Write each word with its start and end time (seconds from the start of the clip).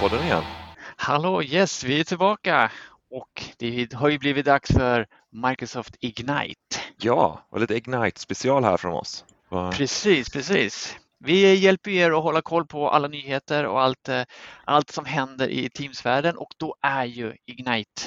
Teamspodden 0.00 0.26
igen. 0.26 0.42
Hallå, 0.96 1.42
yes, 1.42 1.84
vi 1.84 2.00
är 2.00 2.04
tillbaka 2.04 2.72
och 3.10 3.42
det 3.58 3.92
har 3.92 4.08
ju 4.08 4.18
blivit 4.18 4.46
dags 4.46 4.72
för 4.72 5.06
Microsoft 5.30 5.96
Ignite. 6.00 6.76
Ja, 6.96 7.46
och 7.50 7.60
lite 7.60 7.74
Ignite 7.74 8.20
special 8.20 8.64
här 8.64 8.76
från 8.76 8.92
oss. 8.92 9.24
Va? 9.48 9.72
Precis, 9.72 10.30
precis. 10.30 10.96
Vi 11.18 11.54
hjälper 11.54 11.90
er 11.90 12.10
att 12.10 12.22
hålla 12.22 12.42
koll 12.42 12.66
på 12.66 12.90
alla 12.90 13.08
nyheter 13.08 13.66
och 13.66 13.82
allt, 13.82 14.08
eh, 14.08 14.22
allt 14.64 14.90
som 14.90 15.04
händer 15.04 15.48
i 15.48 15.70
Teamsvärlden 15.70 16.36
och 16.36 16.50
då 16.56 16.76
är 16.82 17.04
ju 17.04 17.36
Ignite 17.46 18.02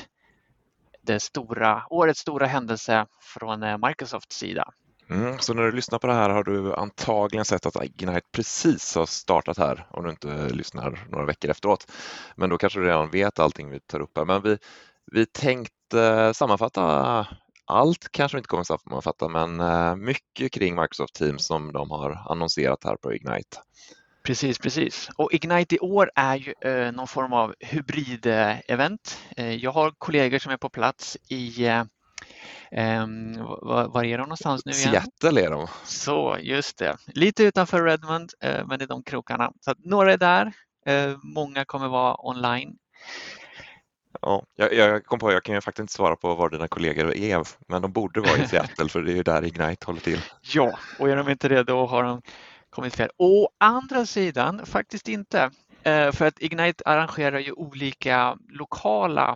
det 1.02 1.20
stora, 1.20 1.84
årets 1.90 2.20
stora 2.20 2.46
händelse 2.46 3.06
från 3.22 3.64
eh, 3.64 3.78
Microsofts 3.88 4.38
sida. 4.38 4.73
Mm, 5.10 5.40
så 5.40 5.54
när 5.54 5.64
du 5.64 5.72
lyssnar 5.72 6.00
på 6.00 6.08
det 6.08 6.14
här 6.14 6.30
har 6.30 6.44
du 6.44 6.74
antagligen 6.74 7.46
sett 7.46 7.66
att 7.66 7.84
Ignite 7.84 8.28
precis 8.32 8.96
har 8.96 9.06
startat 9.06 9.58
här 9.58 9.88
om 9.92 10.04
du 10.04 10.10
inte 10.10 10.50
lyssnar 10.50 11.08
några 11.10 11.26
veckor 11.26 11.52
efteråt. 11.52 11.92
Men 12.36 12.50
då 12.50 12.58
kanske 12.58 12.80
du 12.80 12.86
redan 12.86 13.10
vet 13.10 13.40
allting 13.40 13.70
vi 13.70 13.80
tar 13.80 14.00
upp 14.00 14.18
här. 14.18 14.26
Men 14.26 14.42
vi, 14.42 14.58
vi 15.12 15.26
tänkte 15.26 16.32
sammanfatta 16.34 17.28
allt 17.66 18.12
kanske 18.12 18.38
vi 18.38 18.40
inte 18.40 18.48
kommer 18.48 18.64
sammanfatta, 18.64 19.28
men 19.28 19.60
eh, 19.60 19.96
mycket 19.96 20.52
kring 20.52 20.76
Microsoft 20.76 21.16
Teams 21.16 21.46
som 21.46 21.74
de 21.74 21.92
har 21.92 22.24
annonserat 22.30 22.84
här 22.84 22.96
på 22.96 23.14
Ignite. 23.14 23.58
Precis, 24.24 24.60
precis. 24.60 25.10
Och 25.16 25.34
Ignite 25.34 25.76
i 25.76 25.80
år 25.80 26.12
är 26.16 26.36
ju 26.36 26.54
eh, 26.62 26.92
någon 26.92 27.08
form 27.08 27.34
av 27.34 27.54
hybrid-event. 27.60 29.17
Eh, 29.38 29.56
jag 29.56 29.72
har 29.72 29.92
kollegor 29.98 30.40
som 30.40 30.52
är 30.52 30.58
på 30.58 30.70
plats 30.70 31.17
i 31.30 31.70
Um, 32.72 33.38
var, 33.62 33.88
var, 33.88 34.04
är 34.04 34.18
de 34.18 34.22
någonstans 34.22 34.66
nu 34.66 34.72
igen? 34.72 34.92
Seattle 34.92 35.42
är 35.42 35.52
de. 35.52 35.68
Så, 35.84 36.38
just 36.42 36.78
det. 36.78 36.98
Lite 37.06 37.44
utanför 37.44 37.84
Redmond, 37.84 38.32
uh, 38.46 38.68
men 38.68 38.82
i 38.82 38.86
de 38.86 39.04
krokarna. 39.04 39.52
Så 39.60 39.74
några 39.78 40.14
är 40.14 40.18
där. 40.18 40.54
Uh, 40.90 41.18
många 41.24 41.66
kommer 41.66 41.88
vara 41.88 42.28
online. 42.28 42.78
Ja, 44.22 44.44
jag, 44.56 44.74
jag 44.74 45.06
kom 45.06 45.20
på 45.20 45.32
jag 45.32 45.44
kan 45.44 45.56
ju 45.56 45.62
faktiskt 45.62 45.80
inte 45.80 45.94
svara 45.94 46.16
på 46.16 46.36
var 46.36 46.50
dina 46.50 46.68
kollegor 46.68 47.16
är, 47.16 47.48
men 47.68 47.82
de 47.82 47.92
borde 47.92 48.22
vara 48.22 48.38
i 48.38 48.48
Seattle 48.48 48.90
för 48.90 49.02
det 49.02 49.12
är 49.12 49.16
ju 49.16 49.24
där 49.24 49.46
Ignite 49.46 49.86
håller 49.86 50.00
till. 50.00 50.22
Ja, 50.54 50.80
och 51.00 51.10
är 51.10 51.16
de 51.16 51.30
inte 51.30 51.48
det 51.48 51.64
då 51.64 51.86
har 51.86 52.04
de 52.04 52.22
kommit 52.70 52.96
fel. 52.96 53.10
Å 53.18 53.50
andra 53.58 54.06
sidan 54.06 54.66
faktiskt 54.66 55.08
inte, 55.08 55.46
uh, 55.88 56.12
för 56.12 56.26
att 56.26 56.42
Ignite 56.42 56.84
arrangerar 56.86 57.40
ju 57.40 57.52
olika 57.52 58.38
lokala 58.50 59.36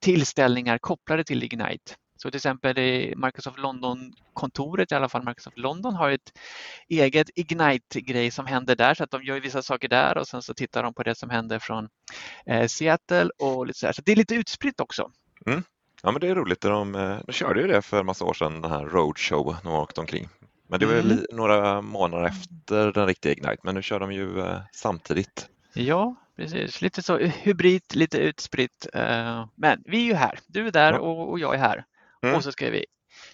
tillställningar 0.00 0.78
kopplade 0.78 1.24
till 1.24 1.42
Ignite. 1.42 1.94
Så 2.22 2.30
till 2.30 2.38
exempel 2.38 2.76
Microsoft 3.16 3.58
London-kontoret, 3.58 4.92
i 4.92 4.94
alla 4.94 5.08
fall 5.08 5.24
Microsoft 5.24 5.58
London, 5.58 5.94
har 5.94 6.10
ett 6.10 6.32
eget 6.88 7.30
Ignite-grej 7.34 8.30
som 8.30 8.46
händer 8.46 8.76
där 8.76 8.94
så 8.94 9.04
att 9.04 9.10
de 9.10 9.22
gör 9.22 9.40
vissa 9.40 9.62
saker 9.62 9.88
där 9.88 10.18
och 10.18 10.28
sen 10.28 10.42
så 10.42 10.54
tittar 10.54 10.82
de 10.82 10.94
på 10.94 11.02
det 11.02 11.14
som 11.14 11.30
händer 11.30 11.58
från 11.58 11.88
eh, 12.46 12.66
Seattle 12.66 13.30
och 13.38 13.66
lite 13.66 13.78
så, 13.78 13.86
här. 13.86 13.92
så 13.92 14.02
det 14.02 14.12
är 14.12 14.16
lite 14.16 14.34
utspritt 14.34 14.80
också. 14.80 15.10
Mm. 15.46 15.62
Ja 16.02 16.12
men 16.12 16.20
det 16.20 16.28
är 16.28 16.34
roligt, 16.34 16.60
de, 16.60 16.94
eh, 16.94 17.18
de 17.26 17.32
körde 17.32 17.60
ju 17.60 17.66
det 17.66 17.82
för 17.82 18.00
en 18.00 18.06
massa 18.06 18.24
år 18.24 18.34
sedan, 18.34 18.60
den 18.60 18.70
här 18.70 18.84
Roadshow, 18.84 19.56
de 19.62 19.72
åkte 19.72 20.00
omkring. 20.00 20.28
Men 20.68 20.80
det 20.80 20.86
var 20.86 20.94
mm. 20.94 21.24
några 21.32 21.82
månader 21.82 22.24
efter 22.24 22.92
den 22.92 23.06
riktiga 23.06 23.32
Ignite, 23.32 23.60
men 23.62 23.74
nu 23.74 23.82
kör 23.82 24.00
de 24.00 24.12
ju 24.12 24.40
eh, 24.40 24.60
samtidigt. 24.72 25.48
Ja, 25.74 26.14
precis. 26.40 26.82
Lite 26.82 27.02
så 27.02 27.18
hybrid, 27.18 27.82
lite 27.94 28.18
utspritt. 28.18 28.86
Eh, 28.94 29.46
men 29.54 29.82
vi 29.84 29.98
är 29.98 30.04
ju 30.04 30.14
här. 30.14 30.38
Du 30.46 30.66
är 30.66 30.70
där 30.70 30.98
och 30.98 31.40
jag 31.40 31.54
är 31.54 31.58
här. 31.58 31.84
Mm. 32.22 32.36
Och 32.36 32.44
så 32.44 32.52
ska 32.52 32.70
vi 32.70 32.86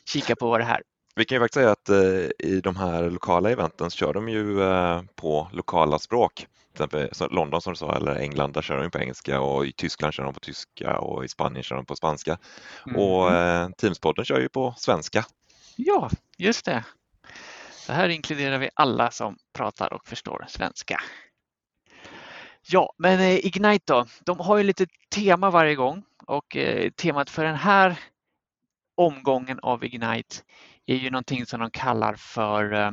kika 0.04 0.36
på 0.36 0.50
vad 0.50 0.60
det 0.60 0.64
här. 0.64 0.82
Vi 1.14 1.24
kan 1.24 1.36
ju 1.36 1.40
faktiskt 1.40 1.54
säga 1.54 1.70
att 1.70 1.88
eh, 1.88 2.48
i 2.48 2.60
de 2.62 2.76
här 2.76 3.10
lokala 3.10 3.50
eventen 3.50 3.90
så 3.90 3.96
kör 3.96 4.12
de 4.12 4.28
ju 4.28 4.62
eh, 4.62 5.02
på 5.14 5.48
lokala 5.52 5.98
språk. 5.98 6.34
Till 6.76 6.84
exempel 6.84 7.08
London 7.30 7.60
som 7.60 7.72
du 7.72 7.76
sa, 7.76 7.96
eller 7.96 8.16
England, 8.16 8.52
där 8.52 8.62
kör 8.62 8.82
de 8.82 8.90
på 8.90 8.98
engelska 8.98 9.40
och 9.40 9.66
i 9.66 9.72
Tyskland 9.72 10.14
kör 10.14 10.24
de 10.24 10.34
på 10.34 10.40
tyska 10.40 10.98
och 10.98 11.24
i 11.24 11.28
Spanien 11.28 11.62
kör 11.62 11.76
de 11.76 11.86
på 11.86 11.96
spanska. 11.96 12.38
Mm. 12.86 13.00
Och 13.00 13.30
Teamspodden 13.76 14.24
kör 14.24 14.40
ju 14.40 14.48
på 14.48 14.74
svenska. 14.76 15.24
Ja, 15.76 16.10
just 16.38 16.64
det. 16.64 16.84
Så 17.72 17.92
här 17.92 18.08
inkluderar 18.08 18.58
vi 18.58 18.70
alla 18.74 19.10
som 19.10 19.36
pratar 19.52 19.92
och 19.92 20.08
förstår 20.08 20.44
svenska. 20.48 21.00
Ja, 22.68 22.92
men 22.98 23.20
eh, 23.20 23.46
Ignite 23.46 23.92
då, 23.92 24.06
de 24.24 24.40
har 24.40 24.56
ju 24.56 24.62
lite 24.62 24.86
tema 25.14 25.50
varje 25.50 25.74
gång 25.74 26.02
och 26.26 26.56
eh, 26.56 26.90
temat 26.90 27.30
för 27.30 27.44
den 27.44 27.54
här 27.56 27.98
omgången 28.96 29.58
av 29.62 29.84
Ignite 29.84 30.36
är 30.86 30.96
ju 30.96 31.10
någonting 31.10 31.46
som 31.46 31.60
de 31.60 31.70
kallar 31.70 32.14
för 32.14 32.72
eh, 32.72 32.90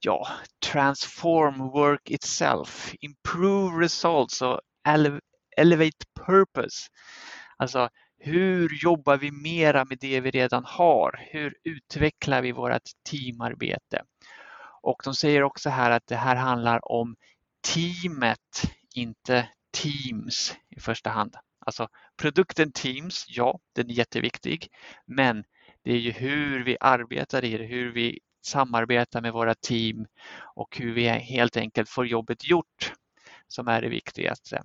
ja, 0.00 0.28
transform 0.72 1.58
work 1.58 2.10
itself, 2.10 2.94
improve 3.00 3.84
results 3.84 4.42
och 4.42 4.60
elevate 5.56 6.06
purpose. 6.26 6.88
Alltså 7.56 7.88
hur 8.18 8.82
jobbar 8.82 9.16
vi 9.16 9.30
mera 9.30 9.84
med 9.84 9.98
det 10.00 10.20
vi 10.20 10.30
redan 10.30 10.64
har? 10.64 11.26
Hur 11.30 11.54
utvecklar 11.64 12.42
vi 12.42 12.52
vårt 12.52 12.82
teamarbete? 13.10 14.02
Och 14.82 15.02
de 15.04 15.14
säger 15.14 15.42
också 15.42 15.70
här 15.70 15.90
att 15.90 16.06
det 16.06 16.16
här 16.16 16.36
handlar 16.36 16.92
om 16.92 17.16
teamet 17.74 18.62
inte 18.94 19.48
Teams 19.72 20.56
i 20.70 20.80
första 20.80 21.10
hand. 21.10 21.36
Alltså 21.66 21.88
produkten 22.16 22.72
Teams, 22.72 23.24
ja, 23.28 23.58
den 23.74 23.90
är 23.90 23.94
jätteviktig, 23.94 24.68
men 25.06 25.44
det 25.84 25.92
är 25.92 25.98
ju 25.98 26.10
hur 26.10 26.64
vi 26.64 26.76
arbetar 26.80 27.44
i 27.44 27.58
det, 27.58 27.64
hur 27.64 27.92
vi 27.92 28.18
samarbetar 28.42 29.20
med 29.20 29.32
våra 29.32 29.54
team 29.54 30.06
och 30.54 30.76
hur 30.76 30.94
vi 30.94 31.08
helt 31.08 31.56
enkelt 31.56 31.88
får 31.88 32.06
jobbet 32.06 32.44
gjort 32.48 32.92
som 33.48 33.68
är 33.68 33.82
det 33.82 33.88
viktigaste. 33.88 34.62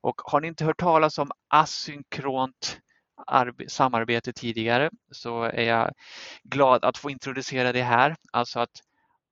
Och 0.00 0.20
har 0.24 0.40
ni 0.40 0.48
inte 0.48 0.64
hört 0.64 0.80
talas 0.80 1.18
om 1.18 1.30
asynkront 1.48 2.80
samarbete 3.68 4.32
tidigare 4.32 4.90
så 5.10 5.42
är 5.42 5.62
jag 5.62 5.92
glad 6.42 6.84
att 6.84 6.98
få 6.98 7.10
introducera 7.10 7.72
det 7.72 7.82
här. 7.82 8.16
Alltså 8.32 8.60
att 8.60 8.80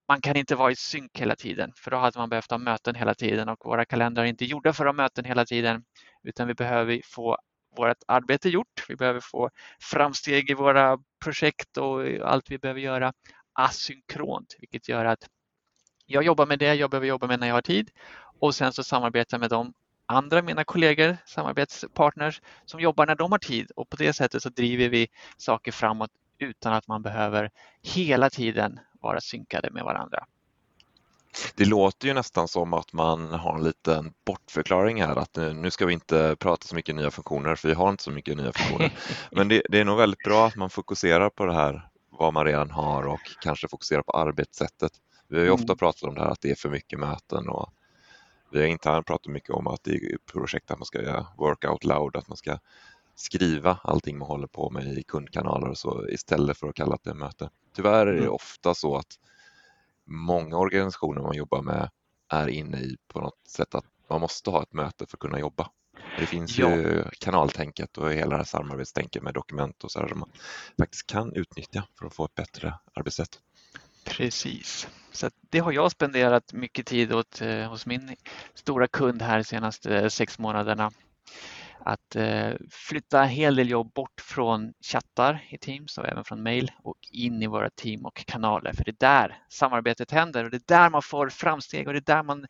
man 0.09 0.21
kan 0.21 0.37
inte 0.37 0.55
vara 0.55 0.71
i 0.71 0.77
synk 0.77 1.21
hela 1.21 1.37
tiden 1.37 1.73
för 1.77 1.91
då 1.91 1.97
hade 1.97 2.19
man 2.19 2.29
behövt 2.29 2.51
ha 2.51 2.59
möten 2.59 2.95
hela 2.95 3.15
tiden 3.15 3.49
och 3.49 3.65
våra 3.65 3.85
kalendrar 3.85 4.25
är 4.25 4.29
inte 4.29 4.45
gjorda 4.45 4.73
för 4.73 4.87
att 4.87 4.89
ha 4.89 5.03
möten 5.03 5.25
hela 5.25 5.45
tiden 5.45 5.85
utan 6.23 6.49
vi 6.49 6.55
behöver 6.55 7.01
få 7.05 7.39
vårt 7.77 7.97
arbete 8.07 8.49
gjort. 8.49 8.85
Vi 8.89 8.97
behöver 8.97 9.21
få 9.21 9.51
framsteg 9.81 10.51
i 10.51 10.55
våra 10.55 10.99
projekt 11.25 11.77
och 11.77 12.03
allt 12.23 12.51
vi 12.51 12.59
behöver 12.59 12.81
göra 12.81 13.13
asynkront 13.53 14.57
vilket 14.59 14.89
gör 14.89 15.05
att 15.05 15.29
jag 16.07 16.23
jobbar 16.23 16.47
med 16.47 16.59
det 16.59 16.75
jag 16.75 16.91
behöver 16.91 17.07
jobba 17.07 17.27
med 17.27 17.41
när 17.41 17.47
jag 17.47 17.55
har 17.55 17.63
tid 17.63 17.91
och 18.41 18.55
sen 18.55 18.73
så 18.73 18.85
samarbetar 18.85 19.37
jag 19.37 19.41
med 19.41 19.51
de 19.51 19.73
andra 20.07 20.43
mina 20.43 20.65
kollegor, 20.65 21.17
samarbetspartners 21.27 22.41
som 22.65 22.81
jobbar 22.81 23.07
när 23.07 23.15
de 23.15 23.33
har 23.33 23.39
tid 23.39 23.71
och 23.77 23.91
på 23.91 23.97
det 23.97 24.13
sättet 24.13 24.43
så 24.43 24.49
driver 24.49 24.89
vi 24.89 25.09
saker 25.37 25.73
framåt 25.73 26.11
utan 26.39 26.73
att 26.73 26.89
man 26.89 27.03
behöver 27.03 27.51
hela 27.83 28.31
tiden 28.31 28.81
vara 29.01 29.21
synkade 29.21 29.71
med 29.71 29.85
varandra. 29.85 30.27
Det 31.55 31.65
låter 31.65 32.09
ju 32.09 32.15
nästan 32.15 32.49
som 32.49 32.75
att 32.75 32.93
man 32.93 33.33
har 33.33 33.55
en 33.55 33.65
liten 33.65 34.13
bortförklaring 34.25 35.03
här 35.03 35.17
att 35.17 35.37
nu 35.37 35.71
ska 35.71 35.87
vi 35.87 35.93
inte 35.93 36.37
prata 36.39 36.67
så 36.67 36.75
mycket 36.75 36.95
nya 36.95 37.11
funktioner 37.11 37.55
för 37.55 37.69
vi 37.69 37.75
har 37.75 37.91
inte 37.91 38.03
så 38.03 38.11
mycket 38.11 38.37
nya 38.37 38.53
funktioner. 38.53 38.93
Men 39.31 39.49
det, 39.49 39.63
det 39.69 39.81
är 39.81 39.85
nog 39.85 39.99
väldigt 39.99 40.23
bra 40.25 40.47
att 40.47 40.57
man 40.57 40.71
fokuserar 40.71 41.31
på 41.31 41.47
det 41.47 41.55
här 41.55 41.89
vad 42.11 42.35
man 42.35 42.45
redan 42.45 42.71
har 42.71 43.07
och 43.07 43.21
kanske 43.41 43.69
fokuserar 43.69 44.03
på 44.03 44.13
arbetssättet. 44.13 44.93
Vi 45.29 45.39
har 45.39 45.45
ju 45.45 45.51
ofta 45.51 45.65
mm. 45.65 45.77
pratat 45.77 46.03
om 46.03 46.15
det 46.15 46.21
här 46.21 46.31
att 46.31 46.41
det 46.41 46.51
är 46.51 46.55
för 46.55 46.71
mycket 46.71 46.99
möten 46.99 47.49
och 47.49 47.73
vi 48.53 48.61
har 48.61 48.67
internt 48.67 49.07
pratat 49.07 49.33
mycket 49.33 49.51
om 49.51 49.67
att 49.67 49.89
i 49.89 50.17
projekt 50.33 50.71
att 50.71 50.79
man 50.79 50.87
ska 50.87 51.03
göra 51.03 51.27
work 51.37 51.65
out 51.65 51.85
loud, 51.85 52.17
att 52.17 52.29
man 52.29 52.37
ska 52.37 52.59
skriva 53.17 53.79
allting 53.83 54.19
man 54.19 54.29
håller 54.29 54.47
på 54.47 54.71
med 54.71 54.99
i 54.99 55.03
kundkanaler 55.03 55.69
och 55.69 55.79
så 55.79 56.09
istället 56.09 56.59
för 56.59 56.69
att 56.69 56.75
kalla 56.75 56.99
det 57.03 57.15
möte. 57.15 57.51
Tyvärr 57.77 58.07
är 58.07 58.13
det 58.13 58.19
mm. 58.19 58.33
ofta 58.33 58.75
så 58.75 58.97
att 58.97 59.19
många 60.07 60.57
organisationer 60.57 61.23
man 61.23 61.37
jobbar 61.37 61.63
med 61.63 61.91
är 62.29 62.49
inne 62.49 62.79
i 62.79 62.97
på 63.09 63.21
något 63.21 63.49
sätt 63.49 63.75
att 63.75 63.85
man 64.11 64.21
måste 64.21 64.51
ha 64.51 64.63
ett 64.63 64.73
möte 64.73 65.07
för 65.07 65.17
att 65.17 65.21
kunna 65.21 65.39
jobba. 65.39 65.71
Det 66.19 66.27
finns 66.27 66.59
ja. 66.59 66.77
ju 66.77 67.05
kanaltänket 67.21 67.99
och 67.99 68.13
hela 68.13 68.31
det 68.31 68.37
här 68.37 68.45
samarbetstänket 68.45 69.23
med 69.23 69.35
dokument 69.35 69.85
och 69.85 69.91
så 69.91 70.01
här 70.01 70.09
som 70.09 70.19
man 70.19 70.31
faktiskt 70.79 71.07
kan 71.07 71.33
utnyttja 71.33 71.85
för 71.99 72.07
att 72.07 72.15
få 72.15 72.25
ett 72.25 72.35
bättre 72.35 72.75
arbetssätt. 72.95 73.41
Precis, 74.05 74.89
så 75.13 75.31
det 75.41 75.59
har 75.59 75.73
jag 75.73 75.91
spenderat 75.93 76.53
mycket 76.53 76.87
tid 76.87 77.13
åt 77.13 77.41
eh, 77.41 77.71
hos 77.71 77.87
min 77.87 78.17
stora 78.55 78.89
kund 78.89 79.23
här 79.23 79.39
de 79.39 79.45
senaste 79.45 80.11
sex 80.11 80.39
månaderna 80.39 80.91
att 81.87 82.17
eh, 82.17 82.53
flytta 82.71 83.23
en 83.23 83.29
hel 83.29 83.57
del 83.57 83.71
jobb 83.71 83.93
bort 83.93 84.21
från 84.21 84.73
chattar 84.81 85.45
i 85.49 85.59
Teams 85.59 85.99
och 85.99 86.07
även 86.09 86.25
från 86.25 86.43
mail 86.43 86.73
och 86.83 86.99
in 87.11 87.43
i 87.43 87.47
våra 87.47 87.71
team 87.71 88.07
och 88.07 88.17
kanaler. 88.27 88.73
För 88.73 88.85
det 88.85 88.91
är 88.91 88.97
där 88.99 89.43
samarbetet 89.49 90.11
händer 90.11 90.45
och 90.45 90.51
det 90.51 90.57
är 90.57 90.83
där 90.83 90.91
man 90.91 91.03
får 91.03 91.29
framsteg 91.29 91.87
och 91.87 91.93
det 91.93 91.99
är 91.99 92.15
där 92.17 92.23
man 92.23 92.47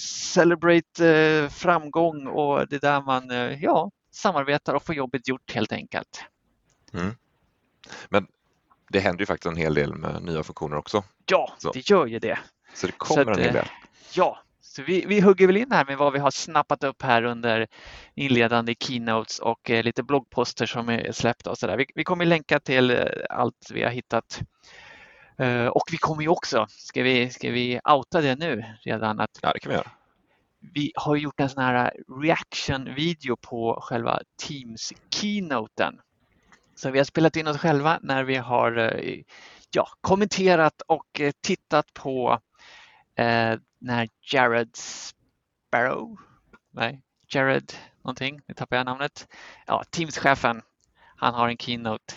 celebrate 0.00 1.08
eh, 1.08 1.48
framgång 1.48 2.26
och 2.26 2.68
det 2.68 2.76
är 2.76 2.80
där 2.80 3.02
man 3.02 3.30
eh, 3.30 3.64
ja, 3.64 3.90
samarbetar 4.10 4.74
och 4.74 4.82
får 4.82 4.94
jobbet 4.94 5.28
gjort 5.28 5.54
helt 5.54 5.72
enkelt. 5.72 6.24
Mm. 6.92 7.14
Men 8.08 8.26
det 8.90 9.00
händer 9.00 9.20
ju 9.20 9.26
faktiskt 9.26 9.46
en 9.46 9.56
hel 9.56 9.74
del 9.74 9.94
med 9.94 10.22
nya 10.22 10.42
funktioner 10.42 10.76
också. 10.76 11.04
Ja, 11.26 11.52
Så. 11.58 11.72
det 11.72 11.90
gör 11.90 12.06
ju 12.06 12.18
det. 12.18 12.38
Så 12.74 12.86
det 12.86 12.92
kommer 12.92 13.24
Så 13.24 13.30
att, 13.30 13.36
en 13.36 13.44
hel 13.44 13.54
del. 13.54 13.68
Ja, 14.14 14.38
Så 14.78 14.84
vi, 14.84 15.04
vi 15.06 15.20
hugger 15.20 15.46
väl 15.46 15.56
in 15.56 15.72
här 15.72 15.84
med 15.84 15.98
vad 15.98 16.12
vi 16.12 16.18
har 16.18 16.30
snappat 16.30 16.84
upp 16.84 17.02
här 17.02 17.22
under 17.22 17.66
inledande 18.14 18.74
keynotes 18.80 19.38
och 19.38 19.70
eh, 19.70 19.82
lite 19.82 20.02
bloggposter 20.02 20.66
som 20.66 20.88
är 20.88 21.12
släppta 21.12 21.50
och 21.50 21.58
så 21.58 21.66
där. 21.66 21.76
Vi, 21.76 21.86
vi 21.94 22.04
kommer 22.04 22.24
länka 22.24 22.60
till 22.60 22.90
eh, 22.90 23.06
allt 23.30 23.70
vi 23.74 23.82
har 23.82 23.90
hittat. 23.90 24.40
Eh, 25.38 25.66
och 25.66 25.82
vi 25.90 25.96
kommer 25.96 26.22
ju 26.22 26.28
också, 26.28 26.66
ska 26.68 27.02
vi, 27.02 27.30
ska 27.30 27.50
vi 27.50 27.80
outa 27.84 28.20
det 28.20 28.34
nu 28.38 28.64
redan? 28.84 29.20
Att 29.20 29.30
Ja, 29.42 29.52
det 29.52 29.60
kan 29.60 29.70
vi 29.70 29.76
göra. 29.76 29.90
vi 30.74 30.92
har 30.94 31.16
gjort 31.16 31.40
en 31.40 31.48
sån 31.48 31.62
här 31.62 31.92
reaction-video 32.22 33.36
på 33.36 33.78
själva 33.82 34.20
Teams-keynoten. 34.42 36.00
Så 36.74 36.90
vi 36.90 36.98
har 36.98 37.04
spelat 37.04 37.36
in 37.36 37.46
oss 37.46 37.58
själva 37.58 37.98
när 38.02 38.24
vi 38.24 38.36
har 38.36 38.78
eh, 38.78 39.20
ja, 39.70 39.88
kommenterat 40.00 40.82
och 40.86 41.20
eh, 41.20 41.32
tittat 41.40 41.94
på 41.94 42.40
eh, 43.16 43.54
när 43.80 44.08
Jared 44.32 44.76
Sparrow, 44.76 46.16
nej, 46.74 47.02
Jared 47.28 47.72
någonting, 48.04 48.40
nu 48.46 48.54
tappar 48.54 48.76
jag 48.76 48.86
namnet, 48.86 49.28
ja, 49.66 49.84
Teams-chefen, 49.90 50.62
han 51.16 51.34
har 51.34 51.48
en 51.48 51.56
keynote. 51.56 52.14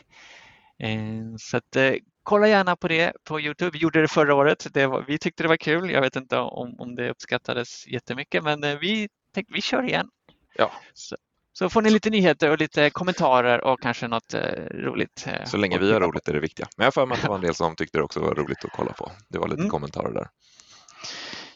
Eh, 0.79 1.35
så 1.39 1.57
att, 1.57 1.75
eh, 1.75 1.93
kolla 2.23 2.47
gärna 2.47 2.75
på 2.75 2.87
det 2.87 3.13
på 3.23 3.39
Youtube. 3.39 3.71
Vi 3.73 3.79
gjorde 3.79 4.01
det 4.01 4.07
förra 4.07 4.35
året. 4.35 4.67
Det 4.73 4.87
var, 4.87 5.05
vi 5.07 5.17
tyckte 5.17 5.43
det 5.43 5.49
var 5.49 5.57
kul. 5.57 5.89
Jag 5.91 6.01
vet 6.01 6.15
inte 6.15 6.37
om, 6.37 6.75
om 6.79 6.95
det 6.95 7.09
uppskattades 7.09 7.87
jättemycket, 7.87 8.43
men 8.43 8.63
eh, 8.63 8.77
vi 8.79 9.09
tänkte 9.33 9.53
vi 9.53 9.61
kör 9.61 9.83
igen. 9.83 10.09
Ja. 10.55 10.71
Så, 10.93 11.15
så 11.53 11.69
får 11.69 11.81
ni 11.81 11.89
lite 11.89 12.09
nyheter 12.09 12.49
och 12.51 12.59
lite 12.59 12.89
kommentarer 12.89 13.61
och 13.63 13.81
kanske 13.81 14.07
något 14.07 14.33
eh, 14.33 14.63
roligt. 14.73 15.25
eh, 15.27 15.45
Så 15.45 15.57
länge 15.57 15.77
vi 15.77 15.91
har 15.93 15.99
roligt 15.99 16.27
är 16.27 16.33
det 16.33 16.39
viktiga. 16.39 16.67
Men 16.77 16.83
jag 16.83 16.87
har 16.87 16.91
för 16.91 17.05
mig 17.05 17.15
att 17.15 17.21
det 17.21 17.27
var 17.27 17.35
en 17.35 17.41
del 17.41 17.55
som 17.55 17.75
tyckte 17.75 17.97
det 17.97 18.03
också 18.03 18.19
var 18.19 18.35
roligt 18.35 18.65
att 18.65 18.71
kolla 18.71 18.93
på. 18.93 19.11
Det 19.29 19.39
var 19.39 19.47
lite 19.47 19.59
Mm. 19.61 19.69
kommentarer 19.69 20.13
där. 20.13 20.27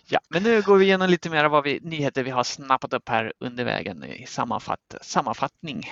Ja, 0.08 0.20
men 0.30 0.44
nu 0.44 0.62
går 0.62 0.78
vi 0.78 0.86
igenom 0.86 1.10
lite 1.10 1.30
mer 1.30 1.46
vad 1.50 1.64
vi, 1.64 1.80
nyheter 1.84 2.24
vi 2.24 2.30
har 2.30 2.44
snappat 2.44 2.94
upp 2.94 3.10
här 3.10 3.34
under 3.40 3.64
vägen 3.66 4.04
i 4.04 4.26
sammanfatt, 4.28 4.96
sammanfattning. 5.02 5.90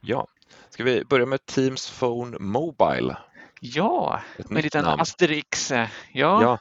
Ja, 0.00 0.26
ska 0.70 0.84
vi 0.84 1.04
börja 1.04 1.26
med 1.26 1.46
Teams 1.46 1.98
Phone 1.98 2.38
Mobile? 2.38 3.16
Ja, 3.60 4.20
Ett 4.38 4.50
med 4.50 4.56
en 4.58 4.62
liten 4.62 4.84
namn. 4.84 5.00
asterix. 5.00 5.70
eh, 5.70 5.88
Ja, 6.12 6.42
Ja, 6.42 6.58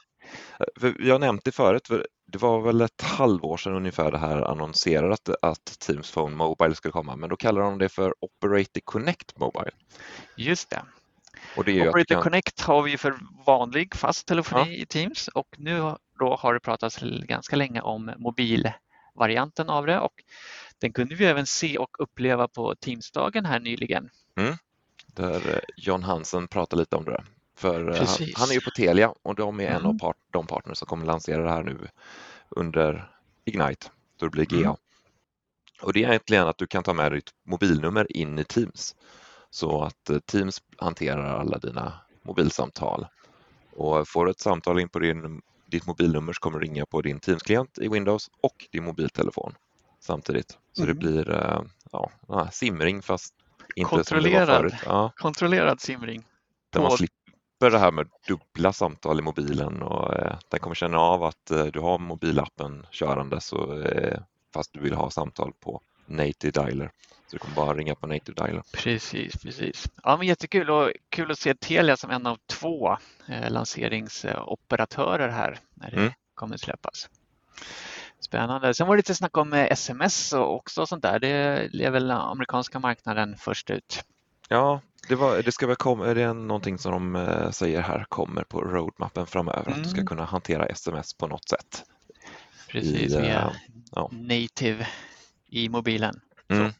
för 0.79 0.95
jag 0.99 1.13
har 1.13 1.19
nämnt 1.19 1.43
det 1.45 1.51
förut. 1.51 1.87
För 1.87 2.07
det 2.25 2.37
var 2.37 2.61
väl 2.61 2.81
ett 2.81 3.01
halvår 3.01 3.57
sedan 3.57 3.75
ungefär 3.75 4.11
det 4.11 4.17
här 4.17 4.41
annonserades 4.41 5.19
att, 5.19 5.35
att 5.41 5.79
Teams 5.79 6.11
Phone 6.11 6.35
Mobile 6.35 6.75
skulle 6.75 6.91
komma, 6.91 7.15
men 7.15 7.29
då 7.29 7.35
kallar 7.35 7.61
de 7.61 7.77
det 7.77 7.89
för 7.89 8.13
Operator 8.19 8.81
Connect 8.83 9.37
Mobile. 9.39 9.71
just 10.35 10.69
det. 10.69 10.81
Och 11.55 11.63
det 11.65 11.89
Operator 11.89 12.15
kan, 12.15 12.23
Connect 12.23 12.61
har 12.61 12.81
vi 12.81 12.97
för 12.97 13.19
vanlig 13.45 13.95
fast 13.95 14.27
telefoni 14.27 14.81
i 14.81 14.85
Teams 14.85 15.27
och 15.27 15.47
nu 15.57 15.93
då 16.19 16.35
har 16.35 16.53
det 16.53 16.59
pratats 16.59 16.99
ganska 17.23 17.55
länge 17.55 17.81
om 17.81 18.11
mobilvarianten 18.17 19.69
av 19.69 19.85
det 19.85 19.99
och 19.99 20.13
den 20.79 20.93
kunde 20.93 21.15
vi 21.15 21.25
även 21.25 21.45
se 21.45 21.77
och 21.77 21.95
uppleva 21.99 22.47
på 22.47 22.75
Teamsdagen 22.75 23.45
här 23.45 23.59
nyligen. 23.59 24.09
där 25.15 25.49
eh, 25.55 25.59
John 25.77 26.03
Hansen 26.03 26.47
pratar 26.47 26.77
lite 26.77 26.95
om 26.95 27.05
det 27.05 27.11
där. 27.11 27.25
För 27.57 27.79
eh, 27.81 27.85
han, 27.97 28.05
Precis. 28.05 28.37
han 28.37 28.49
är 28.49 28.53
ju 28.53 28.61
på 28.61 28.69
Telia 28.71 29.13
och 29.23 29.35
de 29.35 29.59
är 29.59 29.67
en 29.67 29.75
Mm. 29.75 29.85
av 29.85 29.99
part, 29.99 30.17
de 30.31 30.47
partners 30.47 30.77
som 30.77 30.85
kommer 30.87 31.05
lansera 31.05 31.43
det 31.43 31.51
här 31.51 31.63
nu 31.63 31.87
under 32.49 33.11
Ignite, 33.45 33.87
då 34.19 34.25
det 34.25 34.29
blir 34.31 34.45
GA. 34.45 34.57
Mm. 34.57 34.75
Och 35.81 35.93
det 35.93 36.03
är 36.03 36.07
egentligen 36.09 36.47
att 36.47 36.57
du 36.57 36.67
kan 36.67 36.83
ta 36.83 36.93
med 36.93 37.11
ditt 37.11 37.29
mobilnummer 37.43 38.17
in 38.17 38.39
i 38.39 38.43
Teams 38.43 38.95
så 39.49 39.83
att 39.83 40.09
eh, 40.09 40.19
Teams 40.19 40.61
hanterar 40.77 41.39
alla 41.39 41.57
dina 41.57 41.93
mobilsamtal. 42.21 43.07
Och 43.75 44.07
får 44.07 44.25
du 44.25 44.31
ett 44.31 44.39
samtal 44.39 44.79
in 44.79 44.89
på 44.89 44.99
din, 44.99 45.41
ditt 45.69 45.85
mobilnummer 45.87 46.33
så 46.33 46.39
kommer 46.39 46.59
det 46.59 46.65
ringa 46.65 46.85
på 46.85 47.01
din 47.01 47.19
Teams-klient 47.19 47.77
i 47.81 47.87
Windows 47.87 48.29
och 48.41 48.67
din 48.71 48.83
mobiltelefon 48.83 49.53
samtidigt. 49.99 50.57
Så 50.73 50.81
det 50.81 50.91
Mm. 50.91 50.97
blir 50.99 51.29
eh, 51.31 51.61
ja, 51.91 52.49
simring 52.51 53.01
fast 53.01 53.33
inte 53.75 53.89
som 53.89 53.97
det 53.97 54.03
var 54.03 54.39
Kontrollerad. 54.39 54.47
förut. 54.71 54.73
Ja, 54.85 55.11
Kontrollerad 55.15 55.81
simring. 55.81 56.23
där 56.69 56.81
man 56.81 56.91
slipper 56.91 57.69
det 57.71 57.79
här 57.79 57.91
med 57.91 58.07
dubbla 58.27 58.73
samtal 58.73 59.19
i 59.19 59.21
mobilen 59.21 59.81
och 59.81 60.15
eh, 60.15 60.37
den 60.49 60.59
kommer 60.59 60.75
känna 60.75 60.99
av 60.99 61.23
att 61.23 61.51
eh, 61.51 61.65
du 61.65 61.79
har 61.79 61.97
mobilappen 61.99 62.85
körande 62.91 63.41
så, 63.41 63.81
eh, 63.81 64.19
fast 64.53 64.73
du 64.73 64.79
vill 64.79 64.93
ha 64.93 65.09
samtal 65.09 65.53
på 65.59 65.81
native 66.05 66.51
dialer. 66.51 66.91
Så 67.29 67.35
du 67.35 67.39
kommer 67.39 67.55
bara 67.55 67.73
ringa 67.73 67.95
på 67.95 68.07
native 68.07 68.33
dialer. 68.45 68.63
Precis, 68.73 69.37
precis. 69.37 69.85
Ja, 70.03 70.17
men 70.17 70.27
jättekul 70.27 70.69
och 70.69 70.91
kul 71.09 71.31
att 71.31 71.39
se 71.39 71.53
Telia 71.55 71.97
som 71.97 72.09
en 72.11 72.25
av 72.27 72.37
två 72.47 72.97
eh, 73.27 73.51
lanseringsoperatörer 73.51 75.29
här 75.29 75.59
när 75.73 75.91
det 75.91 75.97
Mm. 75.97 76.11
kommer 76.35 76.57
släppas. 76.57 77.09
Spännande. 78.19 78.73
Sen 78.73 78.87
var 78.87 78.95
det 78.95 78.99
lite 78.99 79.15
snack 79.15 79.37
om 79.37 79.53
eh, 79.53 79.63
sms 79.71 80.33
och 80.33 80.55
också 80.55 80.85
sånt 80.85 81.01
där. 81.03 81.19
Det 81.19 81.83
är 81.85 81.91
väl 81.91 82.11
amerikanska 82.11 82.79
marknaden 82.79 83.35
först 83.37 83.69
ut. 83.69 84.03
Ja, 84.47 84.81
det, 85.07 85.15
var, 85.15 85.41
det 85.41 85.51
ska 85.51 85.67
väl 85.67 85.75
komma, 85.75 86.07
är 86.07 86.15
det 86.15 86.33
någonting 86.33 86.77
som 86.77 86.91
de 86.91 87.15
eh, 87.15 87.49
säger 87.51 87.81
här 87.81 88.05
kommer 88.09 88.43
på 88.43 88.61
roadmappen 88.61 89.27
framöver, 89.27 89.71
att 89.71 89.83
du 89.83 89.89
ska 89.89 89.97
Mm. 89.97 90.07
kunna 90.07 90.25
hantera 90.25 90.65
sms 90.65 91.13
på 91.13 91.27
något 91.27 91.49
sätt. 91.49 91.83
Precis, 92.67 92.93
I, 93.13 93.15
eh, 93.15 93.21
via 93.21 93.53
ja. 93.91 94.09
native 94.11 94.87
i 95.49 95.69
mobilen. 95.69 96.21
Mm. 96.47 96.71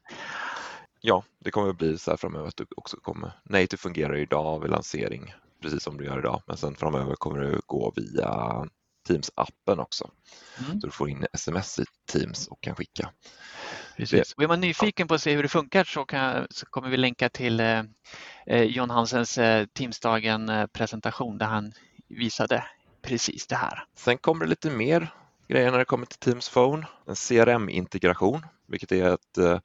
Ja, 1.02 1.24
det 1.40 1.52
kommer 1.52 1.74
bli 1.74 1.98
så 1.98 2.12
här 2.12 2.18
framöver 2.18 2.48
att 2.48 2.58
du 2.58 2.66
också 2.78 2.98
kommer, 2.98 3.32
native 3.44 3.78
fungerar 3.78 4.16
idag 4.16 4.60
vid 4.60 4.72
lansering, 4.72 5.34
precis 5.62 5.84
som 5.84 5.98
du 5.98 6.06
gör 6.06 6.20
idag, 6.20 6.42
men 6.48 6.58
sen 6.58 6.76
framöver 6.76 7.16
kommer 7.16 7.40
du 7.40 7.62
gå 7.66 7.94
via 7.96 8.66
Teams-appen 9.10 9.80
också. 9.80 10.12
Mm. 10.60 10.82
Så 10.82 10.88
du 10.88 10.92
får 10.92 11.10
in 11.10 11.26
sms 11.34 11.80
i 11.80 11.84
Teams 12.12 12.48
och 12.48 12.62
kan 12.62 12.76
skicka. 12.76 13.12
Precis. 13.98 14.34
Och 14.34 14.44
är 14.44 14.48
man 14.48 14.62
nyfiken 14.62 15.08
på 15.08 15.14
att 15.14 15.22
se 15.22 15.36
hur 15.36 15.44
det 15.44 15.50
funkar 15.50 15.84
så, 15.84 16.06
kan, 16.06 16.48
så 16.50 16.66
kommer 16.66 16.90
vi 16.90 16.98
länka 16.98 17.30
till 17.30 17.60
eh, 17.60 17.84
eh, 18.46 18.64
John 18.64 18.90
Hansens 18.90 19.38
eh, 19.38 19.66
Teamsdagen 19.66 20.50
eh, 20.50 20.68
presentation 20.68 21.38
där 21.38 21.46
han 21.46 21.74
visade 22.08 22.66
precis 23.02 23.48
det 23.48 23.56
här. 23.56 23.86
Sen 23.96 24.18
kommer 24.18 24.46
det 24.46 24.50
lite 24.50 24.70
mer 24.70 25.14
grejer 25.48 25.72
när 25.72 25.78
det 25.78 25.86
kommer 25.86 26.06
till 26.06 26.20
Teams 26.20 26.50
Phone. 26.50 26.88
En 27.08 27.16
CRM-integration, 27.16 28.46
vilket 28.68 28.92
är 28.92 29.10
att 29.10 29.38
eh, 29.38 29.60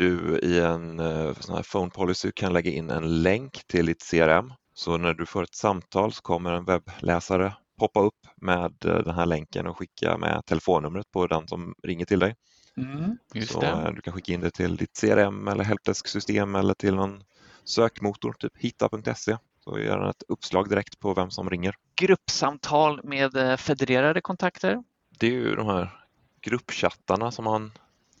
du 0.00 0.38
i 0.38 0.60
en 0.60 1.00
eh, 1.00 1.34
sån 1.40 1.56
här 1.56 1.62
phone 1.62 1.90
policy 1.90 2.32
kan 2.32 2.52
lägga 2.52 2.70
in 2.70 2.90
en 2.90 3.22
länk 3.22 3.66
till 3.66 3.86
ditt 3.86 4.10
CRM. 4.10 4.52
Så 4.74 4.96
när 4.96 5.14
du 5.14 5.26
får 5.26 5.42
ett 5.42 5.54
samtal 5.54 6.12
så 6.12 6.22
kommer 6.22 6.52
en 6.52 6.64
webbläsare 6.64 7.54
poppa 7.78 8.00
upp 8.00 8.26
med 8.36 8.84
eh, 8.84 8.98
den 8.98 9.14
här 9.14 9.26
länken 9.26 9.66
och 9.66 9.78
skicka 9.78 10.16
med 10.16 10.46
telefonnumret 10.46 11.10
på 11.10 11.26
den 11.26 11.48
som 11.48 11.74
ringer 11.82 12.04
till 12.04 12.18
dig. 12.18 12.36
Mm, 12.76 13.18
så 13.46 13.60
det. 13.60 13.66
eh, 13.66 13.92
du 13.92 14.00
kan 14.00 14.12
skicka 14.12 14.32
in 14.32 14.40
det 14.40 14.50
till 14.50 14.76
ditt 14.76 15.00
CRM 15.00 15.48
eller 15.48 15.64
helpdesk-system 15.64 16.54
eller 16.54 16.74
till 16.74 16.94
någon 16.94 17.22
sökmotor, 17.64 18.32
typ 18.32 18.52
hitta.se. 18.58 19.36
Så 19.64 19.78
gör 19.78 19.98
den 19.98 20.08
ett 20.08 20.22
uppslag 20.28 20.68
direkt 20.68 21.00
på 21.00 21.14
vem 21.14 21.30
som 21.30 21.50
ringer. 21.50 21.74
Gruppsamtal 21.96 23.00
med 23.04 23.60
federerade 23.60 24.20
kontakter. 24.20 24.82
det 25.18 25.26
är 25.26 25.30
ju 25.30 25.54
de 25.56 25.66
här 25.66 25.90
gruppchattarna 26.42 27.30
som 27.30 27.44
man 27.44 27.72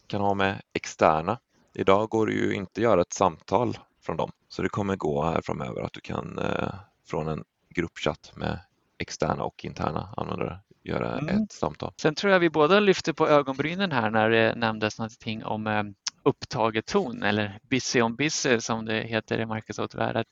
kan 0.06 0.20
ha 0.20 0.34
med 0.34 0.62
externa. 0.72 1.38
Idag 1.74 2.08
går 2.08 2.26
det 2.26 2.32
ju 2.32 2.54
inte 2.54 2.80
att 2.80 2.82
göra 2.82 3.00
ett 3.00 3.12
samtal 3.12 3.78
från 4.02 4.16
dem, 4.16 4.30
så 4.48 4.62
det 4.62 4.68
kommer 4.68 4.96
gå 4.96 5.24
här 5.24 5.40
framöver 5.40 5.82
att 5.82 5.92
du 5.92 6.00
kan 6.00 6.38
eh, 6.38 6.74
från 7.06 7.28
en 7.28 7.44
gruppchatt 7.74 8.32
med 8.36 8.58
externa 8.98 9.44
och 9.44 9.64
interna 9.64 10.14
användare 10.16 10.58
göra 10.82 11.18
Mm. 11.18 11.42
ett 11.42 11.52
samtal. 11.52 11.92
Sen 12.02 12.14
tror 12.14 12.32
jag 12.32 12.40
vi 12.40 12.50
båda 12.50 12.80
lyfte 12.80 13.14
på 13.14 13.28
ögonbrynen 13.28 13.92
här 13.92 14.10
när 14.10 14.30
det 14.30 14.54
nämndes 14.54 14.98
någonting 14.98 15.44
om 15.44 15.66
eh, 15.66 15.82
upptaget 16.22 16.86
ton 16.86 17.22
eller 17.22 17.58
busy 17.62 18.02
on 18.02 18.16
busy 18.16 18.60
som 18.60 18.84
det 18.84 19.00
heter 19.02 19.38
i 19.40 19.46
Microsoft-världen. 19.46 20.24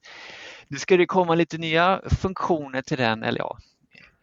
Nu 0.69 0.79
ska 0.79 0.97
det 0.97 1.07
komma 1.07 1.35
lite 1.35 1.59
nya 1.59 2.01
funktioner 2.21 2.83
till 2.83 2.99
den, 2.99 3.23
eller 3.23 3.39
ja, 3.39 3.59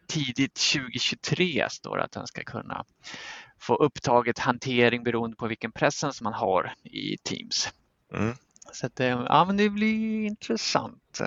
tidigt 0.06 0.60
2023 0.72 1.66
står 1.70 1.96
det 1.96 2.04
att 2.04 2.12
den 2.12 2.26
ska 2.26 2.42
kunna 2.44 2.84
få 3.58 3.74
upptaget 3.74 4.38
hantering 4.38 5.02
beroende 5.02 5.36
på 5.36 5.46
vilken 5.46 5.72
presence 5.72 6.24
man 6.24 6.32
har 6.32 6.74
i 6.82 7.16
Teams. 7.16 7.68
Mm. 8.12 8.34
Så 8.72 8.86
att, 8.86 9.00
eh, 9.00 9.06
ja, 9.08 9.44
men 9.44 9.56
det 9.56 9.70
blir 9.70 10.26
intressant. 10.26 11.20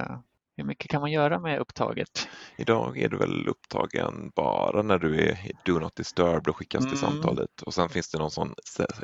Hur 0.57 0.65
mycket 0.65 0.91
kan 0.91 1.01
man 1.01 1.11
göra 1.11 1.39
med 1.39 1.59
upptaget? 1.59 2.27
Idag 2.57 2.97
är 2.97 3.09
du 3.09 3.17
väl 3.17 3.47
upptagen 3.47 4.31
bara 4.35 4.81
när 4.81 4.97
du 4.97 5.19
är 5.19 5.47
i 5.47 5.51
Do 5.65 5.79
Not 5.79 5.95
Disturb, 5.95 6.43
då 6.43 6.53
skickas 6.53 6.83
Mm. 6.85 6.97
samtal 6.97 7.35
dit. 7.35 7.61
Och 7.61 7.73
sen 7.73 7.89
finns 7.89 8.09
det 8.09 8.17
någon 8.17 8.31
sån 8.31 8.55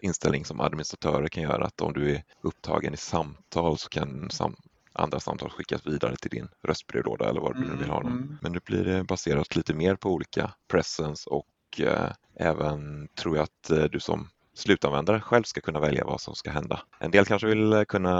inställning 0.01 0.45
som 0.45 0.59
administratörer 0.59 1.27
kan 1.27 1.43
göra 1.43 1.65
att 1.65 1.81
om 1.81 1.93
du 1.93 2.15
är 2.15 2.23
upptagen 2.41 2.93
i 2.93 2.97
samtal 2.97 3.77
så 3.77 3.89
kan 3.89 4.29
sam 4.29 4.55
andra 4.95 5.19
samtal 5.19 5.49
skickas 5.49 5.87
vidare 5.87 6.15
till 6.15 6.31
din 6.31 6.47
röstbrevlåda 6.67 7.29
eller 7.29 7.41
vad 7.41 7.55
du 7.55 7.59
nu 7.59 7.75
vill 7.75 7.89
ha 7.89 8.01
dem. 8.01 8.11
Mm. 8.11 8.37
Men 8.41 8.51
nu 8.51 8.59
blir 8.65 8.83
det 8.83 9.03
baserat 9.03 9.55
lite 9.55 9.73
mer 9.73 9.95
på 9.95 10.09
olika 10.09 10.51
presence 10.71 11.29
och 11.29 11.47
eh, 11.79 12.11
även 12.39 13.07
tror 13.07 13.35
jag 13.37 13.43
att 13.43 13.69
eh, 13.69 13.83
du 13.83 13.99
som 13.99 14.29
slutanvändare 14.53 15.21
själv 15.21 15.43
ska 15.43 15.61
kunna 15.61 15.79
välja 15.79 16.05
vad 16.05 16.21
som 16.21 16.35
ska 16.35 16.51
hända. 16.51 16.81
En 16.99 17.11
del 17.11 17.25
kanske 17.25 17.47
vill 17.47 17.73
eh, 17.73 17.83
kunna 17.83 18.11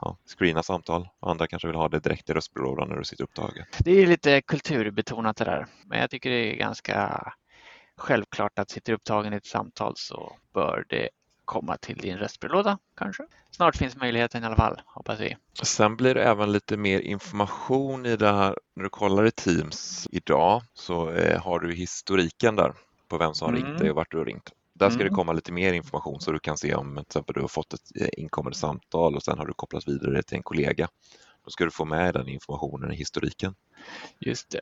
ja, 0.00 0.16
screena 0.38 0.62
samtal 0.62 1.08
och 1.20 1.30
andra 1.30 1.46
kanske 1.46 1.68
vill 1.68 1.76
ha 1.76 1.88
det 1.88 2.00
direkt 2.00 2.30
i 2.30 2.32
röstbrevlådan 2.32 2.88
när 2.88 2.96
du 2.96 3.04
sitter 3.04 3.24
upptagen. 3.24 3.64
Det 3.78 4.02
är 4.02 4.06
lite 4.06 4.42
kulturbetonat 4.42 5.36
det 5.36 5.44
där, 5.44 5.66
men 5.86 6.00
jag 6.00 6.10
tycker 6.10 6.30
det 6.30 6.54
är 6.54 6.56
ganska 6.56 7.24
självklart 7.96 8.58
att 8.58 8.70
sitter 8.70 8.92
upptagen 8.92 9.32
i 9.32 9.36
ett 9.36 9.46
samtal 9.46 9.92
så 9.96 10.36
bör 10.54 10.84
det 10.88 11.08
komma 11.50 11.76
till 11.76 11.98
din 11.98 12.16
röstbrevlåda 12.16 12.78
kanske. 12.96 13.22
Snart 13.50 13.76
finns 13.76 13.96
möjligheten 13.96 14.42
i 14.42 14.46
alla 14.46 14.56
fall, 14.56 14.80
hoppas 14.86 15.20
vi. 15.20 15.36
Sen 15.62 15.96
blir 15.96 16.14
det 16.14 16.22
även 16.24 16.52
lite 16.52 16.76
mer 16.76 17.00
information 17.00 18.06
i 18.06 18.16
det 18.16 18.32
här. 18.32 18.56
När 18.76 18.84
du 18.84 18.90
kollar 18.90 19.26
i 19.26 19.30
Teams 19.30 20.08
idag 20.10 20.62
så 20.74 21.10
eh, 21.10 21.42
har 21.42 21.60
du 21.60 21.74
historiken 21.74 22.56
där 22.56 22.74
på 23.08 23.18
vem 23.18 23.34
som 23.34 23.46
har 23.48 23.52
Mm. 23.58 23.66
ringt 23.66 23.78
dig 23.78 23.90
och 23.90 23.96
vart 23.96 24.10
du 24.10 24.18
har 24.18 24.24
ringt. 24.24 24.50
Där 24.74 24.90
ska 24.90 25.00
Mm. 25.00 25.08
det 25.08 25.14
komma 25.14 25.32
lite 25.32 25.52
mer 25.52 25.72
information 25.72 26.20
så 26.20 26.32
du 26.32 26.38
kan 26.38 26.56
se 26.58 26.74
om 26.74 26.94
till 26.94 27.00
exempel 27.00 27.34
du 27.34 27.40
har 27.40 27.48
fått 27.48 27.72
ett 27.74 27.80
eh, 28.00 28.08
inkommande 28.12 28.58
samtal 28.58 29.16
och 29.16 29.22
sen 29.22 29.38
har 29.38 29.46
du 29.46 29.52
kopplat 29.52 29.88
vidare 29.88 30.12
det 30.12 30.22
till 30.22 30.36
en 30.36 30.42
kollega. 30.42 30.88
Då 31.44 31.50
ska 31.50 31.64
du 31.64 31.70
få 31.70 31.84
med 31.84 32.14
den 32.14 32.28
informationen 32.28 32.92
i 32.92 32.96
historiken. 32.96 33.54
Just 34.18 34.50
det. 34.50 34.60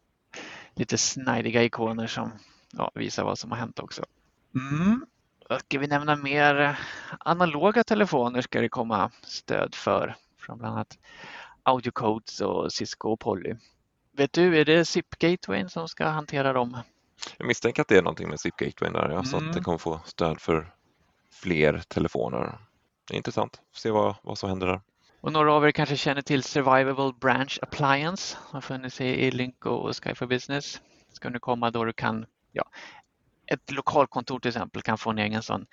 Lite 0.75 0.99
snajdiga 0.99 1.63
ikoner 1.65 2.07
som 2.07 2.31
ja, 2.73 2.91
visar 2.95 3.25
vad 3.25 3.39
som 3.39 3.51
har 3.51 3.59
hänt 3.59 3.79
också. 3.79 4.05
Mm. 4.55 5.07
Ska 5.57 5.79
vi 5.79 5.87
nämna 5.87 6.17
mer 6.17 6.79
analoga 7.21 7.85
telefoner 7.85 8.41
ska 8.41 8.61
det 8.61 8.69
komma 8.69 9.11
stöd 9.23 9.75
för 9.75 10.17
från 10.39 10.59
bland 10.59 10.75
annat 10.75 10.99
Audiocodes 11.63 12.41
och 12.41 12.73
Cisco 12.73 13.09
och 13.09 13.21
Poly. 13.21 13.55
Vet 14.17 14.33
du, 14.33 14.59
är 14.61 14.65
det 14.65 14.85
SIP 14.85 15.11
Gatewayn 15.19 15.69
som 15.69 15.89
ska 15.89 16.07
hantera 16.07 16.53
dem? 16.53 16.77
Jag 17.39 17.47
misstänker 17.47 17.83
att 17.83 17.89
det 17.89 17.97
är 17.99 18.03
någonting 18.03 18.29
med 18.29 18.41
SIP 18.41 18.57
Gateway 18.57 18.93
där, 18.93 19.09
ja, 19.11 19.25
så 19.25 19.37
Mm. 19.37 19.49
att 19.49 19.55
det 19.57 19.61
kommer 19.61 19.79
få 19.79 20.01
stöd 20.05 20.41
för 20.41 20.73
fler 21.33 21.79
telefoner. 21.89 22.59
Det 23.09 23.15
är 23.15 23.17
intressant, 23.17 23.61
se 23.75 23.91
vad, 23.91 24.15
vad 24.23 24.39
som 24.39 24.49
händer 24.49 24.67
där. 24.67 24.81
Och 25.21 25.33
några 25.33 25.53
av 25.53 25.67
er 25.67 25.71
kanske 25.71 25.97
känner 25.97 26.23
till 26.23 26.43
Survivable 26.43 27.13
Branch 27.21 27.59
Appliance 27.63 28.37
som 28.37 28.55
har 28.57 28.61
funnits 28.61 29.01
i 29.01 29.27
E-Link 29.27 29.67
och 29.67 30.05
Sky 30.05 30.15
for 30.15 30.27
Business. 30.27 30.81
Ska 31.13 31.29
nu 31.29 31.39
komma 31.39 31.71
då 31.71 31.85
du 31.85 31.93
kan, 31.93 32.27
ja, 32.53 32.65
ett 33.51 33.71
lokalkontor 33.73 34.39
till 34.41 34.49
exempel 34.49 34.83
kan 34.83 34.99
få 34.99 35.11
en 35.11 35.19
egen 35.19 35.43
sån 35.43 35.67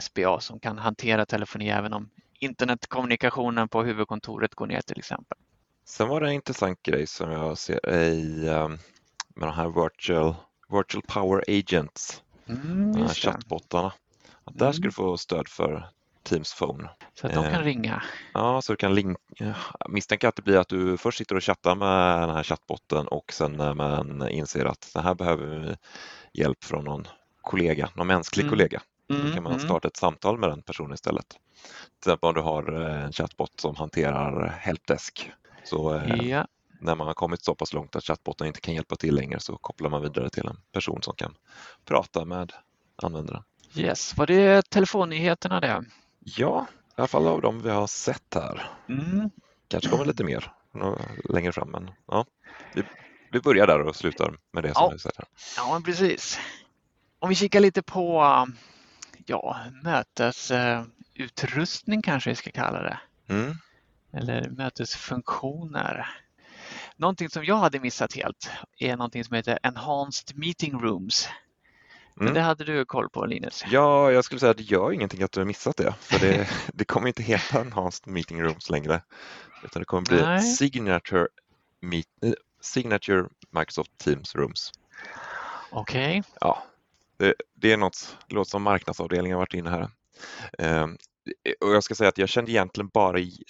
SBA 0.00 0.40
som 0.40 0.60
kan 0.60 0.78
hantera 0.78 1.26
telefoni 1.26 1.68
även 1.70 1.92
om 1.92 2.10
internetkommunikationen 2.38 3.68
på 3.68 3.82
huvudkontoret 3.82 4.54
går 4.54 4.66
ner 4.66 4.80
till 4.80 4.98
exempel. 4.98 5.38
Sen 5.84 6.08
var 6.08 6.20
det 6.20 6.26
en 6.26 6.32
intressant 6.32 6.82
grej 6.82 7.06
som 7.06 7.30
jag 7.32 7.58
ser 7.58 7.90
i 7.94 8.48
um, 8.48 8.78
med 9.34 9.48
de 9.48 9.52
här 9.54 9.82
virtual, 9.82 10.34
virtual 10.68 11.02
power 11.08 11.44
agents, 11.48 12.22
Mm, 12.48 12.92
de 12.92 13.02
här 13.02 13.14
chattbottarna. 13.14 13.92
Att 14.44 14.58
där 14.58 14.72
ska 14.72 14.78
Mm. 14.80 14.88
du 14.88 14.92
få 14.92 15.16
stöd 15.16 15.48
för 15.48 15.88
Teams 16.22 16.54
Phone. 16.54 16.90
Så 17.14 17.26
att 17.26 17.32
de 17.34 17.42
kan 17.44 17.52
eh, 17.54 17.60
ringa. 17.64 18.02
Ja, 18.34 18.62
så 18.62 18.72
du 18.72 18.76
kan 18.76 18.94
link- 18.94 19.16
jag 19.38 19.54
misstänker 19.88 20.28
att 20.28 20.36
det 20.36 20.42
blir 20.42 20.58
att 20.58 20.68
du 20.68 20.96
först 20.96 21.18
sitter 21.18 21.34
och 21.36 21.42
chattar 21.44 21.74
med 21.74 22.28
den 22.28 22.36
här 22.36 22.42
chattbotten 22.42 23.08
och 23.08 23.32
sen 23.32 23.52
när 23.52 23.74
man 23.74 24.28
inser 24.28 24.64
att 24.64 24.90
det 24.94 25.00
här 25.00 25.14
behöver 25.14 25.46
vi 25.46 25.76
hjälp 26.40 26.64
från 26.64 26.84
någon 26.84 27.06
kollega, 27.42 27.88
någon 27.94 28.06
mänsklig 28.06 28.42
Mm. 28.44 28.50
kollega. 28.50 28.82
Då 29.08 29.14
Mm, 29.14 29.32
kan 29.34 29.42
man 29.42 29.52
mm. 29.52 29.64
starta 29.64 29.88
ett 29.88 29.96
samtal 29.96 30.38
med 30.38 30.48
den 30.48 30.62
personen 30.62 30.92
istället. 30.94 31.26
Till 31.28 31.38
exempel 32.12 32.28
om 32.28 32.34
du 32.34 32.40
har 32.40 32.80
eh, 32.80 33.04
en 33.04 33.12
chattbot 33.12 33.60
som 33.60 33.76
hanterar 33.76 34.46
helpdesk. 34.60 35.30
Så 35.64 35.94
eh, 35.94 36.28
Ja, 36.28 36.46
när 36.80 36.94
man 36.94 37.06
har 37.06 37.14
kommit 37.14 37.44
så 37.44 37.54
pass 37.54 37.72
långt 37.72 37.96
att 37.96 38.04
chattbotten 38.04 38.46
inte 38.46 38.60
kan 38.60 38.74
hjälpa 38.74 38.96
till 38.96 39.14
längre 39.14 39.40
så 39.40 39.56
kopplar 39.56 39.90
man 39.90 40.02
vidare 40.02 40.30
till 40.30 40.46
en 40.46 40.56
person 40.72 41.02
som 41.02 41.14
kan 41.14 41.34
prata 41.84 42.24
med 42.24 42.52
användaren. 43.02 43.42
yes. 43.74 44.16
Var 44.16 44.26
det 44.26 44.70
telefonnyheterna 44.70 45.60
det? 45.60 45.84
Ja, 46.20 46.66
i 46.90 46.94
alla 46.96 47.08
fall 47.08 47.26
av 47.26 47.40
de 47.40 47.62
vi 47.62 47.70
har 47.70 47.86
sett 47.86 48.34
här. 48.34 48.70
Mm. 48.88 49.30
Kanske 49.68 49.90
kommer 49.90 50.04
lite 50.04 50.24
mer 50.24 50.52
längre 51.24 51.52
fram, 51.52 51.68
men 51.70 51.90
ja, 52.06 52.26
vi, 52.74 52.82
vi 53.32 53.40
börjar 53.40 53.66
där 53.66 53.80
och 53.80 53.96
slutar 53.96 54.36
med 54.52 54.62
det 54.64 54.74
som 54.74 54.82
Ja. 54.82 54.88
vi 54.88 54.92
har 54.94 54.98
sett 54.98 55.16
här. 55.16 55.26
Ja, 55.56 55.80
precis. 55.84 56.38
Om 57.22 57.28
vi 57.28 57.34
kikar 57.34 57.60
lite 57.60 57.82
på 57.82 58.22
ja, 59.26 59.56
mötesutrustning 59.82 62.02
kanske 62.02 62.30
vi 62.30 62.36
ska 62.36 62.50
kalla 62.50 62.82
det. 62.82 62.98
Mm. 63.28 63.54
Eller 64.12 64.50
mötesfunktioner. 64.50 66.06
Någonting 66.96 67.30
som 67.30 67.44
jag 67.44 67.56
hade 67.56 67.80
missat 67.80 68.14
helt 68.14 68.50
är 68.78 68.96
någonting 68.96 69.24
som 69.24 69.36
heter 69.36 69.58
Enhanced 69.62 70.38
Meeting 70.38 70.80
Rooms. 70.80 71.28
Men 72.14 72.26
Mm. 72.26 72.34
det 72.34 72.40
hade 72.40 72.64
du 72.64 72.84
koll 72.84 73.08
på 73.10 73.26
Linus? 73.26 73.64
Ja, 73.70 74.12
jag 74.12 74.24
skulle 74.24 74.38
säga 74.38 74.50
att 74.50 74.56
det 74.56 74.62
gör 74.62 74.92
ingenting 74.92 75.22
att 75.22 75.32
du 75.32 75.40
har 75.40 75.44
missat 75.44 75.76
det, 75.76 75.94
för 76.00 76.18
det, 76.18 76.48
det 76.74 76.84
kommer 76.84 77.08
inte 77.08 77.22
heta 77.22 77.60
Enhanced 77.60 78.06
Meeting 78.06 78.42
Rooms 78.42 78.70
längre, 78.70 79.02
utan 79.64 79.80
det 79.80 79.86
kommer 79.86 80.08
bli 80.08 80.22
Nej. 80.22 80.42
Signature, 80.42 81.28
meet, 81.80 82.06
eh, 82.22 82.32
Signature 82.60 83.24
Microsoft 83.50 83.98
Teams 83.98 84.34
Rooms. 84.34 84.72
Okej. 85.70 86.22
Ja, 86.40 86.62
det, 87.22 87.34
det 87.54 87.72
är 87.72 87.76
något, 87.76 88.16
det 88.28 88.34
låter 88.34 88.50
som 88.50 88.62
marknadsavdelningen 88.62 89.34
har 89.34 89.40
varit 89.42 89.54
inne 89.54 89.70
här. 89.70 89.88
Ehm, 90.58 90.96
och 91.60 91.74
jag 91.74 91.84
ska 91.84 91.94
säga 91.94 92.08
att 92.08 92.18
jag 92.18 92.28
kände 92.28 92.52
egentligen 92.52 92.88
bara 92.88 93.18
i, 93.18 93.44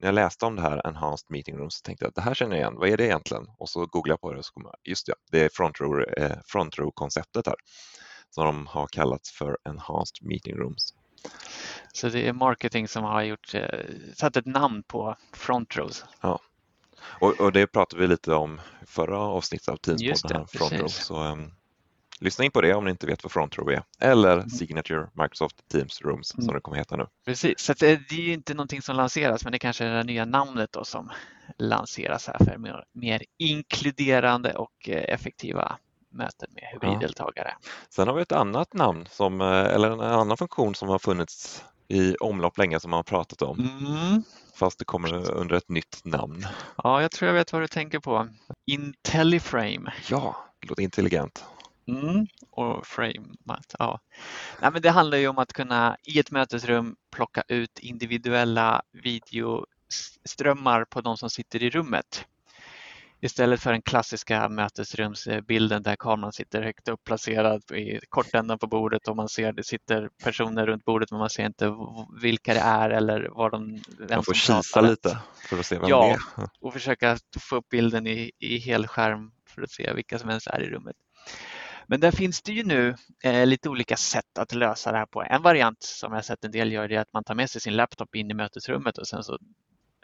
när 0.00 0.08
jag 0.08 0.14
läste 0.14 0.46
om 0.46 0.56
det 0.56 0.62
här 0.62 0.86
Enhanced 0.86 1.26
Meeting 1.30 1.56
Rooms 1.56 1.74
så 1.74 1.82
tänkte 1.82 2.04
jag 2.04 2.08
att 2.08 2.14
det 2.14 2.20
här 2.20 2.34
känner 2.34 2.56
jag 2.56 2.60
igen, 2.60 2.74
vad 2.76 2.88
är 2.88 2.96
det 2.96 3.04
egentligen? 3.04 3.46
Och 3.58 3.68
så 3.68 3.86
googlade 3.86 4.12
jag 4.12 4.20
på 4.20 4.32
det 4.32 4.38
och 4.38 4.44
så 4.44 4.52
kom 4.52 4.62
jag, 4.64 4.74
just 4.84 5.06
det, 5.06 5.14
det 5.30 5.40
är 5.40 5.48
front 5.48 5.80
row, 5.80 6.02
eh, 6.02 6.38
front 6.46 6.78
row 6.78 6.90
konceptet 6.94 7.46
här 7.46 7.56
som 8.30 8.44
de 8.44 8.66
har 8.66 8.86
kallats 8.86 9.32
för 9.32 9.58
Enhanced 9.68 10.28
Meeting 10.28 10.56
Rooms. 10.56 10.94
Så 11.92 12.08
det 12.08 12.28
är 12.28 12.32
marketing 12.32 12.88
som 12.88 13.04
har 13.04 13.22
gjort, 13.22 13.54
eh, 13.54 13.80
satt 14.14 14.36
ett 14.36 14.46
namn 14.46 14.82
på 14.82 15.16
front 15.32 15.76
rows. 15.76 16.04
Och, 17.20 17.40
och 17.40 17.52
det 17.52 17.66
pratade 17.66 18.02
vi 18.02 18.08
lite 18.08 18.34
om 18.34 18.60
förra 18.86 19.18
avsnittet 19.18 19.68
av 19.68 19.76
Teams-podden, 19.76 20.46
front 20.46 20.72
row. 20.72 20.88
Så 20.88 21.24
um, 21.24 21.52
lyssna 22.20 22.44
in 22.44 22.50
på 22.50 22.60
det 22.60 22.74
om 22.74 22.84
ni 22.84 22.90
inte 22.90 23.06
vet 23.06 23.22
vad 23.24 23.32
front 23.32 23.58
row 23.58 23.70
är. 23.72 23.82
Eller 24.00 24.32
Mm. 24.32 24.48
Signature 24.50 25.06
Microsoft 25.12 25.68
Teams 25.68 26.02
Rooms 26.02 26.28
som 26.28 26.42
Mm. 26.42 26.54
det 26.54 26.60
kommer 26.60 26.78
heta 26.78 26.96
nu. 26.96 27.06
Precis, 27.26 27.60
så 27.60 27.72
att 27.72 27.78
det 27.78 27.90
är 27.90 28.12
ju 28.14 28.32
inte 28.32 28.54
någonting 28.54 28.82
som 28.82 28.96
lanseras 28.96 29.44
men 29.44 29.52
det 29.52 29.58
kanske 29.58 29.84
är 29.84 29.94
det 29.94 30.04
nya 30.04 30.24
namnet 30.24 30.72
då 30.72 30.84
som 30.84 31.10
lanseras 31.58 32.26
här 32.26 32.38
för 32.44 32.58
mer, 32.58 32.84
mer 32.92 33.22
inkluderande 33.38 34.52
och 34.54 34.88
eh, 34.88 35.14
effektiva 35.14 35.78
möten 36.10 36.48
med 36.54 36.64
hybriddeltagare. 36.72 37.54
Sen 37.90 38.08
har 38.08 38.14
vi 38.14 38.22
ett 38.22 38.32
annat 38.32 38.72
namn, 38.74 39.06
som, 39.10 39.40
eh, 39.40 39.46
eller 39.48 39.90
en 39.90 40.00
annan 40.00 40.36
funktion 40.36 40.74
som 40.74 40.88
har 40.88 40.98
funnits 40.98 41.64
i 41.88 42.16
omlopp 42.16 42.58
länge 42.58 42.80
som 42.80 42.90
man 42.90 42.98
har 42.98 43.02
pratat 43.02 43.42
om, 43.42 43.58
Mm. 43.58 44.22
fast 44.54 44.78
det 44.78 44.84
kommer 44.84 45.30
under 45.30 45.56
ett 45.56 45.68
nytt 45.68 46.00
namn. 46.04 46.46
Ja, 46.84 47.02
jag 47.02 47.10
tror 47.10 47.26
jag 47.26 47.34
vet 47.34 47.52
vad 47.52 47.62
du 47.62 47.66
tänker 47.68 47.98
på. 47.98 48.28
IntelliFrame. 48.66 49.92
Ja, 50.10 50.36
det 50.60 50.68
låter 50.68 50.82
intelligent. 50.82 51.44
Mm. 51.86 52.26
Och 52.50 52.86
framat. 52.86 53.74
Ja. 53.78 54.00
Nej, 54.60 54.70
men 54.72 54.82
det 54.82 54.90
handlar 54.90 55.18
ju 55.18 55.28
om 55.28 55.38
att 55.38 55.52
kunna 55.52 55.96
i 56.02 56.18
ett 56.18 56.30
mötesrum 56.30 56.96
plocka 57.12 57.42
ut 57.48 57.78
individuella 57.78 58.82
videoströmmar 58.92 60.84
på 60.84 61.00
de 61.00 61.16
som 61.16 61.30
sitter 61.30 61.62
i 61.62 61.70
rummet. 61.70 62.26
Istället 63.20 63.60
för 63.60 63.72
den 63.72 63.82
klassiska 63.82 64.48
mötesrumsbilden 64.48 65.82
där 65.82 65.96
kameran 65.96 66.32
sitter 66.32 66.62
högt 66.62 66.88
upp 66.88 67.04
placerad 67.04 67.62
i 67.72 68.00
kortändan 68.08 68.58
på 68.58 68.66
bordet 68.66 69.08
och 69.08 69.16
man 69.16 69.28
ser 69.28 69.52
det 69.52 69.64
sitter 69.64 70.08
personer 70.24 70.66
runt 70.66 70.84
bordet 70.84 71.10
men 71.10 71.20
man 71.20 71.30
ser 71.30 71.46
inte 71.46 71.74
vilka 72.22 72.54
det 72.54 72.60
är 72.60 72.90
eller 72.90 73.28
var 73.28 73.50
de, 73.50 73.82
Man 74.10 74.24
får 74.24 74.34
kisa 74.34 74.80
lite 74.80 75.18
för 75.48 75.58
att 75.58 75.66
se 75.66 75.78
vem 75.78 75.88
Ja. 75.88 76.06
det 76.36 76.42
är. 76.42 76.48
och 76.60 76.72
försöka 76.72 77.18
få 77.40 77.56
upp 77.56 77.68
bilden 77.68 78.06
i, 78.06 78.30
i 78.38 78.58
helskärm 78.58 79.30
för 79.48 79.62
att 79.62 79.70
se 79.70 79.92
vilka 79.92 80.18
som 80.18 80.28
ens 80.28 80.46
är 80.46 80.60
i 80.62 80.66
rummet. 80.70 80.96
Men 81.86 82.00
där 82.00 82.10
finns 82.10 82.42
det 82.42 82.52
ju 82.52 82.64
nu 82.64 82.94
eh, 83.24 83.46
lite 83.46 83.68
olika 83.68 83.96
sätt 83.96 84.38
att 84.38 84.54
lösa 84.54 84.92
det 84.92 84.98
här 84.98 85.06
på. 85.06 85.22
En 85.22 85.42
variant 85.42 85.82
som 85.82 86.12
jag 86.12 86.24
sett 86.24 86.44
en 86.44 86.50
del 86.50 86.72
gör 86.72 86.88
det 86.88 86.94
är 86.96 87.00
att 87.00 87.12
man 87.12 87.24
tar 87.24 87.34
med 87.34 87.50
sig 87.50 87.60
sin 87.60 87.76
laptop 87.76 88.14
in 88.14 88.30
i 88.30 88.34
mötesrummet 88.34 88.98
och 88.98 89.08
sen 89.08 89.24
så 89.24 89.38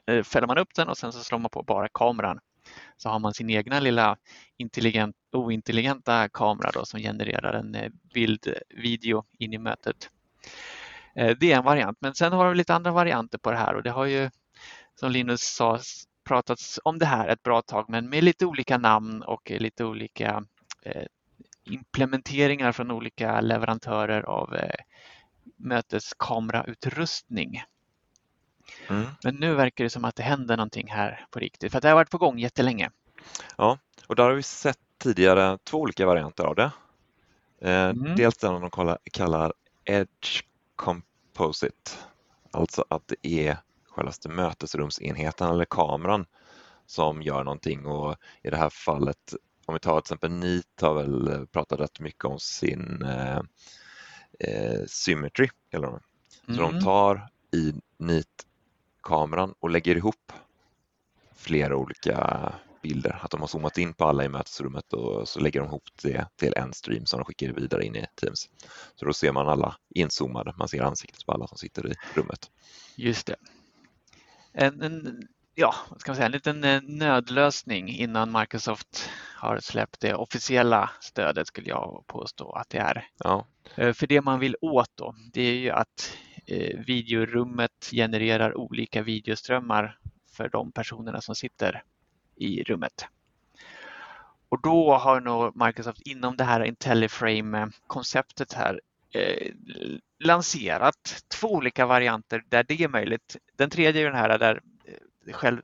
eh, 0.06 0.22
fäller 0.22 0.46
man 0.46 0.58
upp 0.58 0.74
den 0.74 0.88
och 0.88 0.98
sen 0.98 1.12
så 1.12 1.18
slår 1.24 1.38
man 1.38 1.50
på 1.50 1.62
bara 1.62 1.88
kameran. 1.88 2.38
Så 2.96 3.08
har 3.08 3.18
man 3.18 3.34
sin 3.34 3.50
egna 3.50 3.80
lilla 3.80 4.16
intelligent, 4.56 5.16
ointelligenta 5.32 6.28
kamera 6.28 6.70
då 6.70 6.84
som 6.84 7.00
genererar 7.00 7.52
en 7.52 7.74
eh, 7.74 7.90
bild, 8.14 8.54
video 8.76 9.24
in 9.38 9.52
i 9.52 9.58
mötet. 9.58 10.10
Eh, 11.16 11.36
Det 11.40 11.52
är 11.52 11.56
en 11.56 11.64
variant, 11.64 11.98
men 12.00 12.14
sen 12.14 12.32
har 12.32 12.48
vi 12.48 12.54
lite 12.54 12.74
andra 12.74 12.92
varianter 12.92 13.38
på 13.38 13.50
det 13.50 13.56
här 13.58 13.74
och 13.74 13.82
det 13.82 13.90
har 13.90 14.04
ju 14.06 14.30
som 14.94 15.10
Linus 15.12 15.40
sa 15.42 15.80
pratats 16.28 16.80
om 16.84 16.98
det 16.98 17.06
här 17.06 17.28
ett 17.28 17.42
bra 17.42 17.62
tag 17.62 17.84
men 17.88 18.08
med 18.10 18.24
lite 18.24 18.46
olika 18.46 18.78
namn 18.78 19.22
och 19.22 19.50
lite 19.50 19.84
olika 19.84 20.44
eh, 20.82 21.04
implementeringar 21.70 22.72
från 22.72 22.90
olika 22.90 23.40
leverantörer 23.40 24.22
av 24.22 24.54
eh, 24.54 24.74
möteskamerautrustning. 25.56 27.62
Mm. 28.88 29.06
Men 29.24 29.34
nu 29.34 29.54
verkar 29.54 29.84
det 29.84 29.90
som 29.90 30.04
att 30.04 30.16
det 30.16 30.22
händer 30.22 30.56
någonting 30.56 30.88
här 30.88 31.26
på 31.30 31.38
riktigt 31.38 31.72
för 31.72 31.80
det 31.80 31.88
har 31.88 31.94
varit 31.94 32.10
på 32.10 32.18
gång 32.18 32.38
jättelänge. 32.38 32.90
Och 34.06 34.16
där 34.16 34.24
har 34.24 34.32
vi 34.32 34.42
sett 34.42 34.78
tidigare 34.98 35.58
två 35.64 35.78
olika 35.78 36.06
varianter 36.06 36.44
av 36.44 36.54
det. 36.54 36.70
Eh, 37.60 37.88
Mm. 37.88 38.16
Dels 38.16 38.36
den 38.36 38.60
de 38.60 38.70
kallar, 38.70 38.98
kallar 39.12 39.52
Edge 39.84 40.42
Composite, 40.76 41.90
alltså 42.50 42.84
att 42.88 43.02
det 43.06 43.48
är 43.48 43.56
självaste 43.88 44.28
mötesrumsenheten 44.28 45.50
eller 45.50 45.64
kameran 45.64 46.26
som 46.86 47.22
gör 47.22 47.44
någonting 47.44 47.86
och 47.86 48.16
i 48.42 48.50
det 48.50 48.56
här 48.56 48.70
fallet 48.70 49.34
om 49.70 49.74
vi 49.74 49.80
tar 49.80 50.00
till 50.00 50.04
exempel 50.14 50.30
NIT 50.30 50.80
har 50.80 50.94
väl 50.94 51.46
pratat 51.46 51.80
rätt 51.80 52.00
mycket 52.00 52.24
om 52.24 52.40
sin 52.40 53.02
eh, 53.02 53.40
eh, 54.40 54.80
Symmetry, 54.86 55.48
kallar 55.70 55.90
de. 55.90 56.00
Så 56.54 56.62
Mm. 56.62 56.72
de 56.78 56.84
tar 56.84 57.28
i 57.52 57.74
NIT-kameran 57.98 59.54
och 59.60 59.70
lägger 59.70 59.96
ihop 59.96 60.32
flera 61.36 61.76
olika 61.76 62.52
bilder. 62.82 63.18
Att 63.22 63.30
de 63.30 63.40
har 63.40 63.48
zoomat 63.48 63.78
in 63.78 63.94
på 63.94 64.04
alla 64.04 64.24
i 64.24 64.28
mötesrummet 64.28 64.92
och 64.92 65.28
så 65.28 65.40
lägger 65.40 65.60
de 65.60 65.66
ihop 65.66 65.88
det 66.02 66.26
till 66.36 66.52
en 66.56 66.72
stream 66.72 67.06
som 67.06 67.18
de 67.18 67.24
skickar 67.24 67.52
vidare 67.52 67.84
in 67.84 67.96
i 67.96 68.06
Teams. 68.14 68.48
Så 68.94 69.04
då 69.04 69.12
ser 69.12 69.32
man 69.32 69.48
alla 69.48 69.76
inzoomade, 69.94 70.54
man 70.58 70.68
ser 70.68 70.82
ansiktet 70.82 71.26
på 71.26 71.32
alla 71.32 71.46
som 71.46 71.58
sitter 71.58 71.92
i 71.92 71.94
rummet. 72.14 72.50
Just 72.96 73.26
det. 73.26 73.36
En, 74.52 74.82
en, 74.82 75.28
ja, 75.54 75.74
vad 75.90 76.00
ska 76.00 76.10
man 76.10 76.16
säga, 76.16 76.26
en 76.26 76.32
liten 76.32 76.64
eh, 76.64 76.80
nödlösning 76.82 77.88
innan 77.88 78.32
Microsoft 78.32 79.10
har 79.36 79.58
släppt 79.60 80.00
det 80.00 80.14
officiella 80.14 80.90
stödet 81.00 81.46
skulle 81.46 81.68
jag 81.68 82.04
påstå 82.06 82.52
att 82.52 82.70
det 82.70 82.78
är. 82.78 83.08
Ja, 83.18 83.46
Eh, 83.76 83.92
För 83.92 84.06
det 84.06 84.20
man 84.20 84.40
vill 84.40 84.56
åt 84.60 84.90
då, 84.94 85.14
det 85.32 85.42
är 85.42 85.54
ju 85.54 85.70
att 85.70 86.16
eh, 86.46 86.78
videorummet 86.86 87.90
genererar 87.92 88.56
olika 88.56 89.02
videoströmmar 89.02 89.98
för 90.36 90.48
de 90.48 90.72
personerna 90.72 91.20
som 91.20 91.34
sitter 91.34 91.82
i 92.36 92.62
rummet. 92.62 93.06
Och 94.48 94.62
då 94.62 94.94
har 94.94 95.20
nog 95.20 95.66
Microsoft 95.66 96.00
inom 96.06 96.36
det 96.36 96.44
här 96.44 96.64
IntelliFrame-konceptet 96.64 98.52
här 98.52 98.80
eh, 99.14 99.52
lanserat 100.24 101.24
två 101.28 101.48
olika 101.52 101.86
varianter 101.86 102.42
där 102.48 102.64
det 102.68 102.80
är 102.84 102.88
möjligt. 102.88 103.36
Den 103.56 103.70
tredje 103.70 104.02
är 104.02 104.06
den 104.06 104.14
här 104.18 104.38
där, 104.38 104.60
själv, 105.32 105.62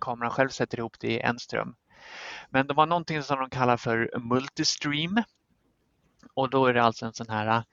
kameran 0.00 0.30
själv 0.30 0.48
sätter 0.48 0.78
ihop 0.78 1.00
det 1.00 1.08
i 1.08 1.20
en 1.20 1.38
ström. 1.38 1.74
Men 2.50 2.66
de 2.66 2.78
har 2.78 2.86
någonting 2.86 3.22
som 3.22 3.38
de 3.38 3.50
kallar 3.50 3.76
för 3.76 4.10
multistream. 4.18 5.22
Och 6.34 6.50
då 6.50 6.66
är 6.66 6.74
det 6.74 6.82
alltså 6.82 7.06
en 7.06 7.12
sån 7.12 7.28
här 7.28 7.58
uh, 7.58 7.64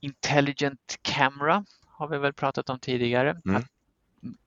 intelligent 0.00 0.98
camera, 1.02 1.64
har 1.86 2.08
vi 2.08 2.18
väl 2.18 2.32
pratat 2.32 2.70
om 2.70 2.78
tidigare. 2.78 3.40
Mm. 3.46 3.62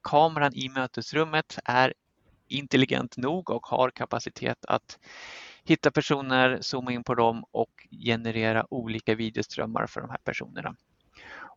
Kameran 0.03 0.53
i 0.55 0.69
mötesrummet 0.69 1.59
är 1.65 1.93
intelligent 2.47 3.17
nog 3.17 3.49
och 3.49 3.65
har 3.65 3.89
kapacitet 3.89 4.65
att 4.65 4.99
hitta 5.63 5.91
personer, 5.91 6.57
zooma 6.61 6.91
in 6.91 7.03
på 7.03 7.15
dem 7.15 7.43
och 7.51 7.87
generera 8.05 8.73
olika 8.73 9.15
videoströmmar 9.15 9.87
för 9.87 10.01
de 10.01 10.09
här 10.09 10.19
personerna. 10.23 10.75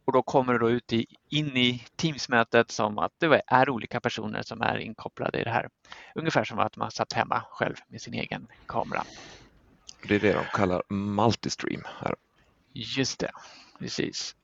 Och 0.04 0.12
då 0.12 0.22
kommer 0.22 0.52
det 0.52 0.58
då 0.58 0.70
ut 0.70 0.92
i, 0.92 1.06
in 1.28 1.56
i 1.56 1.84
Teams-mötet 1.96 2.70
som 2.70 2.98
att 2.98 3.12
det 3.18 3.42
är 3.46 3.70
olika 3.70 4.00
personer 4.00 4.42
som 4.42 4.62
är 4.62 4.78
inkopplade 4.78 5.40
i 5.40 5.44
det 5.44 5.50
här. 5.50 5.68
Ungefär 6.14 6.44
som 6.44 6.58
att 6.58 6.76
man 6.76 6.90
satt 6.90 7.12
hemma 7.12 7.44
själv 7.50 7.74
med 7.88 8.00
sin 8.02 8.14
egen 8.14 8.46
kamera. 8.66 9.04
det 10.08 10.14
är 10.14 10.20
det 10.20 10.32
de 10.32 10.44
kallar 10.44 10.82
multistream 10.88 11.82
här. 12.00 12.14
Just 12.72 13.18
det, 13.18 13.30
precis. 13.78 14.36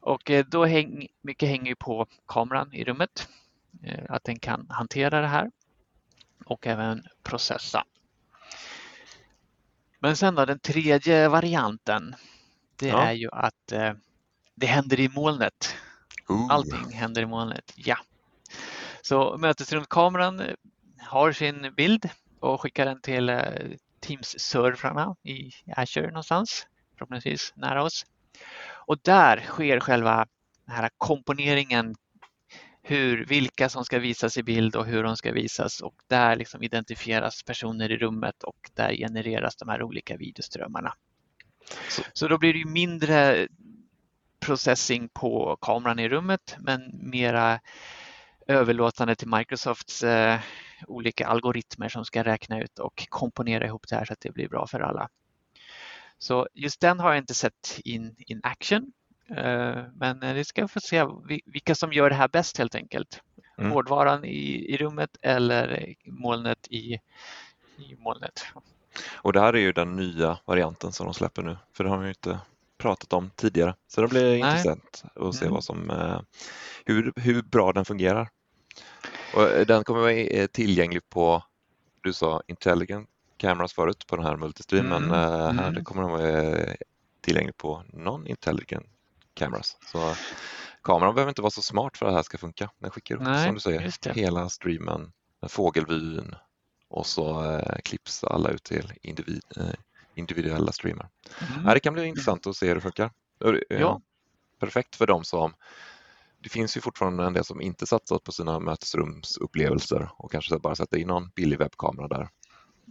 Och 0.00 0.30
eh, 0.30 0.44
då 0.46 0.64
häng, 0.64 1.06
mycket 1.22 1.48
hänger 1.48 1.74
på 1.74 2.06
kameran 2.26 2.72
i 2.74 2.84
rummet, 2.84 3.28
eh, 3.82 4.04
att 4.08 4.24
den 4.24 4.38
kan 4.38 4.66
hantera 4.70 5.20
det 5.20 5.26
här 5.26 5.50
och 6.44 6.66
även 6.66 7.02
processa. 7.22 7.84
Men 9.98 10.16
sen 10.16 10.34
då 10.34 10.44
den 10.44 10.58
tredje 10.58 11.28
varianten, 11.28 12.14
det 12.76 12.86
Ja. 12.88 13.02
är 13.02 13.12
ju 13.12 13.28
att 13.32 13.72
eh, 13.72 13.92
det 14.56 14.66
händer 14.66 15.00
i 15.00 15.08
molnet. 15.08 15.76
Ooh. 16.28 16.46
Allting 16.50 16.92
händer 16.92 17.22
i 17.22 17.26
molnet, 17.26 17.72
ja. 17.76 17.96
Så 19.02 19.36
mötesrumskameran 19.38 20.40
eh, 20.40 20.54
har 20.98 21.32
sin 21.32 21.74
bild 21.76 22.08
och 22.40 22.60
skickar 22.60 22.86
den 22.86 23.00
till 23.00 23.28
eh, 23.28 23.40
Teams-servrarna 24.00 25.16
i 25.22 25.50
Azure 25.76 26.06
någonstans, 26.06 26.66
förhoppningsvis 26.98 27.52
nära 27.56 27.82
oss. 27.82 28.06
Och 28.86 28.96
där 29.02 29.40
sker 29.46 29.80
själva 29.80 30.26
den 30.66 30.76
här 30.76 30.90
komponeringen, 30.98 31.94
hur, 32.82 33.24
vilka 33.26 33.68
som 33.68 33.84
ska 33.84 33.98
visas 33.98 34.38
i 34.38 34.42
bild 34.42 34.76
och 34.76 34.86
hur 34.86 35.02
de 35.02 35.16
ska 35.16 35.32
visas 35.32 35.80
och 35.80 35.94
där 36.08 36.36
liksom 36.36 36.62
identifieras 36.62 37.42
personer 37.42 37.92
i 37.92 37.96
rummet 37.96 38.42
och 38.42 38.70
där 38.74 38.92
genereras 38.96 39.56
de 39.56 39.68
här 39.68 39.82
olika 39.82 40.16
videoströmmarna. 40.16 40.94
Så- 41.88 42.02
Så 42.12 42.28
då 42.28 42.38
blir 42.38 42.52
det 42.52 42.58
ju 42.58 42.64
mindre 42.66 43.48
processing 44.40 45.08
på 45.08 45.56
kameran 45.60 45.98
i 45.98 46.08
rummet 46.08 46.56
men 46.58 46.90
mera 46.92 47.60
överlåtande 48.46 49.14
till 49.14 49.28
Microsofts 49.28 50.02
eh, 50.02 50.40
olika 50.86 51.26
algoritmer 51.26 51.88
som 51.88 52.04
ska 52.04 52.24
räkna 52.24 52.60
ut 52.60 52.78
och 52.78 53.06
komponera 53.08 53.66
ihop 53.66 53.88
det 53.88 53.96
här 53.96 54.04
så 54.04 54.12
att 54.12 54.20
det 54.20 54.30
blir 54.30 54.48
bra 54.48 54.66
för 54.66 54.80
alla. 54.80 55.08
Så 56.18 56.48
just 56.54 56.80
den 56.80 57.00
har 57.00 57.08
jag 57.08 57.18
inte 57.18 57.34
sett 57.34 57.80
in, 57.84 58.14
in 58.18 58.40
action. 58.42 58.92
Eh, 59.30 59.82
men 59.94 60.34
vi 60.34 60.44
ska 60.44 60.68
få 60.68 60.80
se 60.80 61.06
vi- 61.28 61.42
vilka 61.46 61.74
som 61.74 61.92
gör 61.92 62.10
det 62.10 62.16
här 62.16 62.28
bäst 62.28 62.58
helt 62.58 62.74
enkelt. 62.74 63.20
Mm. 63.58 63.70
Hårdvaran 63.72 64.24
i, 64.24 64.72
i 64.74 64.76
rummet 64.76 65.16
eller 65.22 65.94
molnet 66.04 66.66
i, 66.70 67.00
i 67.78 67.96
molnet. 67.98 68.46
Och 69.14 69.32
det 69.32 69.40
här 69.40 69.52
är 69.52 69.58
ju 69.60 69.72
den 69.72 69.96
nya 69.96 70.38
varianten 70.44 70.92
som 70.92 71.06
de 71.06 71.14
släpper 71.14 71.42
nu, 71.42 71.56
för 71.72 71.84
det 71.84 71.90
har 71.90 71.98
vi 71.98 72.04
ju 72.04 72.10
inte 72.10 72.38
pratat 72.78 73.12
om 73.12 73.30
tidigare. 73.36 73.74
Så 73.88 74.00
det 74.00 74.08
blir 74.08 74.36
intressant 74.36 75.04
att 75.14 75.34
se 75.34 75.48
vad 75.48 75.64
som, 75.64 75.90
eh, 75.90 76.20
hur, 76.84 77.12
hur 77.16 77.42
bra 77.42 77.72
den 77.72 77.84
fungerar. 77.84 78.28
Och 79.34 79.42
eh, 79.42 79.66
den 79.66 79.84
kommer 79.84 80.00
vara 80.00 80.12
eh, 80.12 80.46
tillgänglig 80.46 81.08
på, 81.08 81.42
du 82.02 82.12
sa 82.12 82.42
intelligent 82.46 83.08
cameras 83.36 83.72
förut 83.72 84.06
på 84.06 84.16
den 84.16 84.24
här 84.24 84.36
multistream, 84.36 84.86
Mm, 84.86 85.02
men 85.02 85.10
här 85.58 85.68
mm. 85.68 85.84
kommer 85.84 86.02
den 86.02 86.10
vara 86.10 86.76
tillgänglig 87.20 87.56
på 87.56 87.82
non-intelligent 87.92 88.86
cameras. 89.34 89.76
Så 89.92 90.14
kameran 90.82 91.14
behöver 91.14 91.30
inte 91.30 91.42
vara 91.42 91.50
så 91.50 91.62
smart 91.62 91.96
för 91.96 92.06
att 92.06 92.12
det 92.12 92.16
här 92.16 92.22
ska 92.22 92.38
funka. 92.38 92.70
Den 92.78 92.90
skickar 92.90 93.14
upp, 93.14 93.22
Nej, 93.22 93.46
som 93.46 93.54
du 93.54 93.60
säger, 93.60 94.14
hela 94.14 94.48
streamen, 94.48 95.12
fågelvyn 95.48 96.34
och 96.88 97.06
så 97.06 97.60
klipps 97.84 98.24
alla 98.24 98.50
ut 98.50 98.64
till 98.64 98.92
individ, 99.02 99.42
individuella 100.16 100.72
streamar. 100.72 101.08
Mm. 101.54 101.64
Det 101.74 101.80
kan 101.80 101.94
bli 101.94 102.04
intressant 102.06 102.46
att 102.46 102.56
se 102.56 102.68
hur 102.68 102.74
det 102.74 102.80
funkar. 102.80 103.10
Det- 103.38 103.62
Ja. 103.68 104.00
Perfekt 104.60 104.96
för 104.96 105.06
dem 105.06 105.24
som 105.24 105.54
det 106.38 106.48
finns 106.48 106.76
ju 106.76 106.80
fortfarande 106.80 107.24
en 107.24 107.32
del 107.32 107.44
som 107.44 107.60
inte 107.60 107.86
satsat 107.86 108.24
på 108.24 108.32
sina 108.32 108.60
mötesrumsupplevelser 108.60 110.08
och 110.16 110.32
kanske 110.32 110.58
bara 110.58 110.74
sätter 110.74 110.96
in 110.98 111.06
någon 111.08 111.28
billig 111.34 111.58
webbkamera 111.58 112.08
där. 112.08 112.28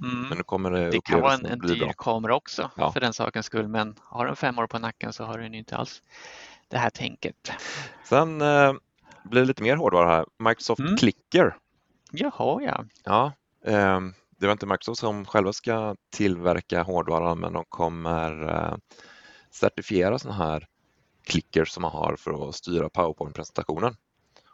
Mm. 0.04 0.22
Men 0.30 0.38
nu 0.38 0.44
kommer 0.44 0.72
det, 0.72 0.92
Det 0.92 1.02
kan 1.06 1.22
vara 1.22 1.34
en, 1.34 1.46
en 1.46 1.60
dyr 1.60 1.80
bra. 1.80 1.94
kamera 1.94 2.36
också 2.36 2.72
Ja. 2.78 2.92
för 2.92 3.00
den 3.00 3.14
sakens 3.14 3.46
skull 3.46 3.68
men 3.68 3.96
har 4.02 4.26
den 4.26 4.36
fem 4.36 4.60
år 4.60 4.68
på 4.68 4.80
nacken 4.80 5.14
så 5.14 5.24
har 5.24 5.38
den 5.38 5.54
inte 5.54 5.78
alls 5.78 6.02
det 6.68 6.78
här 6.78 6.90
tänket. 6.90 7.52
Sen 8.04 8.42
eh, 8.42 8.74
blir 9.24 9.42
det 9.42 9.48
lite 9.48 9.64
mer 9.64 9.76
hårdvara 9.76 10.10
här. 10.10 10.26
Microsoft 10.40 10.80
Mm. 10.80 10.98
Clicker. 10.98 11.58
Jaha 12.12 12.62
ja. 12.62 12.86
Ja, 13.04 13.32
ehm, 13.66 14.14
det 14.38 14.46
var 14.46 14.52
inte 14.52 14.66
Microsoft 14.66 15.00
som 15.00 15.26
själva 15.26 15.54
ska 15.54 15.96
tillverka 16.10 16.84
hårdvaran 16.84 17.40
men 17.40 17.54
de 17.54 17.64
kommer 17.70 18.50
eh, 18.50 18.78
certifiera 19.52 20.20
sådana 20.20 20.38
här 20.46 20.68
clickers 21.24 21.70
som 21.70 21.82
man 21.82 21.92
har 21.92 22.16
för 22.16 22.50
att 22.50 22.56
styra 22.56 22.90
PowerPoint-presentationen. 22.90 23.96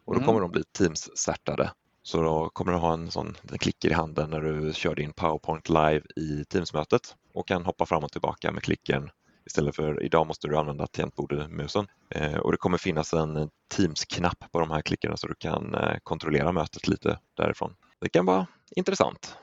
Och 0.06 0.13
då 0.13 0.20
Mm. 0.20 0.26
kommer 0.28 0.41
de 0.41 0.52
bli 0.52 0.63
Teams-certade. 0.78 1.70
Så 2.04 2.22
då 2.22 2.50
kommer 2.50 2.72
du 2.72 2.78
ha 2.78 2.94
en 2.94 3.12
sån 3.12 3.38
en 3.52 3.58
klicker 3.58 3.89
i 3.89 3.94
handen 3.94 4.30
när 4.30 4.41
du 4.41 4.74
kör 4.74 4.96
din 4.96 5.13
PowerPoint 5.13 5.70
live 5.70 6.02
i 6.15 6.46
Teams-mötet 6.50 7.15
och 7.34 7.48
kan 7.48 7.65
hoppa 7.65 7.86
fram 7.86 8.04
och 8.04 8.12
tillbaka 8.12 8.52
med 8.52 8.63
klickern 8.63 9.10
istället 9.46 9.76
för 9.76 10.04
idag 10.04 10.28
måste 10.28 10.48
du 10.48 10.58
använda 10.58 10.88
tangentbordet-musen. 10.88 11.88
Eh, 12.10 12.36
och 12.38 12.52
det 12.52 12.58
kommer 12.58 12.78
finnas 12.78 13.13
en 13.13 13.50
Teams-knapp 13.76 14.52
på 14.52 14.60
de 14.60 14.72
här 14.72 14.82
klickarna 14.82 15.17
så 15.17 15.28
du 15.28 15.36
kan 15.36 15.76
eh, 15.76 15.98
kontrollera 16.04 16.52
mötet 16.52 16.88
lite 16.88 17.20
därifrån. 17.34 17.76
Det 18.02 18.10
kan 18.10 18.26
vara 18.26 18.48
intressant. 18.76 19.36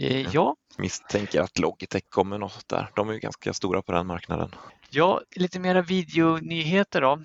Eh, 0.00 0.26
Ja, 0.32 0.56
Misstänker 0.78 1.40
att 1.40 1.58
Logitech 1.58 2.02
kommer 2.08 2.38
något 2.38 2.68
där. 2.68 2.90
De 2.94 3.08
är 3.08 3.12
ju 3.12 3.18
ganska 3.18 3.52
stora 3.52 3.82
på 3.82 3.92
den 3.92 4.06
marknaden. 4.06 4.54
ja 4.90 5.22
lite 5.36 5.60
mera 5.60 5.82
videonyheter 5.82 7.00
då. 7.00 7.22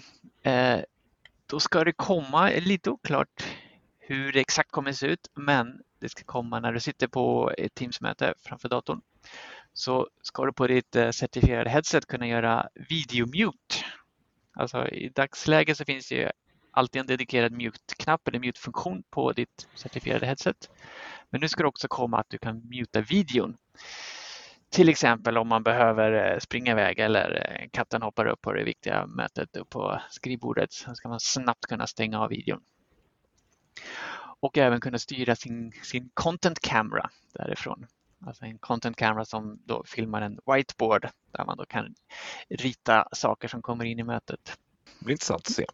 Eh, 0.50 0.80
då 1.46 1.60
ska 1.60 1.84
det 1.84 1.94
komma, 1.94 2.52
är 2.52 2.62
lite 2.62 2.90
oklart 2.90 3.44
hur 4.00 4.34
det 4.34 4.40
exakt 4.40 4.72
kommer 4.72 4.92
se 4.92 5.08
ut, 5.08 5.28
men 5.34 5.82
det 6.00 6.10
ska 6.10 6.24
komma 6.24 6.60
när 6.60 6.74
du 6.74 6.80
sitter 6.80 7.08
på 7.08 7.52
ett 7.58 7.76
Teams-möte 7.76 8.34
framför 8.40 8.70
datorn. 8.70 9.02
Så 9.74 10.08
ska 10.22 10.46
du 10.46 10.54
på 10.54 10.68
ditt 10.68 10.96
eh, 10.96 11.10
certifierade 11.10 11.70
headset 11.70 12.06
kunna 12.06 12.28
göra 12.28 12.68
video-mute. 12.90 13.76
Alltså 14.54 14.88
i 14.88 15.10
dagsläget 15.10 15.78
så 15.78 15.86
finns 15.86 16.10
det 16.10 16.16
ju 16.16 16.30
alltid 16.76 17.00
en 17.00 17.08
dedikerad 17.08 17.52
mute-knapp 17.52 18.28
eller 18.28 18.40
mute-funktion 18.40 19.04
på 19.10 19.32
ditt 19.32 19.68
certifierade 19.76 20.26
headset. 20.26 20.70
Men 21.30 21.42
nu 21.42 21.50
ska 21.50 21.64
det 21.64 21.68
också 21.68 21.88
komma 21.88 22.20
att 22.20 22.30
du 22.30 22.38
kan 22.38 22.62
muta 22.70 23.02
videon. 23.02 23.58
Till 24.70 24.90
exempel 24.90 25.38
om 25.38 25.48
man 25.48 25.64
behöver 25.64 26.32
eh, 26.34 26.40
springa 26.40 26.72
iväg 26.72 27.00
eller 27.00 27.60
eh, 27.62 27.70
katten 27.72 28.02
hoppar 28.02 28.26
upp 28.26 28.42
på 28.42 28.54
det 28.54 28.64
viktiga 28.64 29.06
mötet 29.06 29.56
upp 29.56 29.70
på 29.70 30.02
skrivbordet 30.10 30.74
så 30.74 30.96
ska 30.96 31.10
man 31.10 31.20
snabbt 31.20 31.66
kunna 31.66 31.88
stänga 31.88 32.20
av 32.20 32.30
videon. 32.30 32.62
Och 34.40 34.58
även 34.58 34.82
kunna 34.82 35.00
styra 35.00 35.36
sin, 35.36 35.72
sin 35.84 36.10
content 36.14 36.60
camera 36.60 37.10
därifrån. 37.34 37.88
Alltså 38.26 38.46
en 38.46 38.58
content 38.58 38.98
camera 38.98 39.26
som 39.26 39.60
då 39.66 39.84
filmar 39.86 40.22
en 40.22 40.40
whiteboard 40.46 41.10
där 41.32 41.46
man 41.46 41.58
då 41.58 41.66
kan 41.66 41.96
rita 42.50 43.08
saker 43.12 43.48
som 43.48 43.62
kommer 43.62 43.86
in 43.86 44.00
i 44.00 44.04
mötet. 44.04 44.58
Det 45.00 45.06
blir 45.06 45.14
intressant 45.14 45.48
att 45.48 45.54
se. 45.54 45.66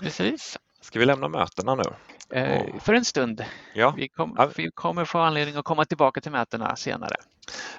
Precis. 0.00 0.58
Ska 0.80 0.98
vi 0.98 1.04
lämna 1.04 1.28
mötena 1.28 1.74
nu? 1.74 1.82
Eh, 2.30 2.80
för 2.80 2.94
en 2.94 3.04
stund. 3.04 3.44
Ja. 3.74 3.94
Vi, 3.96 4.08
kom, 4.08 4.50
vi 4.56 4.70
kommer 4.70 5.04
få 5.04 5.18
anledning 5.18 5.56
att 5.56 5.64
komma 5.64 5.84
tillbaka 5.84 6.20
till 6.20 6.32
mötena 6.32 6.76
senare. 6.76 7.16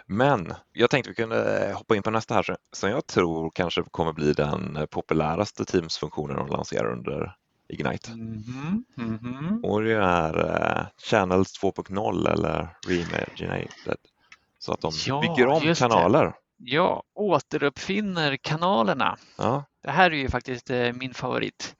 Men 0.06 0.54
jag 0.74 0.89
tänkte 0.89 1.10
vi 1.10 1.15
kunde 1.15 1.72
hoppa 1.76 1.95
in 1.95 2.04
på 2.04 2.12
nästa 2.12 2.34
här 2.34 2.58
som 2.72 2.89
jag 2.89 3.08
tror 3.08 3.52
kanske 3.56 3.84
kommer 3.91 4.13
bli 4.13 4.34
den 4.34 4.88
populäraste 4.91 5.65
Teams-funktionen 5.65 6.38
de 6.38 6.48
lanserar 6.48 6.91
under 6.91 7.36
Ignite. 7.69 8.12
Mhm, 8.12 8.86
mhm. 8.95 9.60
Och 9.63 9.84
det 9.84 9.93
är 9.93 10.38
eh, 10.80 10.88
Channels 11.04 11.63
2.0 11.63 12.34
eller 12.34 12.78
Reimaginated. 12.88 13.98
Så 14.60 14.74
att 14.74 14.82
de 14.82 14.91
Ja, 15.08 15.22
bygger 15.22 15.48
om 15.48 15.63
just 15.63 15.82
det. 15.82 16.34
Kanaler. 16.60 16.74
Ja, 16.74 17.04
återuppfinner 17.13 18.38
kanalerna. 18.38 19.17
Ja, 19.38 19.65
Det 19.84 19.91
här 19.91 20.12
är 20.12 20.15
ju 20.15 20.30
faktiskt 20.30 20.69
eh, 20.69 20.93
min 20.93 21.13
favorit. 21.13 21.76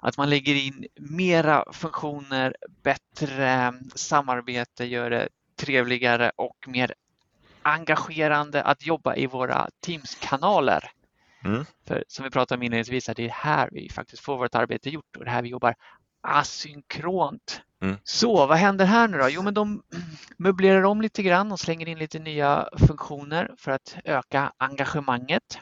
Att 0.00 0.16
man 0.16 0.30
lägger 0.30 0.54
in 0.54 0.86
mera 0.96 1.64
funktioner, 1.72 2.56
bättre 2.82 3.74
samarbete, 3.94 4.84
gör 4.84 5.10
det 5.10 5.28
trevligare 5.56 6.32
och 6.36 6.68
mer 6.68 6.94
engagerande 7.62 8.62
att 8.62 8.86
jobba 8.86 9.14
i 9.14 9.26
våra 9.26 9.70
Teams-kanaler. 9.80 10.90
Mm. 11.44 11.64
För 11.86 12.04
som 12.08 12.24
vi 12.24 12.30
pratade 12.30 12.58
om 12.58 12.62
inledningsvis, 12.62 13.10
det 13.16 13.24
är 13.24 13.28
här 13.28 13.68
vi 13.72 13.88
faktiskt 13.88 14.22
får 14.22 14.38
vårt 14.38 14.54
arbete 14.54 14.90
gjort 14.90 15.16
och 15.16 15.24
det 15.24 15.30
är 15.30 15.34
här 15.34 15.42
vi 15.42 15.48
jobbar 15.48 15.74
asynkront. 16.20 17.62
Mm. 17.82 17.96
Så 18.04 18.46
vad 18.46 18.58
händer 18.58 18.84
här 18.84 19.08
nu 19.08 19.18
då? 19.18 19.28
Jo, 19.28 19.42
men 19.42 19.54
de 19.54 19.82
möblerar 20.36 20.82
om 20.82 21.00
lite 21.00 21.22
grann 21.22 21.52
och 21.52 21.60
slänger 21.60 21.88
in 21.88 21.98
lite 21.98 22.18
nya 22.18 22.68
funktioner 22.78 23.54
för 23.58 23.70
att 23.70 23.96
öka 24.04 24.52
engagemanget. 24.56 25.58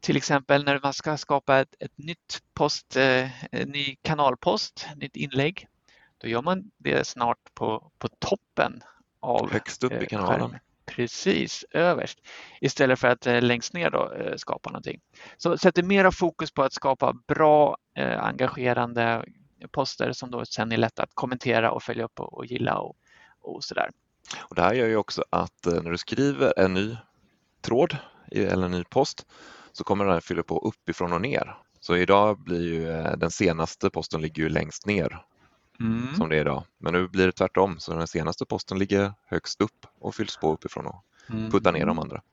Till 0.00 0.16
exempel 0.16 0.64
när 0.64 0.80
man 0.82 0.92
ska 0.92 1.16
skapa 1.16 1.58
ett, 1.60 1.74
ett 1.78 1.98
nytt 1.98 2.42
post, 2.54 2.96
eh, 2.96 3.28
ny 3.66 3.96
kanalpost, 4.02 4.86
nytt 4.96 5.16
inlägg. 5.16 5.66
Då 6.18 6.28
gör 6.28 6.42
man 6.42 6.70
det 6.78 7.06
snart 7.06 7.54
på, 7.54 7.90
på 7.98 8.08
toppen 8.08 8.82
av 9.20 9.52
högst 9.52 9.84
upp 9.84 9.92
i 9.92 9.96
eh, 9.96 10.06
kanalen. 10.06 10.40
skärmen. 10.40 10.60
Precis, 10.96 11.64
överst. 11.70 12.18
Istället 12.60 12.98
för 12.98 13.08
att 13.08 13.26
eh, 13.26 13.42
längst 13.42 13.72
ner 13.72 13.90
då, 13.90 14.12
eh, 14.12 14.36
skapa 14.36 14.70
någonting. 14.70 15.00
Så 15.36 15.58
sätter 15.58 15.82
mera 15.82 16.12
fokus 16.12 16.52
på 16.52 16.62
att 16.62 16.72
skapa 16.72 17.12
bra, 17.28 17.76
eh, 17.96 18.24
engagerande 18.24 19.24
poster 19.70 20.12
som 20.12 20.30
då 20.30 20.44
sen 20.44 20.72
är 20.72 20.76
lätta 20.76 21.02
att 21.02 21.14
kommentera 21.14 21.72
och 21.72 21.82
följa 21.82 22.04
upp 22.04 22.20
och, 22.20 22.34
och 22.34 22.46
gilla 22.46 22.78
och, 22.78 22.96
och 23.40 23.64
sådär. 23.64 23.90
Och 24.40 24.54
det 24.54 24.62
här 24.62 24.74
gör 24.74 24.86
ju 24.86 24.96
också 24.96 25.24
att 25.30 25.66
eh, 25.66 25.82
när 25.82 25.90
du 25.90 25.98
skriver 25.98 26.58
en 26.58 26.74
ny 26.74 26.96
tråd 27.60 27.96
eller 28.32 28.64
en 28.64 28.70
ny 28.70 28.84
post 28.84 29.26
så 29.72 29.84
kommer 29.84 30.04
den 30.04 30.14
här 30.14 30.20
fylla 30.20 30.42
på 30.42 30.58
uppifrån 30.58 31.12
och 31.12 31.20
ner. 31.20 31.56
Så 31.80 31.96
idag 31.96 32.38
blir 32.38 32.62
ju 32.62 32.86
den 33.16 33.30
senaste 33.30 33.90
posten 33.90 34.20
ligger 34.20 34.42
ju 34.42 34.48
längst 34.48 34.86
ner 34.86 35.24
Mm. 35.80 36.14
som 36.14 36.28
det 36.28 36.36
är 36.36 36.40
idag. 36.40 36.64
Men 36.78 36.92
nu 36.92 37.08
blir 37.08 37.26
det 37.26 37.32
tvärtom, 37.32 37.78
så 37.78 37.94
den 37.94 38.06
senaste 38.06 38.46
posten 38.46 38.78
ligger 38.78 39.12
högst 39.26 39.60
upp 39.60 39.86
och 39.98 40.14
fylls 40.14 40.36
på 40.36 40.52
uppifrån 40.52 40.86
och 40.86 41.04
puttar 41.50 41.72
ner 41.72 41.86
de 41.86 41.98
andra. 41.98 42.16
Mm. 42.16 42.24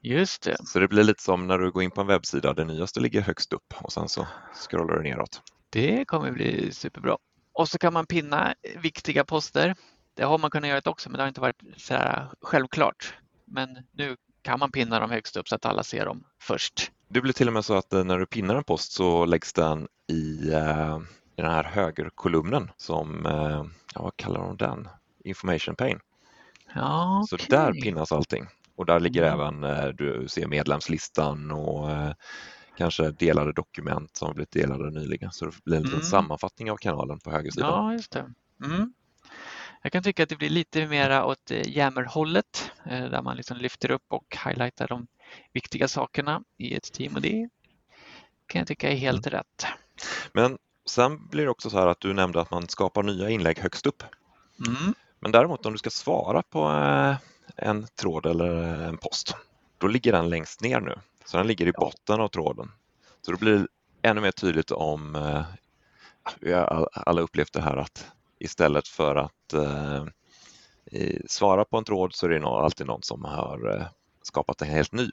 Just 0.00 0.42
det. 0.42 0.56
Så 0.66 0.78
det 0.78 0.88
blir 0.88 1.04
lite 1.04 1.22
som 1.22 1.46
när 1.46 1.58
du 1.58 1.70
går 1.70 1.82
in 1.82 1.90
på 1.90 2.00
en 2.00 2.06
webbsida, 2.06 2.52
det 2.52 2.64
nyaste 2.64 3.00
ligger 3.00 3.20
högst 3.20 3.52
upp 3.52 3.74
och 3.80 3.92
sen 3.92 4.08
så 4.08 4.26
scrollar 4.54 4.94
du 4.94 5.02
neråt. 5.02 5.42
Det 5.70 6.04
kommer 6.04 6.30
bli 6.30 6.72
superbra. 6.72 7.18
Och 7.52 7.68
så 7.68 7.78
kan 7.78 7.92
man 7.92 8.06
pinna 8.06 8.54
viktiga 8.76 9.24
poster. 9.24 9.74
Det 10.14 10.22
har 10.22 10.38
man 10.38 10.50
kunnat 10.50 10.70
göra 10.70 10.80
också, 10.84 11.10
men 11.10 11.16
det 11.16 11.22
har 11.22 11.28
inte 11.28 11.40
varit 11.40 11.62
så 11.76 11.94
här 11.94 12.28
självklart. 12.40 13.14
Men 13.44 13.78
nu 13.92 14.16
kan 14.42 14.58
man 14.58 14.72
pinna 14.72 15.00
dem 15.00 15.10
högst 15.10 15.36
upp 15.36 15.48
så 15.48 15.54
att 15.54 15.66
alla 15.66 15.82
ser 15.82 16.04
dem 16.04 16.24
först. 16.40 16.90
Det 17.08 17.20
blir 17.20 17.32
till 17.32 17.46
och 17.46 17.54
med 17.54 17.64
så 17.64 17.74
att 17.74 17.92
eh, 17.92 18.04
när 18.04 18.18
du 18.18 18.26
pinnar 18.26 18.54
en 18.54 18.64
post 18.64 18.92
så 18.92 19.24
läggs 19.24 19.52
den 19.52 19.88
i, 20.08 20.52
eh, 20.52 20.98
i 21.36 21.42
den 21.42 21.50
här 21.50 21.64
högerkolumnen 21.64 22.70
som, 22.76 23.26
eh, 23.26 23.64
ja, 23.94 24.02
vad 24.02 24.16
kallar 24.16 24.40
de 24.40 24.56
den? 24.56 24.88
Information 25.24 25.76
pane. 25.76 25.98
Ja, 26.74 27.24
Så 27.28 27.36
okej. 27.36 27.46
där 27.50 27.72
pinnas 27.72 28.12
allting. 28.12 28.46
Och 28.76 28.86
där 28.86 29.00
ligger 29.00 29.22
Mm. 29.22 29.40
även, 29.40 29.64
eh, 29.64 29.88
du 29.88 30.28
ser 30.28 30.46
medlemslistan 30.46 31.50
och 31.50 31.90
eh, 31.90 32.12
kanske 32.76 33.10
delade 33.10 33.52
dokument 33.52 34.16
som 34.16 34.34
blivit 34.34 34.50
delade 34.50 34.90
nyligen. 34.90 35.32
Så 35.32 35.44
det 35.44 35.64
blir 35.64 35.76
en 35.76 35.82
liten 35.82 35.98
Mm. 35.98 36.06
sammanfattning 36.10 36.70
av 36.70 36.76
kanalen 36.76 37.18
på 37.20 37.30
högersidan. 37.30 37.70
Ja, 37.86 37.92
just 37.92 38.12
det. 38.12 38.32
Mm. 38.64 38.92
Jag 39.82 39.92
kan 39.92 40.02
tycka 40.02 40.22
att 40.22 40.28
det 40.28 40.36
blir 40.36 40.50
lite 40.50 40.86
mera 40.86 41.24
åt 41.26 41.50
Yammer-hållet 41.50 42.72
eh, 42.86 43.04
där 43.04 43.22
man 43.22 43.36
liksom 43.36 43.56
lyfter 43.56 43.90
upp 43.90 44.04
och 44.08 44.36
highlightar 44.46 44.88
de 44.88 45.06
viktiga 45.52 45.88
sakerna 45.88 46.42
i 46.58 46.74
ett 46.74 46.92
team 46.92 47.14
och 47.14 47.20
det 47.22 47.48
kan 48.46 48.58
jag 48.58 48.68
tycka 48.68 48.90
är 48.90 48.96
helt 48.96 49.26
rätt. 49.26 49.66
Men 50.32 50.58
sen 50.86 51.26
blir 51.26 51.44
det 51.44 51.50
också 51.50 51.70
så 51.70 51.78
här 51.78 51.86
att 51.86 52.00
du 52.00 52.12
nämnde 52.12 52.40
att 52.40 52.50
man 52.50 52.68
skapar 52.68 53.02
nya 53.02 53.30
inlägg 53.30 53.58
högst 53.58 53.86
upp. 53.86 54.02
Mm. 54.66 54.94
Men 55.20 55.32
däremot 55.32 55.66
om 55.66 55.72
du 55.72 55.78
ska 55.78 55.90
svara 55.90 56.42
på 56.42 56.70
eh, 56.70 57.16
en 57.56 57.86
tråd 57.86 58.26
eller 58.26 58.46
en 58.84 58.96
post, 58.96 59.36
då 59.78 59.86
ligger 59.86 60.12
den 60.12 60.30
längst 60.30 60.60
ner 60.60 60.80
nu. 60.80 60.98
Så 61.24 61.36
den 61.36 61.46
ligger 61.46 61.66
i 61.66 61.72
botten 61.72 62.20
av 62.20 62.28
tråden. 62.28 62.70
Så 63.22 63.32
det 63.32 63.38
blir 63.38 63.68
ännu 64.02 64.20
mer 64.20 64.30
tydligt 64.30 64.70
om, 64.70 65.16
eh, 65.16 65.44
vi 66.40 66.52
har 66.52 66.62
all- 66.62 66.88
alla 66.92 67.20
upplevt 67.20 67.52
det 67.52 67.62
här 67.62 67.76
att 67.76 68.06
istället 68.38 68.88
för 68.88 69.16
att 69.16 69.52
eh, 69.52 70.04
svara 71.26 71.64
på 71.64 71.78
en 71.78 71.84
tråd 71.84 72.14
så 72.14 72.26
är 72.26 72.30
det 72.30 72.46
alltid 72.46 72.86
någon 72.86 73.02
som 73.02 73.24
har 73.24 73.76
eh, 73.76 73.86
skapat 74.22 74.62
en 74.62 74.68
helt 74.68 74.92
ny. 74.92 75.10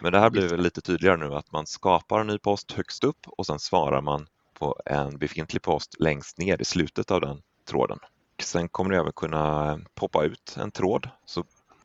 Men 0.00 0.12
det 0.12 0.18
här 0.18 0.30
blir 0.30 0.56
lite 0.56 0.80
tydligare 0.80 1.16
nu 1.16 1.34
att 1.34 1.52
man 1.52 1.66
skapar 1.66 2.20
en 2.20 2.26
ny 2.26 2.38
post 2.38 2.72
högst 2.72 3.04
upp 3.04 3.26
och 3.26 3.46
sen 3.46 3.58
svarar 3.58 4.00
man 4.00 4.26
på 4.54 4.76
en 4.86 5.18
befintlig 5.18 5.62
post 5.62 6.00
längst 6.00 6.38
ner 6.38 6.60
i 6.60 6.64
slutet 6.64 7.10
av 7.10 7.20
den 7.20 7.42
tråden. 7.70 7.98
Sen 8.42 8.68
kommer 8.68 8.90
det 8.90 8.96
även 8.96 9.12
kunna 9.12 9.78
poppa 9.94 10.24
ut 10.24 10.56
en 10.60 10.70
tråd, 10.70 11.08
så 11.26 11.44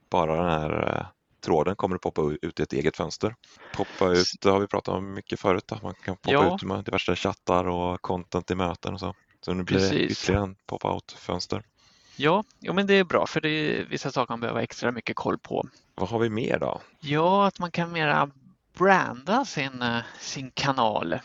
bara 0.10 0.36
den 0.36 0.52
här 0.52 0.98
eh, 0.98 1.06
tråden 1.46 1.76
kommer 1.76 1.96
att 1.96 2.02
poppa 2.02 2.22
ut 2.42 2.60
i 2.60 2.64
ett 2.64 2.74
eget 2.74 2.98
fönster. 2.98 3.36
Poppa 3.76 4.12
ut, 4.12 4.28
det 4.42 4.50
har 4.50 4.60
vi 4.60 4.68
pratat 4.68 4.96
om 4.96 5.14
mycket 5.14 5.40
förut, 5.40 5.72
att 5.72 5.84
man 5.84 5.94
kan 6.06 6.16
poppa 6.16 6.32
Ja. 6.32 6.56
ut 6.56 6.64
med 6.64 6.84
diverse 6.84 7.16
chattar 7.16 7.68
och 7.68 8.02
content 8.02 8.52
i 8.52 8.56
möten 8.56 8.94
och 8.94 9.00
så. 9.00 9.16
Så 9.42 9.54
nu 9.54 9.64
blir 9.64 9.78
det 9.78 9.90
Precis. 9.90 10.12
ytterligare 10.12 10.44
en 10.44 10.56
pop-out-fönster. 10.66 11.64
Ja, 12.16 12.44
jo, 12.60 12.74
men 12.74 12.88
det 12.88 12.94
är 12.94 13.04
bra 13.04 13.26
för 13.28 13.42
det 13.42 13.50
är 13.50 13.86
vissa 13.86 14.12
saker 14.12 14.32
man 14.32 14.40
behöver 14.40 14.62
extra 14.62 14.92
mycket 14.92 15.16
koll 15.16 15.38
på. 15.40 15.68
Vad 15.96 16.10
har 16.10 16.20
vi 16.20 16.30
mer 16.30 16.60
då? 16.60 16.82
Ja, 17.00 17.48
att 17.48 17.60
man 17.60 17.72
kan 17.72 17.92
mera 17.92 18.32
branda 18.78 19.46
sin, 19.46 19.82
eh, 19.82 20.00
sin 20.20 20.52
kanal. 20.52 21.20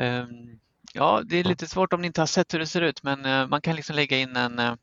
Ehm, 0.00 0.58
Ja, 0.92 1.22
det 1.24 1.36
är 1.36 1.44
lite 1.44 1.66
svårt 1.66 1.92
om 1.92 2.00
ni 2.00 2.06
inte 2.06 2.20
har 2.20 2.26
sett 2.26 2.54
hur 2.54 2.58
det 2.58 2.66
ser 2.66 2.82
ut, 2.82 3.02
men 3.02 3.24
eh, 3.24 3.46
man 3.46 3.60
kan 3.60 3.76
liksom 3.76 3.96
lägga 3.96 4.18
in 4.18 4.36
en, 4.36 4.58
eh, 4.58 4.74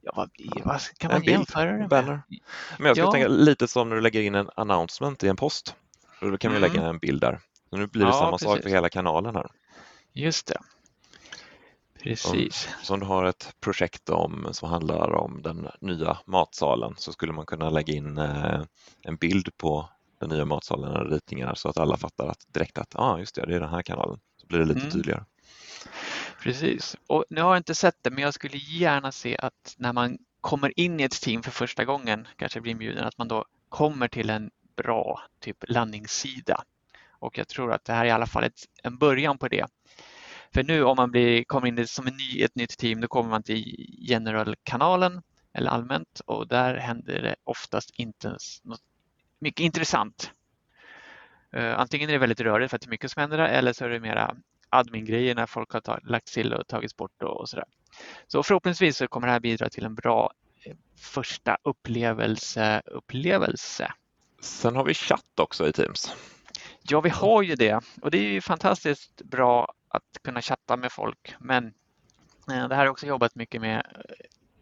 ja 0.00 0.12
vad, 0.16 0.30
vad 0.64 0.80
kan 0.98 1.10
En 1.10 1.14
man 1.14 1.20
bild, 1.20 1.32
jämföra 1.32 1.72
det 1.72 1.78
med? 1.78 1.88
banner. 1.88 2.22
Men 2.78 2.86
jag 2.86 2.96
skulle 2.96 3.06
Ja. 3.06 3.12
tänka 3.12 3.28
lite 3.28 3.68
som 3.68 3.88
när 3.88 3.96
du 3.96 4.02
lägger 4.02 4.20
in 4.20 4.34
en 4.34 4.50
announcement 4.56 5.24
i 5.24 5.28
en 5.28 5.36
post. 5.36 5.74
Då 6.20 6.38
kan 6.38 6.52
vi 6.52 6.58
Mm. 6.58 6.72
lägga 6.72 6.86
en 6.88 6.98
bild 6.98 7.20
där. 7.20 7.40
Så 7.70 7.76
nu 7.76 7.86
blir 7.86 8.02
det 8.04 8.08
Ja, 8.10 8.18
samma 8.18 8.38
sak 8.38 8.48
precis. 8.48 8.62
för 8.62 8.70
hela 8.70 8.88
kanalen 8.88 9.34
här. 9.34 9.46
Just 10.12 10.46
det. 10.46 10.58
Precis. 12.02 12.68
Så 12.82 12.94
om 12.94 13.00
du 13.00 13.06
har 13.06 13.24
ett 13.24 13.54
projekt 13.60 14.08
om, 14.08 14.48
som 14.52 14.68
handlar 14.68 15.12
om 15.12 15.42
den 15.42 15.68
nya 15.80 16.18
matsalen 16.26 16.94
så 16.96 17.12
skulle 17.12 17.32
man 17.32 17.46
kunna 17.46 17.70
lägga 17.70 17.94
in 17.94 18.18
eh, 18.18 18.60
en 19.02 19.16
bild 19.16 19.56
på 19.56 19.88
den 20.22 20.30
nya 20.30 20.44
matsalen 20.44 20.92
eller 20.96 21.10
ritningar 21.10 21.54
så 21.54 21.68
att 21.68 21.76
alla 21.78 21.96
fattar 21.96 22.26
att 22.26 22.46
direkt 22.54 22.78
att 22.78 22.96
ah, 22.96 23.18
just 23.18 23.34
det, 23.34 23.46
det 23.46 23.54
är 23.56 23.60
den 23.60 23.68
här 23.68 23.82
kanalen. 23.82 24.18
Så 24.36 24.46
blir 24.46 24.58
det 24.58 24.64
lite 24.64 24.80
Mm. 24.80 24.90
tydligare. 24.90 25.24
Precis. 26.42 26.96
Och 27.06 27.24
nu 27.30 27.40
har 27.40 27.48
jag 27.50 27.56
inte 27.60 27.74
sett 27.74 27.96
det, 28.02 28.10
men 28.10 28.22
jag 28.24 28.34
skulle 28.34 28.56
gärna 28.56 29.12
se 29.12 29.36
att 29.38 29.74
när 29.78 29.92
man 29.92 30.18
kommer 30.40 30.80
in 30.80 31.00
i 31.00 31.02
ett 31.02 31.20
team 31.22 31.42
för 31.42 31.50
första 31.50 31.84
gången, 31.84 32.28
kanske 32.36 32.60
blir 32.60 32.72
inbjuden, 32.72 33.04
att 33.04 33.18
man 33.18 33.28
då 33.28 33.44
kommer 33.68 34.08
till 34.08 34.30
en 34.30 34.50
bra 34.76 35.20
typ 35.40 35.56
landningssida. 35.68 36.64
Och 37.10 37.38
jag 37.38 37.48
tror 37.48 37.72
att 37.72 37.84
det 37.84 37.92
här 37.92 38.04
är 38.04 38.08
i 38.08 38.10
alla 38.10 38.26
fall 38.26 38.44
ett, 38.44 38.60
en 38.82 38.98
början 38.98 39.38
på 39.38 39.48
det. 39.48 39.66
För 40.54 40.62
nu 40.62 40.84
om 40.84 40.96
man 40.96 41.10
blir, 41.10 41.44
kommer 41.44 41.68
in 41.68 41.86
som 41.86 42.06
en 42.06 42.16
ny, 42.16 42.42
ett 42.42 42.54
nytt 42.54 42.78
team, 42.78 43.00
då 43.00 43.08
kommer 43.08 43.30
man 43.30 43.42
till 43.42 43.86
general-kanalen 43.98 45.22
eller 45.54 45.70
allmänt 45.70 46.20
och 46.26 46.48
där 46.48 46.74
händer 46.76 47.22
det 47.22 47.36
oftast 47.44 47.90
inte 47.94 48.36
något 48.62 48.80
mycket 49.42 49.64
intressant. 49.64 50.32
Eh, 51.52 51.78
Antingen 51.78 52.08
är 52.08 52.12
det 52.12 52.18
väldigt 52.18 52.40
rörigt 52.40 52.70
för 52.70 52.76
att 52.76 52.82
det 52.82 52.88
är 52.88 52.90
mycket 52.90 53.10
som 53.10 53.20
händer 53.20 53.38
eller 53.38 53.72
så 53.72 53.84
är 53.84 53.88
det 53.88 54.00
mera 54.00 54.36
admin-grejer 54.68 55.34
när 55.34 55.46
folk 55.46 55.72
har 55.72 56.00
lagt 56.02 56.26
till 56.26 56.52
och 56.52 56.66
tagits 56.66 56.96
bort 56.96 57.22
och, 57.22 57.40
och 57.40 57.48
sådär. 57.48 57.64
Så 58.26 58.42
förhoppningsvis 58.42 58.96
så 58.96 59.08
kommer 59.08 59.26
det 59.26 59.32
här 59.32 59.40
bidra 59.40 59.68
till 59.68 59.84
en 59.84 59.94
bra 59.94 60.32
eh, 60.64 60.76
första 60.96 61.56
upplevelse. 61.62 62.82
upplevelse. 62.86 63.92
Sen 64.40 64.76
har 64.76 64.84
vi 64.84 64.94
chatt 64.94 65.40
också 65.40 65.68
i 65.68 65.72
Teams. 65.72 66.14
Ja, 66.82 67.00
vi 67.00 67.10
har 67.10 67.42
ju 67.42 67.54
det 67.54 67.80
och 68.02 68.10
det 68.10 68.18
är 68.18 68.32
ju 68.32 68.40
fantastiskt 68.40 69.22
bra 69.22 69.74
att 69.88 70.18
kunna 70.24 70.42
chatta 70.42 70.76
med 70.76 70.92
folk. 70.92 71.34
Men 71.38 71.66
eh, 71.66 71.72
det 72.46 72.52
här 72.52 72.76
har 72.76 72.84
jag 72.84 72.92
också 72.92 73.06
jobbat 73.06 73.34
mycket 73.34 73.60
med 73.60 73.86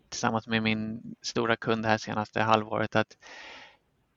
tillsammans 0.08 0.46
med 0.46 0.62
min 0.62 1.02
stora 1.22 1.56
kund 1.56 1.86
här 1.86 1.98
senaste 1.98 2.42
halvåret 2.42 2.96
att 2.96 3.16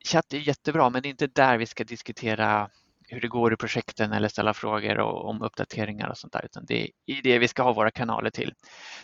chatt 0.07 0.33
är 0.33 0.37
jättebra 0.37 0.89
men 0.89 1.01
det 1.01 1.07
är 1.07 1.11
inte 1.11 1.27
där 1.27 1.57
vi 1.57 1.65
ska 1.65 1.83
diskutera 1.83 2.69
hur 3.07 3.21
det 3.21 3.27
går 3.27 3.53
i 3.53 3.57
projekten 3.57 4.11
eller 4.11 4.27
ställa 4.27 4.53
frågor 4.53 4.99
om 4.99 5.41
uppdateringar 5.41 6.09
och 6.09 6.17
sånt 6.17 6.33
där 6.33 6.45
utan 6.45 6.65
det 6.65 6.89
är 7.05 7.21
det 7.21 7.39
vi 7.39 7.47
ska 7.47 7.63
ha 7.63 7.73
våra 7.73 7.91
kanaler 7.91 8.29
till. 8.29 8.53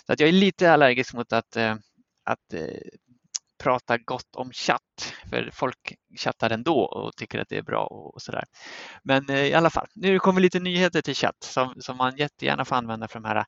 Så 0.05 0.13
att 0.13 0.19
jag 0.19 0.29
är 0.29 0.33
lite 0.33 0.73
allergisk 0.73 1.13
mot 1.13 1.33
att, 1.33 1.55
eh, 1.55 1.75
att 2.23 2.53
eh, 2.53 2.89
prata 3.63 3.97
gott 3.97 4.35
om 4.35 4.51
chatt 4.51 5.13
för 5.29 5.49
folk 5.53 5.95
chattar 6.19 6.49
ändå 6.49 6.79
och 6.79 7.15
tycker 7.15 7.39
att 7.39 7.49
det 7.49 7.57
är 7.57 7.62
bra 7.62 7.85
och 7.85 8.21
sådär. 8.21 8.43
Men 9.03 9.29
eh, 9.29 9.45
i 9.45 9.53
alla 9.53 9.69
fall, 9.69 9.88
nu 9.95 10.19
kommer 10.19 10.41
lite 10.41 10.59
nyheter 10.59 11.01
till 11.01 11.15
chatt 11.15 11.43
som, 11.43 11.73
som 11.79 11.97
man 11.97 12.17
jättegärna 12.17 12.65
får 12.65 12.75
använda 12.75 13.07
för 13.07 13.19
de 13.19 13.27
här 13.27 13.45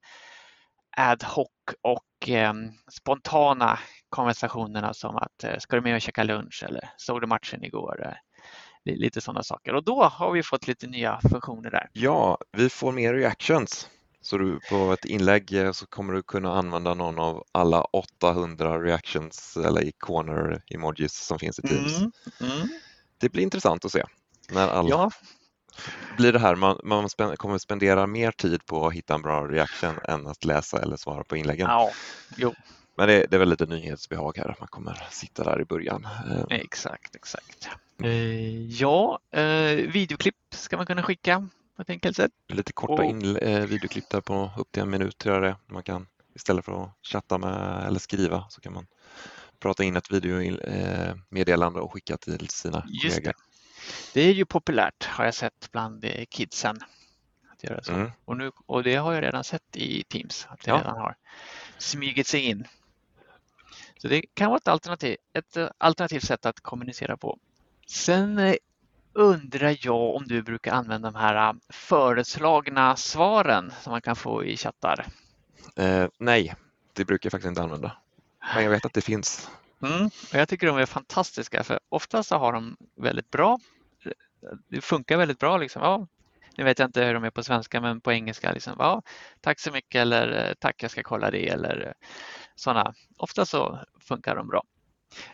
ad 0.97 1.23
hoc 1.23 1.47
och 1.81 2.29
eh, 2.29 2.53
spontana 2.91 3.79
konversationerna 4.09 4.93
som 4.93 5.15
att 5.15 5.43
eh, 5.43 5.57
ska 5.59 5.75
du 5.75 5.81
med 5.81 5.95
och 5.95 6.01
käka 6.01 6.23
lunch 6.23 6.63
eller 6.67 6.89
såg 6.97 7.21
du 7.21 7.27
matchen 7.27 7.63
igår? 7.63 8.05
Eh, 8.05 8.95
lite 8.95 9.21
sådana 9.21 9.43
saker 9.43 9.73
och 9.73 9.83
då 9.83 10.03
har 10.03 10.31
vi 10.31 10.43
fått 10.43 10.67
lite 10.67 10.87
nya 10.87 11.19
funktioner 11.29 11.71
där. 11.71 11.89
Ja, 11.93 12.37
vi 12.51 12.69
får 12.69 12.91
mer 12.91 13.13
reactions. 13.13 13.89
Så 14.21 14.37
du, 14.37 14.59
på 14.69 14.93
ett 14.93 15.05
inlägg 15.05 15.53
eh, 15.53 15.71
så 15.71 15.87
kommer 15.87 16.13
du 16.13 16.23
kunna 16.23 16.53
använda 16.53 16.93
någon 16.93 17.19
av 17.19 17.43
alla 17.51 17.81
800 17.81 18.83
reactions 18.83 19.57
eller 19.57 19.83
ikoner, 19.83 20.63
emojis 20.67 21.13
som 21.13 21.39
finns 21.39 21.59
i 21.59 21.61
Teams. 21.61 21.97
Mm, 21.97 22.11
mm. 22.41 22.67
Det 23.17 23.29
blir 23.29 23.43
intressant 23.43 23.85
att 23.85 23.91
se 23.91 24.03
när 24.49 24.67
alla 24.67 24.89
ja 24.89 25.11
blir 26.17 26.33
det 26.33 26.39
här, 26.39 26.55
man, 26.55 26.79
man 26.83 27.09
kommer 27.37 27.57
spendera 27.57 28.07
mer 28.07 28.31
tid 28.31 28.65
på 28.65 28.87
att 28.87 28.93
hitta 28.93 29.13
en 29.13 29.21
bra 29.21 29.47
reaction 29.47 29.95
än 30.03 30.27
att 30.27 30.45
läsa 30.45 30.81
eller 30.81 30.97
svara 30.97 31.23
på 31.23 31.37
inläggen. 31.37 31.67
Ja, 31.69 31.91
jo. 32.37 32.53
Men 32.97 33.07
det, 33.07 33.25
det 33.29 33.35
är 33.35 33.39
väl 33.39 33.49
lite 33.49 33.65
nyhetsbehag 33.65 34.37
här, 34.37 34.49
att 34.49 34.59
man 34.59 34.67
kommer 34.67 35.07
sitta 35.11 35.43
där 35.43 35.61
i 35.61 35.65
början. 35.65 36.07
Eh. 36.29 36.43
Exakt, 36.49 37.15
exakt. 37.15 37.69
Eh, 38.03 38.67
ja, 38.67 39.19
eh, 39.31 39.75
videoklipp 39.75 40.35
ska 40.49 40.77
man 40.77 40.85
kunna 40.85 41.03
skicka 41.03 41.47
på 41.75 41.81
ett 41.81 41.89
enkelt 41.89 42.15
sätt. 42.15 42.31
Lite 42.47 42.73
korta 42.73 43.03
eh, 43.03 43.65
videoklipp 43.65 44.09
där 44.09 44.21
på 44.21 44.51
upp 44.57 44.71
till 44.71 44.81
en 44.81 44.89
minut 44.89 45.17
tror 45.17 45.35
jag 45.35 45.43
det 45.43 45.55
Man 45.67 45.83
kan 45.83 46.07
istället 46.35 46.65
för 46.65 46.83
att 46.83 46.89
chatta 47.01 47.37
med 47.37 47.87
eller 47.87 47.99
skriva 47.99 48.45
så 48.49 48.61
kan 48.61 48.73
man 48.73 48.87
prata 49.59 49.83
in 49.83 49.95
ett 49.95 50.11
videomeddelande 50.11 51.79
och 51.79 51.93
skicka 51.93 52.17
till 52.17 52.49
sina 52.49 52.85
Just 52.87 53.15
kollegor. 53.15 53.33
Det. 53.33 53.50
Det 54.13 54.21
är 54.21 54.33
ju 54.33 54.45
populärt 54.45 55.05
har 55.05 55.25
jag 55.25 55.33
sett 55.33 55.71
bland 55.71 56.05
eh, 56.05 56.25
kidsen. 56.29 56.79
Att 57.53 57.63
göra 57.63 57.83
så. 57.83 57.93
Mm. 57.93 58.11
Och, 58.25 58.37
nu, 58.37 58.51
och 58.65 58.83
det 58.83 58.95
har 58.95 59.13
jag 59.13 59.23
redan 59.23 59.43
sett 59.43 59.75
i 59.75 60.03
Teams, 60.03 60.47
att 60.49 60.59
det 60.59 60.71
ja. 60.71 60.77
redan 60.77 60.97
har 60.97 61.15
smugit 61.77 62.27
sig 62.27 62.41
in. 62.41 62.67
Så 63.97 64.07
det 64.07 64.21
kan 64.33 64.47
vara 64.47 64.57
ett 64.57 64.67
alternativ, 64.67 65.17
ett 65.33 65.57
eh, 65.57 65.69
alternativt 65.77 66.23
sätt 66.23 66.45
att 66.45 66.59
kommunicera 66.59 67.17
på. 67.17 67.37
Sen 67.87 68.39
eh, 68.39 68.55
undrar 69.13 69.77
jag 69.81 70.15
om 70.15 70.27
du 70.27 70.41
brukar 70.41 70.73
använda 70.73 71.11
de 71.11 71.19
här 71.19 71.55
föreslagna 71.69 72.95
svaren 72.95 73.73
som 73.81 73.91
man 73.91 74.01
kan 74.01 74.15
få 74.15 74.45
i 74.45 74.57
chattar? 74.57 75.05
Eh, 75.75 76.07
nej, 76.17 76.55
det 76.93 77.05
brukar 77.05 77.27
jag 77.27 77.31
faktiskt 77.31 77.49
inte 77.49 77.61
använda. 77.61 77.97
Men 78.55 78.63
jag 78.63 78.71
vet 78.71 78.85
att 78.85 78.93
det 78.93 79.01
finns. 79.01 79.49
Mm, 79.83 80.05
och 80.05 80.33
jag 80.33 80.49
tycker 80.49 80.67
de 80.67 80.77
är 80.77 80.85
fantastiska 80.85 81.63
för 81.63 81.79
ofta 81.89 82.23
så 82.23 82.37
har 82.37 82.53
de 82.53 82.77
väldigt 82.95 83.31
bra, 83.31 83.59
det 84.67 84.81
funkar 84.81 85.17
väldigt 85.17 85.39
bra. 85.39 85.57
Liksom. 85.57 85.81
Ja, 85.81 86.07
nu 86.57 86.63
vet 86.63 86.79
jag 86.79 86.87
inte 86.87 87.03
hur 87.03 87.13
de 87.13 87.23
är 87.23 87.29
på 87.29 87.43
svenska 87.43 87.81
men 87.81 88.01
på 88.01 88.11
engelska, 88.11 88.51
liksom, 88.51 88.75
ja, 88.79 89.01
tack 89.41 89.59
så 89.59 89.71
mycket 89.71 90.01
eller 90.01 90.47
eh, 90.47 90.53
tack 90.53 90.83
jag 90.83 90.91
ska 90.91 91.03
kolla 91.03 91.31
det 91.31 91.47
eller 91.47 91.87
eh, 91.87 92.07
sådana. 92.55 92.93
Ofta 93.17 93.45
så 93.45 93.79
funkar 93.99 94.35
de 94.35 94.47
bra. 94.47 94.63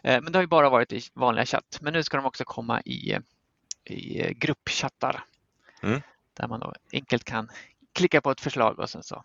Eh, 0.03 0.21
men 0.21 0.31
det 0.31 0.37
har 0.37 0.43
ju 0.43 0.47
bara 0.47 0.69
varit 0.69 0.93
i 0.93 1.01
vanliga 1.13 1.45
chatt 1.45 1.77
men 1.81 1.93
nu 1.93 2.03
ska 2.03 2.17
de 2.17 2.25
också 2.25 2.43
komma 2.43 2.81
i, 2.81 3.17
i 3.83 4.33
gruppchattar 4.33 5.23
mm. 5.81 6.01
där 6.33 6.47
man 6.47 6.59
då 6.59 6.73
enkelt 6.93 7.23
kan 7.23 7.49
klicka 7.93 8.21
på 8.21 8.31
ett 8.31 8.41
förslag 8.41 8.79
och 8.79 8.89
sen 8.89 9.03
så 9.03 9.23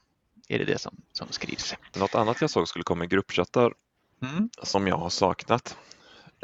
är 0.48 0.58
det 0.58 0.64
det 0.64 0.78
som, 0.78 0.96
som 1.12 1.28
skrivs. 1.30 1.74
Något 1.96 2.14
annat 2.14 2.40
jag 2.40 2.50
såg 2.50 2.68
skulle 2.68 2.82
komma 2.82 3.04
i 3.04 3.06
gruppchattar 3.06 3.74
mm. 4.22 4.50
som 4.62 4.86
jag 4.86 4.96
har 4.96 5.10
saknat. 5.10 5.76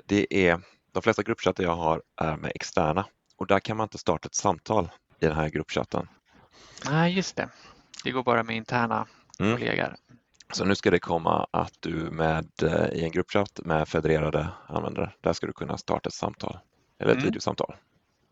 Det 0.07 0.49
är 0.49 0.61
de 0.93 1.03
flesta 1.03 1.23
gruppchattar 1.23 1.65
jag 1.65 1.77
har 1.77 2.03
är 2.17 2.37
med 2.37 2.53
externa 2.55 3.07
och 3.37 3.47
där 3.47 3.61
kan 3.61 3.77
man 3.77 3.85
inte 3.85 3.99
starta 3.99 4.27
ett 4.27 4.35
samtal 4.35 4.91
i 5.21 5.27
den 5.27 5.37
här 5.37 5.49
gruppchatten. 5.49 6.09
Nej, 6.91 7.13
just 7.17 7.37
det. 7.37 7.49
Det 8.05 8.11
går 8.11 8.23
bara 8.23 8.43
med 8.43 8.57
interna 8.57 9.07
mm. 9.41 9.53
kollegor. 9.53 9.97
Så 10.53 10.65
nu 10.65 10.75
ska 10.75 10.91
det 10.91 10.99
komma 10.99 11.47
att 11.51 11.75
du 11.81 11.95
med 11.95 12.49
eh, 12.63 12.87
i 12.93 13.05
en 13.05 13.11
gruppchatt 13.11 13.61
med 13.65 13.89
federerade 13.89 14.49
användare, 14.67 15.13
där 15.21 15.33
ska 15.33 15.47
du 15.47 15.53
kunna 15.53 15.79
starta 15.79 16.09
ett 16.09 16.15
samtal 16.15 16.59
eller 16.99 17.11
ett 17.11 17.17
mm. 17.17 17.25
videosamtal. 17.25 17.75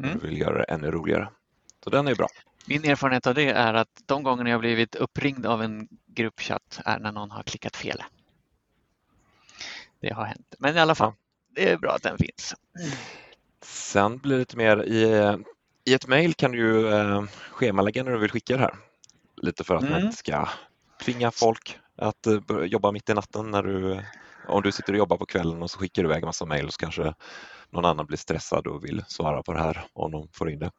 Mm. 0.02 0.18
Du 0.18 0.26
vill 0.26 0.40
göra 0.40 0.58
det 0.58 0.64
ännu 0.64 0.90
roligare. 0.90 1.28
Så 1.84 1.90
den 1.90 2.08
är 2.08 2.14
bra. 2.14 2.26
Min 2.66 2.84
erfarenhet 2.84 3.26
av 3.26 3.34
det 3.34 3.50
är 3.50 3.74
att 3.74 4.02
de 4.06 4.22
gånger 4.22 4.46
jag 4.46 4.60
blivit 4.60 4.94
uppringd 4.94 5.46
av 5.46 5.62
en 5.62 5.88
gruppchatt 6.06 6.80
är 6.84 6.98
när 6.98 7.12
någon 7.12 7.30
har 7.30 7.42
klickat 7.42 7.76
fel 7.76 8.02
det 10.08 10.14
har 10.14 10.24
hänt. 10.24 10.54
Men 10.58 10.76
i 10.76 10.80
alla 10.80 10.94
fall, 10.94 11.12
det 11.54 11.70
är 11.70 11.76
bra 11.76 11.92
att 11.92 12.02
den 12.02 12.18
finns. 12.18 12.54
Sen 13.62 14.18
blir 14.18 14.32
det 14.32 14.38
lite 14.38 14.56
mer 14.56 14.82
i, 14.82 15.36
i 15.84 15.94
ett 15.94 16.06
mejl 16.06 16.34
kan 16.34 16.52
du 16.52 16.58
ju 16.58 16.88
eh, 16.88 17.24
schemalägga 17.50 18.04
när 18.04 18.12
du 18.12 18.18
vill 18.18 18.30
skicka 18.30 18.56
det 18.56 18.62
här. 18.62 18.74
Lite 19.36 19.64
för 19.64 19.74
att 19.74 19.82
mm. 19.82 19.92
man 19.92 20.02
inte 20.02 20.16
ska 20.16 20.48
tvinga 21.04 21.30
folk 21.30 21.78
att 21.96 22.26
eh, 22.26 22.40
jobba 22.64 22.92
mitt 22.92 23.10
i 23.10 23.14
natten 23.14 23.50
när 23.50 23.62
du 23.62 24.02
om 24.48 24.62
du 24.62 24.72
sitter 24.72 24.92
och 24.92 24.98
jobbar 24.98 25.16
på 25.16 25.26
kvällen 25.26 25.62
och 25.62 25.70
så 25.70 25.78
skickar 25.78 26.02
du 26.02 26.08
iväg 26.08 26.24
massa 26.24 26.46
mejl 26.46 26.70
så 26.70 26.78
kanske 26.78 27.14
någon 27.70 27.84
annan 27.84 28.06
blir 28.06 28.18
stressad 28.18 28.66
och 28.66 28.84
vill 28.84 29.04
svara 29.08 29.42
på 29.42 29.52
det 29.52 29.62
här 29.62 29.86
om 29.92 30.12
de 30.12 30.28
får 30.32 30.50
in 30.50 30.58
det. 30.58 30.70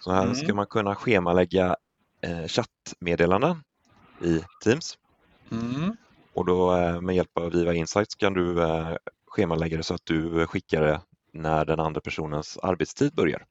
Så 0.00 0.12
här 0.12 0.22
mm. 0.22 0.34
ska 0.34 0.54
man 0.54 0.66
kunna 0.66 0.94
schemalägga 0.94 1.76
eh, 2.20 2.46
chattmeddelanden 2.46 3.62
i 4.24 4.44
Teams. 4.64 4.98
Mm. 5.50 5.96
Och 6.34 6.46
då 6.46 6.76
eh, 6.76 7.00
med 7.00 7.16
hjälp 7.16 7.38
av 7.38 7.52
Viva 7.52 7.74
Insights 7.74 8.14
kan 8.14 8.32
du 8.34 8.62
eh, 8.62 8.96
schemalägga 9.26 9.76
det 9.76 9.82
så 9.82 9.94
att 9.94 10.06
du 10.06 10.46
skickar 10.46 10.82
det 10.82 11.00
när 11.32 11.64
den 11.64 11.80
andra 11.80 12.00
personens 12.00 12.58
arbetstid 12.58 13.14
börjar. 13.14 13.46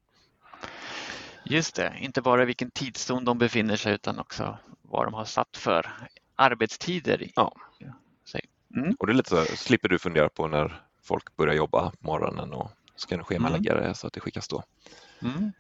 Just 1.46 1.76
det, 1.76 1.94
inte 2.00 2.22
bara 2.22 2.46
vilken 2.46 2.72
tidszon 2.72 3.26
de 3.26 3.38
befinner 3.38 3.76
sig 3.76 3.94
utan 3.94 4.20
också 4.20 4.58
vad 4.82 5.06
de 5.06 5.13
har 5.13 5.26
satt 5.26 5.58
för 5.58 5.92
arbetstider. 6.36 7.32
Ja. 7.36 7.56
Mm. 8.76 8.96
Och 9.00 9.08
det 9.08 9.13
är 9.13 9.15
lite 9.15 9.30
så, 9.30 9.46
slipper 9.46 9.89
du 9.89 10.00
fundera 10.00 10.30
på 10.30 10.48
när 10.48 10.82
folk 11.04 11.36
börjar 11.36 11.54
jobba 11.54 11.92
på 11.92 12.08
morgonen 12.08 12.54
och 12.54 12.72
ska 12.96 13.18
du 13.18 13.24
schemalägga 13.24 13.72
mm. 13.72 13.84
det 13.84 13.94
så 13.94 14.08
att 14.08 14.13
det 14.13 14.20
skickas 14.20 14.48
då. 14.48 14.63
Mm. 15.22 15.52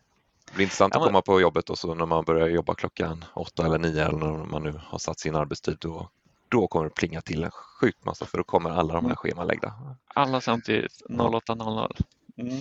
Det 0.45 0.55
blir 0.55 0.63
intressant 0.63 0.95
att 0.95 1.03
komma 1.03 1.21
på 1.21 1.41
jobbet 1.41 1.69
och 1.69 1.77
så 1.77 1.95
när 1.95 2.05
man 2.05 2.23
börjar 2.23 2.47
jobba 2.47 2.75
klockan 2.75 3.25
åtta 3.33 3.65
eller 3.65 3.77
nio 3.77 4.05
eller 4.05 4.17
när 4.17 4.45
man 4.45 4.63
nu 4.63 4.79
har 4.83 4.99
satt 4.99 5.19
sin 5.19 5.35
arbetstid 5.35 5.77
då 5.79 6.09
då 6.49 6.67
kommer 6.67 6.85
det 6.85 6.95
plinga 6.95 7.21
till 7.21 7.43
en 7.43 7.51
sjukt 7.51 8.05
massa 8.05 8.25
för 8.25 8.37
då 8.37 8.43
kommer 8.43 8.69
alla 8.69 8.93
de 8.93 9.05
här 9.05 9.11
mm. 9.11 9.15
schemalagda. 9.15 9.73
Alla 10.07 10.41
samtidigt 10.41 11.01
08.00. 11.09 12.01
Mm. 12.37 12.57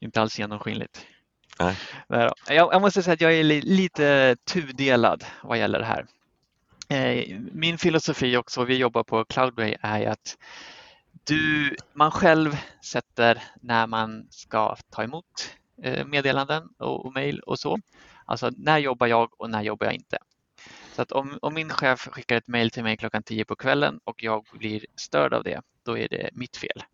Inte 0.00 0.20
alls 0.20 0.38
genomskinligt. 0.38 1.06
Nej. 1.58 1.76
Jag, 2.08 2.72
jag 2.72 2.80
måste 2.80 3.02
säga 3.02 3.14
att 3.14 3.20
jag 3.20 3.34
är 3.34 3.44
lite 3.62 4.36
tudelad 4.44 5.24
vad 5.42 5.58
gäller 5.58 5.78
det 5.78 5.84
här. 5.84 6.06
Eh, 6.88 7.38
min 7.52 7.78
filosofi 7.78 8.36
också, 8.36 8.64
vi 8.64 8.76
jobbar 8.76 9.04
på 9.04 9.24
Cloudway, 9.24 9.76
är 9.80 10.06
att 10.06 10.36
du, 11.24 11.76
man 11.92 12.10
själv 12.10 12.56
sätter 12.84 13.42
när 13.60 13.86
man 13.86 14.26
ska 14.30 14.76
ta 14.90 15.02
emot 15.02 15.56
eh, 15.82 16.06
meddelanden 16.06 16.68
och, 16.78 17.06
och 17.06 17.12
mejl 17.12 17.40
och 17.40 17.58
så. 17.58 17.78
Alltså 18.24 18.50
när 18.56 18.78
jobbar 18.78 19.06
jag 19.06 19.40
och 19.40 19.50
när 19.50 19.62
jobbar 19.62 19.86
jag 19.86 19.94
inte. 19.94 20.18
Så 20.92 21.02
att 21.02 21.12
om, 21.12 21.38
om 21.42 21.54
min 21.54 21.70
chef 21.70 22.08
skickar 22.12 22.36
ett 22.36 22.48
mejl 22.48 22.70
till 22.70 22.82
mig 22.82 22.96
klockan 22.96 23.22
10 23.22 23.44
på 23.44 23.56
kvällen 23.56 24.00
och 24.04 24.22
jag 24.22 24.46
blir 24.52 24.86
störd 24.96 25.34
av 25.34 25.42
det, 25.42 25.62
då 25.82 25.98
är 25.98 26.08
det 26.08 26.30
mitt 26.32 26.56
fel. 26.56 26.84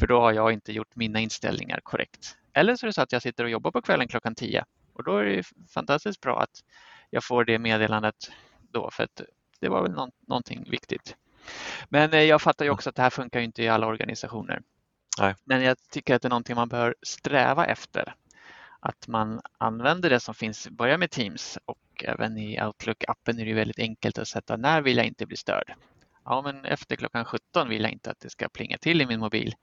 För 0.00 0.06
då 0.06 0.20
har 0.20 0.32
jag 0.32 0.52
inte 0.52 0.72
gjort 0.72 0.96
mina 0.96 1.20
inställningar 1.20 1.80
korrekt. 1.82 2.36
Eller 2.52 2.76
så 2.76 2.86
är 2.86 2.88
det 2.88 2.92
så 2.92 3.02
att 3.02 3.12
jag 3.12 3.22
sitter 3.22 3.44
och 3.44 3.50
jobbar 3.50 3.70
på 3.70 3.82
kvällen 3.82 4.08
klockan 4.08 4.34
10 4.34 4.64
och 4.92 5.04
då 5.04 5.16
är 5.16 5.24
det 5.24 5.42
fantastiskt 5.74 6.20
bra 6.20 6.40
att 6.40 6.64
jag 7.10 7.24
får 7.24 7.44
det 7.44 7.58
meddelandet 7.58 8.30
då 8.72 8.90
för 8.90 9.04
att 9.04 9.20
det 9.60 9.68
var 9.68 9.82
väl 9.82 9.92
nå 9.92 10.10
någonting 10.26 10.70
viktigt. 10.70 11.16
Men 11.88 12.12
eh, 12.12 12.22
jag 12.22 12.42
fattar 12.42 12.64
ju 12.64 12.70
också 12.70 12.88
att 12.88 12.96
det 12.96 13.02
här 13.02 13.10
funkar 13.10 13.40
inte 13.40 13.62
i 13.62 13.68
alla 13.68 13.86
organisationer. 13.86 14.62
Nej. 15.20 15.34
Men 15.44 15.62
jag 15.62 15.76
tycker 15.90 16.14
att 16.14 16.22
det 16.22 16.28
är 16.28 16.30
någonting 16.30 16.56
man 16.56 16.68
bör 16.68 16.94
sträva 17.02 17.66
efter. 17.66 18.14
Att 18.80 19.08
man 19.08 19.40
använder 19.58 20.10
det 20.10 20.20
som 20.20 20.34
finns, 20.34 20.68
börja 20.68 20.98
med 20.98 21.10
Teams 21.10 21.58
och 21.64 22.04
även 22.04 22.38
i 22.38 22.60
Outlook-appen 22.60 23.40
är 23.40 23.44
det 23.44 23.54
väldigt 23.54 23.78
enkelt 23.78 24.18
att 24.18 24.28
sätta 24.28 24.56
när 24.56 24.82
vill 24.82 24.96
jag 24.96 25.06
inte 25.06 25.26
bli 25.26 25.36
störd. 25.36 25.74
Ja, 26.24 26.42
men 26.42 26.64
efter 26.64 26.96
klockan 26.96 27.24
17 27.24 27.68
vill 27.68 27.82
jag 27.82 27.92
inte 27.92 28.10
att 28.10 28.20
det 28.20 28.30
ska 28.30 28.48
plinga 28.48 28.78
till 28.78 29.00
i 29.00 29.06
min 29.06 29.20
mobil 29.20 29.54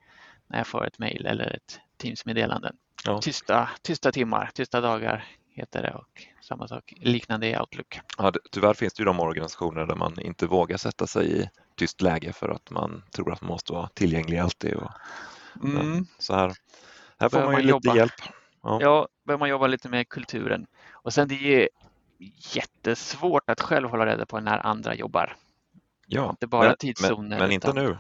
när 0.48 0.58
jag 0.58 0.68
får 0.68 0.88
ett 0.88 1.00
mejl 1.00 1.26
eller 1.26 1.56
ett 1.56 1.80
Teams-meddelande. 1.98 2.72
Ja. 3.06 3.22
Tysta, 3.22 3.70
tysta 3.82 4.12
timmar, 4.12 4.50
tysta 4.54 4.82
dagar 4.82 5.26
heter 5.50 5.82
det 5.82 5.94
och 5.94 6.28
samma 6.42 6.68
sak 6.68 6.94
liknande 6.98 7.48
i 7.48 7.58
Outlook. 7.60 8.00
Ja, 8.18 8.34
tyvärr 8.52 8.74
finns 8.74 8.94
det 8.94 9.02
ju 9.02 9.06
de 9.06 9.20
organisationer 9.20 9.86
där 9.86 9.96
man 9.96 10.20
inte 10.20 10.48
vågar 10.48 10.78
sätta 10.78 11.08
sig 11.08 11.42
i 11.42 11.50
tyst 11.76 12.02
läge 12.02 12.34
för 12.34 12.50
att 12.50 12.70
man 12.70 13.04
tror 13.12 13.34
att 13.34 13.42
man 13.42 13.48
måste 13.48 13.74
vara 13.74 13.88
tillgänglig 13.88 14.38
alltid. 14.38 14.74
Och, 14.74 14.92
Mm. 15.64 16.06
så 16.20 16.36
här, 16.36 16.54
här 17.20 17.30
får 17.30 17.38
man 17.38 17.46
man 17.46 17.56
ju 17.56 17.62
lite 17.62 17.70
jobba. 17.72 17.96
hjälp. 17.96 18.14
Ja. 18.66 18.78
Ja, 18.82 19.08
behöver 19.26 19.40
man 19.40 19.50
jobba 19.50 19.68
lite 19.68 19.90
med 19.90 20.10
kulturen. 20.10 20.68
Och 20.92 21.14
sen 21.14 21.28
det 21.28 21.36
är 21.64 21.70
jättesvårt 22.56 23.50
att 23.50 23.62
själv 23.62 23.90
hålla 23.90 24.06
reda 24.06 24.26
på 24.26 24.40
när 24.40 24.66
andra 24.68 24.96
jobbar. 24.96 25.36
Ja, 26.08 26.30
Inte 26.30 26.48
bara 26.48 26.68
men, 26.68 26.78
tidszoner. 26.78 27.30
men, 27.30 27.40
men 27.40 27.52
inte 27.52 27.68
utan- 27.68 27.84
nu. 27.86 27.98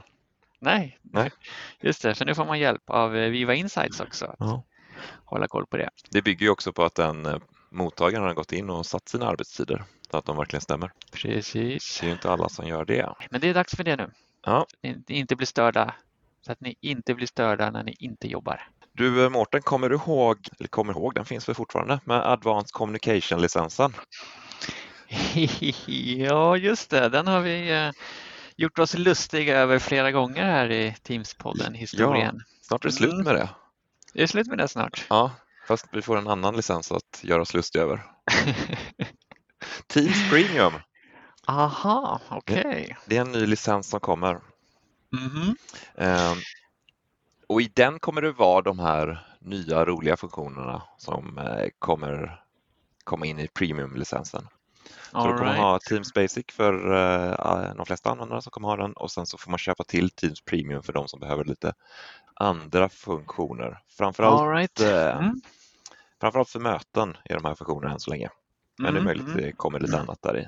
Nej. 0.60 1.00
Nej. 1.02 1.32
just 1.80 2.02
det. 2.02 2.16
Så 2.16 2.26
nu 2.26 2.36
får 2.36 2.46
man 2.46 2.60
hjälp 2.60 2.90
av 2.90 3.16
eh, 3.18 3.30
Viva 3.30 3.54
Insights 3.54 4.00
också. 4.00 4.26
Att 4.26 4.36
Ja. 4.40 4.64
hålla 5.26 5.48
koll 5.48 5.66
på 5.66 5.78
det. 5.78 5.90
Det 6.10 6.22
bygger 6.22 6.46
ju 6.46 6.50
också 6.52 6.74
på 6.74 6.84
att 6.84 6.96
den 6.96 7.26
eh, 7.26 7.38
mottagaren 7.70 8.24
har 8.24 8.34
gått 8.34 8.52
in 8.52 8.70
och 8.70 8.86
satt 8.86 9.10
sina 9.10 9.28
arbetstider 9.28 9.84
så 10.12 10.18
att 10.18 10.26
de 10.26 10.38
verkligen 10.38 10.62
stämmer. 10.62 10.92
Precis. 11.12 11.98
Det 12.00 12.06
är 12.06 12.08
ju 12.08 12.14
inte 12.14 12.32
alla 12.32 12.50
som 12.50 12.68
gör 12.68 12.86
det. 12.86 13.14
Men 13.32 13.42
det 13.42 13.50
är 13.50 13.54
dags 13.54 13.76
för 13.76 13.84
det 13.84 13.96
nu. 13.96 14.12
Ja. 14.46 14.66
Ni 14.82 15.04
ni 15.08 15.16
inte 15.20 15.36
blir 15.36 15.48
störda. 15.48 15.96
Så 16.42 16.52
att 16.52 16.62
ni 16.62 16.76
inte 16.82 17.14
blir 17.16 17.28
störda 17.28 17.72
när 17.72 17.84
ni 17.84 17.96
inte 18.00 18.28
jobbar. 18.28 18.68
Du 18.98 19.24
eh, 19.24 19.30
Mårten, 19.30 19.62
kommer 19.62 19.90
du 19.90 19.96
ihåg, 19.96 20.38
eller 20.60 20.68
kommer 20.68 20.94
ihåg, 20.94 21.16
den 21.16 21.26
finns 21.26 21.50
väl 21.50 21.56
fortfarande, 21.56 22.00
med 22.06 22.18
Advanced 22.32 22.72
Communication-licensen? 22.74 23.94
ja, 26.18 26.58
just 26.58 26.90
det. 26.90 27.10
Den 27.10 27.28
har 27.28 27.42
vi 27.42 27.72
eh, 27.72 27.92
gjort 28.56 28.80
oss 28.80 28.94
lustiga 28.94 29.58
över 29.58 29.80
flera 29.80 30.12
gånger 30.12 30.44
här 30.44 30.72
i 30.72 30.96
Teams-podden 31.04 31.74
Historien. 31.74 32.44
Snart 32.62 32.86
är 32.86 32.90
det 32.90 32.96
slut 32.96 33.12
Mm. 33.14 33.24
med 33.24 33.36
det. 33.36 33.50
Det 34.14 34.24
är 34.24 34.28
slut 34.28 34.48
med 34.48 34.58
det 34.58 34.68
snart. 34.68 35.06
Ja, 35.10 35.32
fast 35.68 35.86
vi 35.92 36.02
får 36.02 36.18
en 36.18 36.28
annan 36.28 36.56
licens 36.56 36.92
att 36.92 37.20
göra 37.22 37.42
oss 37.42 37.54
lustiga 37.54 37.84
över. 37.84 38.04
Teams 39.88 40.30
Premium, 40.30 40.74
Aha, 41.48 42.22
okej. 42.30 42.98
det 43.06 43.18
är 43.18 43.22
en 43.22 43.32
ny 43.32 43.46
licens 43.46 43.90
som 43.90 44.00
kommer. 44.00 44.40
Mhm. 45.12 45.56
Ehm, 45.98 46.38
och 47.50 47.62
i 47.62 47.72
den 47.76 48.00
kommer 48.00 48.22
det 48.22 48.32
vara 48.32 48.62
de 48.62 48.80
här 48.80 49.28
nya 49.40 49.86
roliga 49.86 50.18
funktionerna 50.18 50.82
som 50.98 51.38
eh, 51.38 51.70
kommer 51.80 52.42
komma 53.04 53.26
in 53.26 53.40
i 53.40 53.48
Premium-licensen. 53.48 54.48
Så 55.12 55.18
All 55.18 55.28
du 55.28 55.34
kommer 55.38 55.52
right. 55.52 55.64
ha 55.64 55.80
Teams 55.80 56.14
Basic 56.14 56.46
för 56.52 56.74
eh, 56.94 57.76
de 57.76 57.86
flesta 57.86 58.10
användare 58.10 58.42
som 58.42 58.52
kommer 58.52 58.68
ha 58.68 58.76
den 58.76 58.94
och 58.94 59.12
sen 59.12 59.26
så 59.26 59.38
får 59.38 59.52
man 59.52 59.58
köpa 59.58 59.84
till 59.84 60.10
Teams 60.10 60.42
Premium 60.42 60.84
för 60.84 60.94
de 60.94 61.08
som 61.08 61.20
behöver 61.20 61.44
lite 61.46 61.74
andra 62.34 62.90
funktioner. 62.90 63.80
Framförallt, 63.98 64.42
All 64.42 64.50
right. 64.50 64.80
eh, 64.80 65.18
Mm. 65.18 65.42
framförallt 66.22 66.50
för 66.50 66.60
möten 66.60 67.18
är 67.26 67.36
de 67.36 67.46
här 67.46 67.56
funktionerna 67.56 67.94
än 67.94 68.00
så 68.00 68.10
länge. 68.12 68.30
Men 68.78 68.94
det 68.94 69.00
är 69.00 69.02
Mm, 69.02 69.04
möjligt 69.04 69.28
mm. 69.28 69.38
det 69.42 69.52
kommer 69.52 69.80
lite 69.80 70.00
annat 70.00 70.22
där 70.22 70.38
i. 70.38 70.48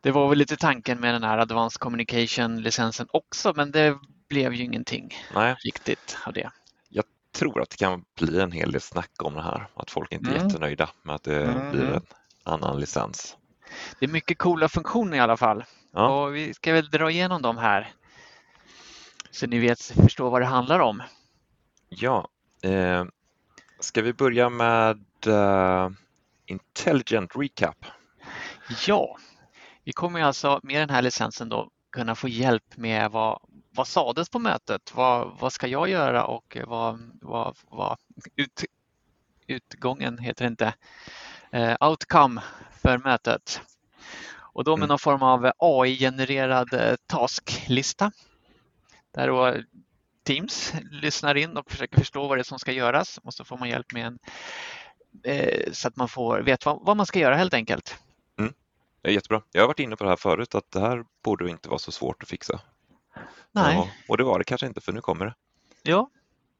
Det 0.00 0.10
var 0.10 0.28
väl 0.28 0.38
lite 0.38 0.56
tanken 0.56 1.00
med 1.00 1.14
den 1.14 1.22
här 1.22 1.38
Advanced 1.38 1.80
Communication-licensen 1.80 3.06
också, 3.10 3.52
men 3.56 3.70
det 3.70 3.98
blev 4.28 4.54
ju 4.54 4.64
ingenting 4.64 5.14
Nej, 5.34 5.56
riktigt 5.64 6.18
av 6.26 6.32
det. 6.32 6.50
jag 6.88 7.04
tror 7.32 7.62
att 7.62 7.70
det 7.70 7.76
kan 7.76 8.04
bli 8.20 8.40
en 8.40 8.52
hel 8.52 8.72
del 8.72 8.80
snack 8.80 9.10
om 9.22 9.34
det 9.34 9.42
här. 9.42 9.68
Att 9.74 9.90
folk 9.90 10.12
inte 10.12 10.30
är 10.30 10.34
Mm. 10.34 10.46
jättenöjda 10.46 10.90
med 11.02 11.14
att 11.14 11.22
det 11.22 11.44
Mm. 11.46 11.70
blir 11.70 11.84
en 11.94 12.02
annan 12.44 12.80
licens. 12.80 13.36
Det 13.98 14.06
är 14.06 14.10
mycket 14.10 14.38
coola 14.38 14.68
funktioner 14.68 15.16
i 15.16 15.20
alla 15.20 15.36
fall. 15.36 15.64
Ja. 15.92 16.08
Och 16.24 16.36
vi 16.36 16.54
ska 16.54 16.72
väl 16.72 16.90
dra 16.90 17.10
igenom 17.10 17.42
dem 17.42 17.58
här. 17.58 17.92
Så 19.30 19.46
ni 19.46 19.58
vet, 19.58 19.80
förstår 19.82 20.30
vad 20.30 20.40
det 20.42 20.46
handlar 20.46 20.78
om. 20.80 21.02
Ja, 21.88 22.28
eh, 22.62 23.04
ska 23.80 24.02
vi 24.02 24.12
börja 24.12 24.48
med 24.48 25.04
eh, 25.26 25.90
Intelligent 26.46 27.32
Recap? 27.36 27.76
Ja, 28.86 29.16
vi 29.84 29.92
kommer 29.92 30.20
alltså 30.20 30.60
med 30.62 30.80
den 30.82 30.90
här 30.90 31.02
licensen 31.02 31.48
då 31.48 31.70
kunna 31.92 32.14
få 32.14 32.28
hjälp 32.28 32.76
med 32.76 33.10
vad, 33.10 33.40
vad 33.78 33.88
sades 33.88 34.28
på 34.28 34.38
mötet? 34.38 34.94
Vad, 34.94 35.38
vad 35.40 35.52
ska 35.52 35.66
jag 35.66 35.88
göra 35.88 36.24
och 36.24 36.56
vad, 36.66 37.18
vad, 37.20 37.56
vad 37.70 37.98
ut, 38.36 38.64
utgången 39.46 40.18
heter 40.18 40.46
inte, 40.46 40.74
eh, 41.52 41.76
outcome 41.80 42.42
för 42.82 42.98
mötet. 42.98 43.60
Och 44.36 44.64
då 44.64 44.70
med 44.70 44.78
Mm. 44.78 44.88
någon 44.88 44.98
form 44.98 45.22
av 45.22 45.52
AI-genererad 45.58 46.72
eh, 46.72 46.96
tasklista. 47.06 48.12
Där 49.14 49.28
då 49.28 49.54
Teams 50.24 50.72
lyssnar 50.90 51.34
in 51.34 51.56
och 51.56 51.70
försöker 51.70 51.98
förstå 51.98 52.28
vad 52.28 52.38
det 52.38 52.42
är 52.42 52.44
som 52.44 52.58
ska 52.58 52.72
göras 52.72 53.18
och 53.22 53.34
så 53.34 53.44
får 53.44 53.58
man 53.58 53.68
hjälp 53.68 53.92
med 53.92 54.06
en 54.06 54.18
eh, 55.24 55.72
så 55.72 55.88
att 55.88 55.96
man 55.96 56.08
får 56.08 56.40
vet 56.40 56.66
vad, 56.66 56.84
vad 56.86 56.96
man 56.96 57.06
ska 57.06 57.18
göra 57.18 57.36
helt 57.36 57.54
enkelt. 57.54 57.98
Är 59.02 59.10
jättebra. 59.10 59.42
Jag 59.52 59.62
har 59.62 59.66
varit 59.66 59.80
inne 59.80 59.96
på 59.96 60.04
det 60.04 60.10
här 60.10 60.16
förut 60.16 60.54
att 60.54 60.70
det 60.70 60.80
här 60.80 61.04
borde 61.22 61.50
inte 61.50 61.68
vara 61.68 61.78
så 61.78 61.92
svårt 61.92 62.22
att 62.22 62.28
fixa. 62.28 62.60
Nej. 63.52 63.76
Ja, 63.76 63.88
och 64.08 64.16
det 64.16 64.24
var 64.24 64.38
det 64.38 64.44
kanske 64.44 64.66
inte 64.66 64.80
för 64.80 64.92
nu 64.92 65.00
kommer 65.00 65.26
det. 65.26 65.34
Ja, 65.82 66.10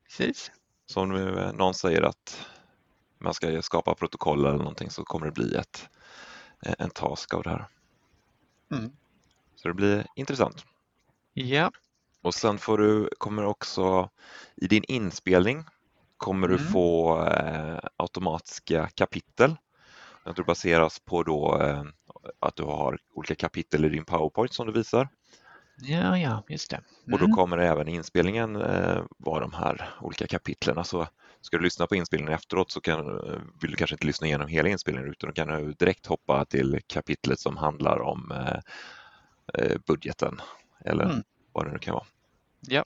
precis. 0.05 0.53
Så 0.87 1.01
om 1.01 1.09
nu 1.09 1.39
eh, 1.41 1.53
någon 1.53 1.75
säger 1.75 2.03
att 2.03 2.47
man 3.19 3.35
ska 3.35 3.63
skapa 3.63 3.95
protokoll 3.95 4.47
eller 4.47 4.59
någonting 4.59 4.91
så 4.91 5.05
kommer 5.05 5.27
det 5.27 5.33
bli 5.33 5.55
ett, 5.55 5.89
eh, 6.67 6.75
en 6.79 6.91
task 6.91 7.35
av 7.35 7.43
det 7.43 7.51
här. 7.51 7.67
Mm. 8.73 8.91
Så 9.57 9.69
det 9.69 9.75
blir 9.75 10.07
intressant. 10.15 10.65
Ja, 11.33 11.71
Och 12.23 12.35
sen 12.35 12.59
får 12.59 12.79
du, 12.79 13.11
kommer 13.19 13.45
också 13.45 14.11
i 14.57 14.67
din 14.67 14.85
inspelning 14.89 15.65
kommer 16.17 16.49
du 16.49 16.55
Mm. 16.55 16.67
få 16.67 17.19
eh, 17.27 17.79
automatiska 17.97 18.89
kapitel. 18.95 19.57
Tror 20.25 20.35
det 20.35 20.45
baseras 20.45 21.01
på 21.01 21.23
då 21.23 21.61
eh, 21.63 21.83
att 22.41 22.57
du 22.57 22.63
har 22.63 22.99
olika 23.15 23.35
kapitel 23.35 23.85
i 23.85 23.89
din 23.89 24.05
PowerPoint 24.05 24.53
som 24.53 24.67
du 24.67 24.73
visar. 24.73 25.09
Ja, 25.81 26.19
ja, 26.19 26.43
just 26.49 26.71
det. 26.71 26.81
Och 27.13 27.19
då 27.19 27.25
Mm. 27.25 27.37
kommer 27.37 27.59
även 27.59 27.89
inspelningen 27.89 28.57
eh, 28.57 29.03
vara 29.19 29.41
de 29.41 29.53
här 29.53 29.89
olika 30.01 30.27
kapitlen. 30.27 30.85
Så 30.85 31.07
ska 31.41 31.57
du 31.57 31.63
lyssna 31.63 31.87
på 31.87 31.97
inspelningen 31.97 32.35
efteråt 32.35 32.71
så 32.71 32.81
kan, 32.81 32.99
eh, 33.09 33.41
vill 33.63 33.71
du 33.71 33.77
kanske 33.77 33.95
inte 33.95 34.07
lyssna 34.07 34.27
igenom 34.27 34.49
hela 34.49 34.69
inspelningen 34.69 35.11
utan 35.11 35.29
då 35.31 35.35
kan 35.35 35.49
du 35.49 35.73
direkt 35.73 36.07
hoppa 36.07 36.45
till 36.45 36.81
kapitlet 36.87 37.41
som 37.41 37.57
handlar 37.57 38.01
om 38.01 38.33
eh, 38.33 38.61
eh, 39.55 39.77
budgeten 39.87 40.41
eller 40.85 41.05
Mm. 41.05 41.23
vad 41.53 41.67
det 41.67 41.73
nu 41.73 41.79
kan 41.79 41.95
vara. 41.95 42.07
Ja, 42.61 42.85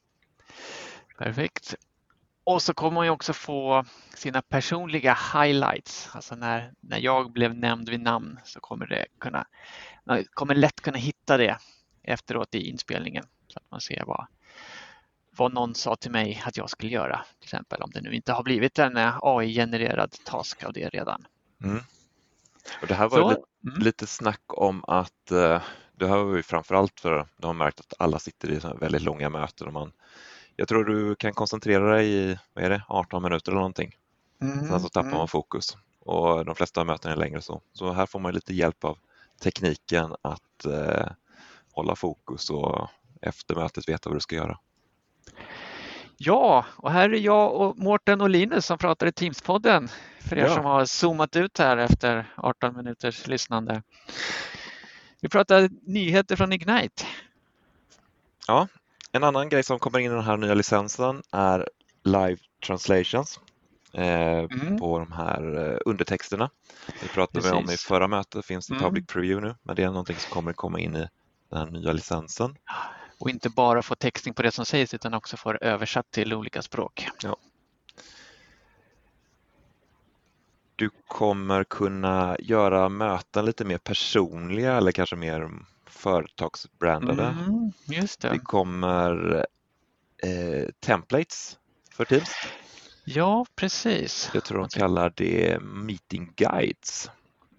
perfekt. 1.19 1.75
Och 2.45 2.63
så 2.63 2.75
kommer 2.75 2.95
man 2.95 3.07
ju 3.07 3.11
också 3.11 3.33
få 3.33 3.85
sina 4.15 4.43
personliga 4.43 5.19
highlights. 5.35 6.09
Alltså 6.13 6.35
när, 6.35 6.73
när 6.81 6.99
jag 6.99 7.33
blev 7.33 7.55
nämnd 7.55 7.89
vid 7.89 8.01
namn 8.01 8.41
så 8.45 8.61
kommer 8.61 8.87
det 8.87 9.07
kunna, 9.21 9.47
man 10.05 10.25
kommer 10.35 10.55
lätt 10.55 10.81
kunna 10.81 10.99
hitta 10.99 11.37
det 11.37 11.59
efteråt 12.03 12.55
i 12.55 12.69
inspelningen. 12.69 13.25
Så 13.49 13.59
att 13.59 13.71
man 13.71 13.81
ser 13.81 14.05
vad, 14.07 14.27
vad 15.37 15.53
någon 15.53 15.75
sa 15.75 15.97
till 15.97 16.11
mig 16.11 16.43
att 16.47 16.57
jag 16.57 16.71
skulle 16.71 16.93
göra. 16.93 17.25
Till 17.39 17.47
exempel 17.47 17.83
om 17.83 17.91
det 17.91 18.01
nu 18.01 18.15
inte 18.15 18.33
har 18.33 18.43
blivit 18.43 18.79
en 18.79 18.97
eh, 18.97 19.19
AI-genererad 19.23 20.15
task 20.25 20.65
av 20.65 20.73
det 20.73 20.89
redan. 20.89 21.27
Mm. 21.65 21.81
Och 22.83 22.87
det 22.87 22.95
här 22.95 23.09
var 23.09 23.19
Så, 23.19 23.29
lite, 23.29 23.43
mm, 23.69 23.81
lite 23.81 24.07
snack 24.07 24.43
om 24.47 24.85
att 24.85 25.31
eh, 25.31 25.63
det 25.93 26.07
här 26.07 26.17
var 26.17 26.37
ju 26.37 26.43
framförallt 26.43 27.01
för 27.01 27.27
de 27.37 27.47
har 27.47 27.55
märkt 27.55 27.81
att 27.81 27.95
alla 27.99 28.19
sitter 28.19 28.51
i 28.51 28.61
väldigt 28.81 29.03
långa 29.03 29.29
möten 29.31 29.67
och 29.67 29.73
man 29.73 29.93
jag 30.57 30.69
tror 30.69 30.85
du 30.85 31.15
kan 31.15 31.33
koncentrera 31.33 31.95
dig 31.95 32.15
i 32.15 32.39
vad 32.55 32.65
är 32.65 32.71
det, 32.71 32.83
18 32.89 33.23
minuter 33.23 33.53
eller 33.53 33.61
någonting. 33.61 33.97
mm, 34.43 34.69
Sen 34.69 34.81
så 34.81 34.89
tappar 34.89 35.09
mm. 35.09 35.19
man 35.19 35.29
fokus 35.29 35.77
och 35.99 36.45
de 36.45 36.55
flesta 36.55 36.85
möten 36.85 37.13
är 37.13 37.17
längre 37.17 37.41
så. 37.41 37.63
Så 37.73 37.93
här 37.93 38.07
får 38.07 38.21
man 38.21 38.35
lite 38.35 38.55
hjälp 38.55 38.85
av 38.85 38.99
tekniken 39.43 40.15
att 40.23 40.65
eh, 40.65 41.07
hålla 41.73 41.97
fokus 41.97 42.51
och 42.51 42.89
efter 43.23 43.55
mötet 43.55 43.89
veta 43.89 44.09
vad 44.11 44.17
du 44.17 44.21
ska 44.21 44.37
göra. 44.37 44.59
Ja, 46.17 46.65
och 46.77 46.91
här 46.93 47.11
är 47.15 47.19
jag 47.19 47.55
och 47.55 47.79
Mårten 47.79 48.21
och 48.21 48.31
Linus 48.31 48.67
som 48.67 48.79
pratar 48.79 49.07
i 49.07 49.11
Teams-podden. 49.11 49.91
För 50.21 50.37
er 50.39 50.43
Ja. 50.47 50.55
som 50.55 50.65
har 50.65 50.85
zoomat 50.85 51.37
ut 51.37 51.59
här 51.59 51.77
efter 51.77 52.33
18 52.37 52.77
minuters 52.77 53.27
lyssnande. 53.27 53.83
Vi 55.21 55.29
pratar 55.29 55.71
nyheter 55.83 56.37
från 56.37 56.53
Ignite. 56.53 57.05
En 59.13 59.25
annan 59.25 59.49
grej 59.49 59.63
som 59.63 59.79
kommer 59.79 59.99
in 59.99 60.07
i 60.13 60.15
den 60.15 60.25
här 60.25 60.37
nya 60.37 60.55
licensen 60.55 61.23
är 61.33 61.69
live 62.05 62.37
translations 62.67 63.41
eh, 63.93 64.39
Mm. 64.39 64.79
på 64.79 64.99
de 64.99 65.13
här 65.13 65.71
eh, 65.73 65.79
undertexterna. 65.87 66.51
Det 67.03 67.09
pratade 67.09 67.45
vi 67.49 67.51
om 67.53 67.65
i 67.65 67.67
Precis. 67.67 67.85
förra 67.85 68.09
mötet, 68.09 68.47
finns 68.47 68.67
det 68.67 68.75
Mm. 68.75 68.85
public 68.85 69.07
preview 69.07 69.49
nu, 69.49 69.55
men 69.63 69.77
det 69.77 69.83
är 69.83 69.87
någonting 69.87 70.17
som 70.17 70.31
kommer 70.35 70.53
komma 70.53 70.81
in 70.81 70.97
i 70.97 71.09
den 71.53 71.61
här 71.61 71.71
nya 71.81 71.93
licensen. 71.93 72.57
Och 73.19 73.31
inte 73.31 73.51
bara 73.51 73.83
få 73.83 73.95
textning 73.95 74.35
på 74.35 74.43
det 74.43 74.51
som 74.53 74.65
sägs 74.65 74.95
utan 74.95 75.15
också 75.15 75.37
få 75.37 75.53
det 75.53 75.59
översatt 75.59 76.11
till 76.11 76.35
olika 76.35 76.63
språk. 76.63 77.09
Du 80.77 80.91
kommer 81.07 81.65
kunna 81.65 82.37
göra 82.41 82.89
möten 82.89 83.45
lite 83.45 83.65
mer 83.65 83.79
personliga 83.79 84.77
eller 84.77 84.93
kanske 84.93 85.17
mer 85.17 85.51
företagsbrandade. 85.87 87.23
Mm, 87.25 87.73
just 87.87 88.21
Det 88.21 88.29
det. 88.29 88.39
kommer 88.39 89.37
eh, 90.23 90.69
templates 90.81 91.59
för 91.91 92.05
Teams. 92.05 92.31
Ja, 93.05 93.47
precis. 93.57 94.31
Jag 94.35 94.45
tror 94.45 94.59
de 94.59 94.69
kallar 94.69 95.13
det 95.17 95.59
meeting 95.63 96.33
guides. 96.37 97.11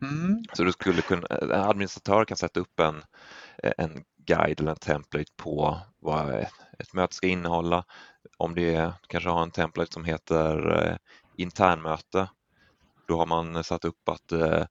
Mm. 0.02 0.44
Så 0.54 0.64
du 0.64 0.72
skulle 0.72 1.02
kunna, 1.02 1.28
en 1.28 1.52
administratör 1.52 2.26
kan 2.26 2.38
sätta 2.38 2.60
upp 2.60 2.80
en, 2.80 3.04
en 3.78 4.04
guide 4.26 4.60
eller 4.60 4.72
en 4.72 4.78
template 4.78 5.32
på 5.38 5.80
vad 6.00 6.34
ett 6.80 6.94
möte 6.94 7.16
ska 7.16 7.28
innehålla. 7.28 7.84
Om 8.38 8.56
det 8.56 8.94
kanske 9.08 9.30
har 9.30 9.44
en 9.44 9.52
template 9.52 9.94
som 9.94 10.06
heter 10.06 10.82
eh, 10.88 10.98
internmöte, 11.38 12.30
då 13.08 13.18
har 13.18 13.26
man 13.26 13.64
satt 13.64 13.86
upp 13.86 14.10
att 14.10 14.32
eh, 14.32 14.66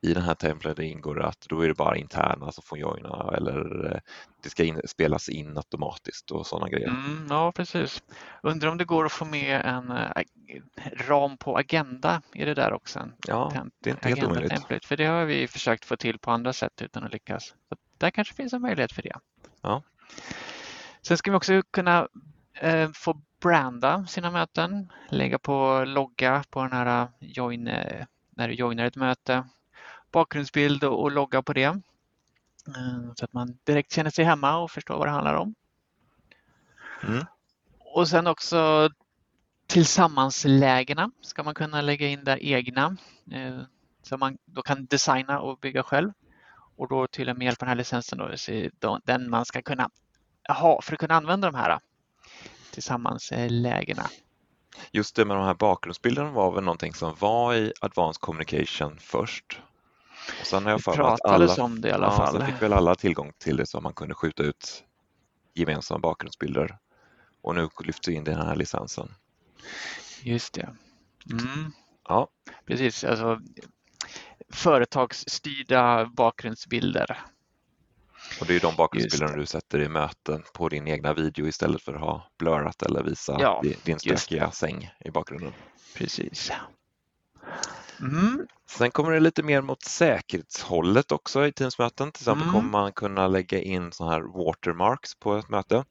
i 0.00 0.14
den 0.14 0.22
här 0.22 0.34
templaten 0.34 0.84
ingår 0.84 1.22
att 1.22 1.40
då 1.40 1.60
är 1.60 1.68
det 1.68 1.74
bara 1.74 1.96
interna 1.96 2.52
som 2.52 2.62
får 2.62 2.78
joina 2.78 3.34
eller 3.36 3.86
eh, 3.92 4.00
det 4.42 4.50
ska 4.50 4.64
in, 4.64 4.80
spelas 4.84 5.28
in 5.28 5.56
automatiskt 5.56 6.30
och 6.30 6.46
sådana 6.46 6.68
grejer. 6.68 6.88
Mm, 6.88 7.26
ja, 7.30 7.52
precis. 7.52 8.02
Undrar 8.42 8.70
om 8.70 8.78
det 8.78 8.84
går 8.84 9.06
att 9.06 9.12
få 9.12 9.24
med 9.24 9.60
en 9.64 9.90
äh, 9.90 10.22
ram 11.08 11.36
på 11.36 11.56
Agenda, 11.56 12.22
är 12.32 12.46
det 12.46 12.54
där 12.54 12.72
också? 12.72 12.98
En 12.98 13.12
ja, 13.26 13.52
det 13.78 13.90
är 13.90 13.94
inte 13.94 14.08
helt 14.08 14.24
omöjligt. 14.24 14.50
Template, 14.50 14.86
för 14.86 14.96
det 14.96 15.04
har 15.04 15.24
vi 15.24 15.48
försökt 15.48 15.84
få 15.84 15.96
till 15.96 16.18
på 16.18 16.30
andra 16.30 16.52
sätt 16.52 16.82
utan 16.82 17.04
att 17.04 17.12
lyckas. 17.12 17.54
Där 17.98 18.10
kanske 18.10 18.34
finns 18.34 18.52
en 18.52 18.62
möjlighet 18.62 18.92
för 18.92 19.02
det. 19.02 19.16
Ja. 19.62 19.82
Sen 21.02 21.18
ska 21.18 21.30
vi 21.30 21.36
också 21.36 21.62
kunna 21.70 22.08
eh, 22.54 22.90
få 22.90 23.20
branda 23.40 24.06
sina 24.06 24.30
möten, 24.30 24.92
lägga 25.10 25.38
på 25.38 25.84
logga 25.86 26.44
på 26.50 26.62
den 26.62 26.72
här 26.72 27.08
join, 27.20 27.64
när 28.30 28.48
du 28.48 28.54
joinar 28.54 28.84
ett 28.84 28.96
möte, 28.96 29.44
bakgrundsbild 30.12 30.84
och, 30.84 31.02
och 31.02 31.10
logga 31.10 31.42
på 31.42 31.52
det. 31.52 31.80
Eh, 32.76 33.12
så 33.16 33.24
att 33.24 33.32
man 33.32 33.58
direkt 33.64 33.92
känner 33.92 34.10
sig 34.10 34.24
hemma 34.24 34.58
och 34.58 34.70
förstår 34.70 34.98
vad 34.98 35.06
det 35.06 35.10
handlar 35.10 35.34
om. 35.34 35.54
Mm. 37.02 37.24
Och 37.78 38.08
sen 38.08 38.26
också 38.26 38.90
tillsammanslägena 39.66 41.10
ska 41.20 41.42
man 41.42 41.54
kunna 41.54 41.80
lägga 41.80 42.08
in 42.08 42.24
där 42.24 42.42
egna. 42.42 42.96
Eh, 43.30 43.60
så 44.02 44.16
man 44.16 44.38
då 44.44 44.62
kan 44.62 44.86
designa 44.86 45.40
och 45.40 45.58
bygga 45.58 45.82
själv. 45.82 46.12
Och 46.78 46.88
då 46.88 47.06
till 47.06 47.28
och 47.28 47.38
med 47.38 47.44
hjälp 47.44 47.62
av 47.62 47.66
den 47.66 47.68
här 47.68 47.76
licensen 47.76 48.18
då, 48.78 49.00
den 49.04 49.30
man 49.30 49.44
ska 49.44 49.62
kunna 49.62 49.90
ha 50.48 50.82
för 50.82 50.92
att 50.92 50.98
kunna 50.98 51.14
använda 51.14 51.50
de 51.50 51.56
här 51.56 51.80
tillsammanslägena. 52.70 54.10
Just 54.92 55.16
det 55.16 55.24
med 55.24 55.36
de 55.36 55.44
här 55.44 55.54
bakgrundsbilderna 55.54 56.30
var 56.30 56.52
väl 56.52 56.64
någonting 56.64 56.94
som 56.94 57.14
var 57.18 57.54
i 57.54 57.72
Advanced 57.80 58.20
Communication 58.20 58.98
först. 58.98 59.60
Och 60.40 60.46
sen 60.46 60.64
har 60.64 60.70
jag 60.70 60.80
för 60.80 61.12
att 61.12 61.24
alla, 61.24 61.54
om 61.54 61.80
det 61.80 61.88
i 61.88 61.92
alla 61.92 62.06
ja, 62.06 62.16
fall. 62.16 62.36
Sen 62.36 62.46
fick 62.46 62.62
väl 62.62 62.72
alla 62.72 62.94
tillgång 62.94 63.32
till 63.38 63.56
det 63.56 63.66
så 63.66 63.80
man 63.80 63.92
kunde 63.92 64.14
skjuta 64.14 64.42
ut 64.42 64.84
gemensamma 65.54 65.98
bakgrundsbilder. 65.98 66.78
Och 67.42 67.54
nu 67.54 67.68
lyfts 67.84 68.08
in 68.08 68.24
den 68.24 68.36
här 68.36 68.56
licensen. 68.56 69.14
Just 70.22 70.54
det. 70.54 70.68
Mm. 71.30 71.72
Ja. 72.08 72.28
Precis, 72.66 73.04
alltså 73.04 73.40
företagsstyrda 74.52 76.06
bakgrundsbilder. 76.06 77.18
Och 78.40 78.46
det 78.46 78.56
är 78.56 78.60
de 78.60 78.76
bakgrundsbilderna 78.76 79.36
du 79.36 79.46
sätter 79.46 79.80
i 79.80 79.88
möten 79.88 80.42
på 80.54 80.68
din 80.68 80.88
egna 80.88 81.14
video 81.14 81.46
istället 81.46 81.82
för 81.82 81.94
att 81.94 82.00
ha 82.00 82.30
blurrat 82.38 82.82
eller 82.82 83.02
visa 83.02 83.36
ja, 83.40 83.62
din 83.84 83.98
stökiga 83.98 84.50
säng 84.50 84.90
i 85.04 85.10
bakgrunden. 85.10 85.52
Precis. 85.94 86.52
Mm. 88.00 88.46
Sen 88.66 88.90
kommer 88.90 89.10
det 89.10 89.20
lite 89.20 89.42
mer 89.42 89.60
mot 89.60 89.82
säkerhetshållet 89.82 91.12
också 91.12 91.46
i 91.46 91.52
Teamsmöten. 91.52 92.12
Till 92.12 92.22
exempel 92.22 92.42
mm. 92.42 92.54
kommer 92.54 92.70
man 92.70 92.92
kunna 92.92 93.28
lägga 93.28 93.60
in 93.62 93.92
så 93.92 94.10
här 94.10 94.20
watermarks 94.20 95.14
på 95.14 95.36
ett 95.36 95.48
möte. 95.48 95.84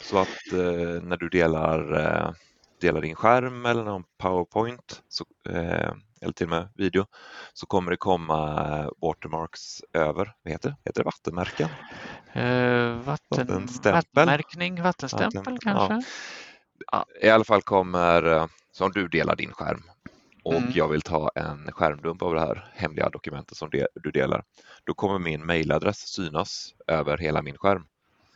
Så 0.00 0.18
att 0.18 0.52
eh, 0.52 1.02
när 1.02 1.16
du 1.16 1.28
delar, 1.28 2.00
eh, 2.00 2.32
delar 2.80 3.00
din 3.00 3.14
skärm 3.14 3.66
eller 3.66 3.84
någon 3.84 4.04
powerpoint 4.18 5.02
så, 5.08 5.24
eh, 5.50 5.92
eller 6.22 6.32
till 6.32 6.46
och 6.46 6.50
med 6.50 6.68
video 6.74 7.06
så 7.52 7.66
kommer 7.66 7.90
det 7.90 7.96
komma 7.96 8.90
watermarks 9.00 9.82
över, 9.92 10.34
vad 10.42 10.52
heter 10.52 10.68
det? 10.68 10.76
Heter 10.84 11.00
det 11.00 11.04
vattenmärken? 11.04 11.68
Uh, 12.36 12.98
vatten, 12.98 13.68
Vattenmärkning, 13.84 14.82
vattenstämpel 14.82 15.38
Vatten, 15.38 15.58
kanske? 15.58 16.10
Ja. 16.92 17.06
I 17.22 17.28
alla 17.28 17.44
fall 17.44 17.62
kommer, 17.62 18.32
eh, 18.32 18.46
så 18.72 18.84
om 18.84 18.92
du 18.92 19.08
delar 19.08 19.36
din 19.36 19.52
skärm 19.52 19.82
och 20.44 20.54
mm. 20.54 20.72
jag 20.74 20.88
vill 20.88 21.02
ta 21.02 21.30
en 21.34 21.72
skärmdump 21.72 22.22
av 22.22 22.34
det 22.34 22.40
här 22.40 22.70
hemliga 22.74 23.08
dokumentet 23.08 23.56
som 23.56 23.70
du 23.94 24.10
delar, 24.10 24.44
då 24.84 24.94
kommer 24.94 25.18
min 25.18 25.46
mailadress 25.46 25.98
synas 25.98 26.74
över 26.86 27.18
hela 27.18 27.42
min 27.42 27.58
skärm. 27.58 27.86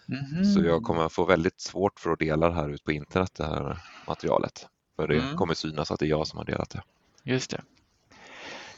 Mm. 0.08 0.44
Så 0.44 0.60
jag 0.60 0.82
kommer 0.82 1.08
få 1.08 1.24
väldigt 1.24 1.60
svårt 1.60 2.00
för 2.00 2.10
att 2.10 2.18
dela 2.18 2.48
det 2.48 2.54
här 2.54 2.68
ut 2.68 2.84
på 2.84 2.92
internet, 2.92 3.34
det 3.36 3.44
här 3.44 3.78
materialet. 4.06 4.68
För 4.96 5.08
det 5.08 5.18
mm. 5.18 5.36
kommer 5.36 5.54
synas 5.54 5.90
att 5.90 6.00
det 6.00 6.06
är 6.06 6.10
jag 6.10 6.26
som 6.26 6.38
har 6.38 6.44
delat 6.44 6.70
det. 6.70 6.82
Just 7.26 7.50
det. 7.50 7.60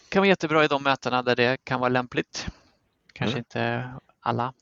Det 0.05 0.09
kan 0.09 0.21
vara 0.21 0.29
jättebra 0.29 0.65
i 0.65 0.69
de 0.69 0.83
mötena 0.83 1.23
där 1.23 1.37
det 1.37 1.65
kan 1.65 1.81
vara 1.81 1.89
lämpligt. 1.89 2.47
Kanske 3.13 3.33
mm. 3.33 3.39
inte 3.39 3.93
alla 4.21 4.53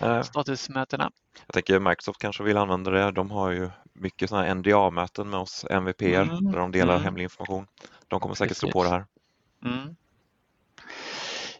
äh. 0.00 0.22
statusmötena. 0.22 1.10
Jag 1.46 1.54
tänker 1.54 1.80
Microsoft 1.80 2.20
kanske 2.20 2.42
vill 2.42 2.56
använda 2.56 2.90
det. 2.90 3.10
De 3.10 3.30
har 3.30 3.50
ju 3.50 3.70
mycket 3.92 4.30
sådana 4.30 4.54
NDA-möten 4.54 5.30
med 5.30 5.40
oss 5.40 5.66
MVP 5.70 6.02
mm. 6.02 6.52
där 6.52 6.58
de 6.58 6.72
delar 6.72 6.94
mm. 6.94 7.04
hemlig 7.04 7.22
information. 7.22 7.66
De 8.08 8.20
kommer 8.20 8.34
säkert 8.34 8.56
slå 8.56 8.70
på 8.70 8.84
det 8.84 8.90
här. 8.90 9.06
Mm. 9.64 9.96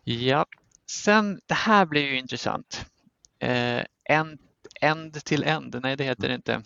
Ja, 0.05 0.47
sen 0.91 1.41
det 1.47 1.55
här 1.55 1.87
blir 1.87 2.07
ju 2.07 2.19
intressant. 2.19 2.87
Eh, 3.39 3.83
end, 4.05 4.39
end 4.81 5.25
till 5.25 5.45
end, 5.45 5.81
nej 5.83 5.97
det 5.97 6.05
heter 6.05 6.29
det 6.29 6.35
inte. 6.35 6.63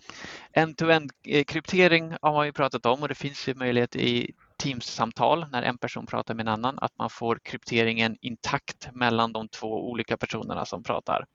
End-to-end 0.53 1.11
eh, 1.23 1.43
kryptering 1.43 2.15
har 2.21 2.33
man 2.33 2.45
ju 2.45 2.51
pratat 2.51 2.85
om 2.85 3.01
och 3.01 3.07
det 3.07 3.15
finns 3.15 3.47
ju 3.47 3.55
möjlighet 3.55 3.95
i 3.95 4.33
Teams-samtal 4.61 5.45
när 5.51 5.63
en 5.63 5.77
person 5.77 6.05
pratar 6.05 6.33
med 6.33 6.43
en 6.43 6.53
annan 6.53 6.79
att 6.81 6.97
man 6.97 7.09
får 7.09 7.39
krypteringen 7.43 8.17
intakt 8.21 8.89
mellan 8.93 9.33
de 9.33 9.47
två 9.47 9.89
olika 9.89 10.17
personerna 10.17 10.65
som 10.65 10.83
pratar. 10.83 11.25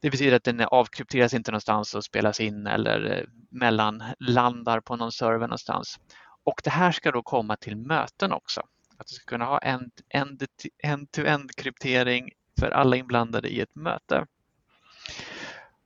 Det 0.00 0.10
betyder 0.10 0.36
att 0.36 0.44
den 0.44 0.60
avkrypteras 0.60 1.34
inte 1.34 1.50
någonstans 1.50 1.94
och 1.94 2.04
spelas 2.04 2.40
in 2.40 2.66
eller 2.66 3.18
eh, 3.18 3.24
mellanlandar 3.50 4.80
på 4.80 4.96
någon 4.96 5.12
server 5.12 5.46
någonstans. 5.46 6.00
Och 6.44 6.60
det 6.64 6.70
här 6.70 6.92
ska 6.92 7.12
då 7.12 7.22
komma 7.22 7.56
till 7.56 7.76
möten 7.76 8.32
också. 8.32 8.60
Att 8.98 9.06
du 9.06 9.14
ska 9.14 9.24
kunna 9.24 9.44
ha 9.44 9.58
end-to-end 9.58 11.56
kryptering 11.56 12.30
för 12.60 12.70
alla 12.70 12.96
inblandade 12.96 13.48
i 13.48 13.60
ett 13.60 13.74
möte. 13.74 14.26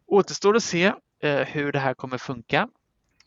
Återstår 0.07 0.57
att 0.57 0.62
se 0.62 0.93
eh, 1.22 1.47
hur 1.47 1.72
det 1.72 1.78
här 1.78 1.95
kommer 1.95 2.18
funka. 2.18 2.68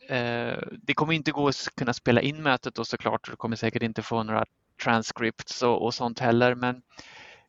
Eh, 0.08 0.58
det 0.72 0.94
kommer 0.94 1.12
inte 1.12 1.32
gå 1.32 1.48
att 1.48 1.68
kunna 1.76 1.92
spela 1.92 2.20
in 2.20 2.42
mötet 2.42 2.78
och 2.78 2.86
såklart. 2.86 3.30
Du 3.30 3.36
kommer 3.36 3.56
säkert 3.56 3.82
inte 3.82 4.02
få 4.02 4.22
några 4.22 4.44
transcripts 4.82 5.62
och, 5.62 5.84
och 5.84 5.94
sånt 5.94 6.18
heller. 6.18 6.54
Men 6.54 6.82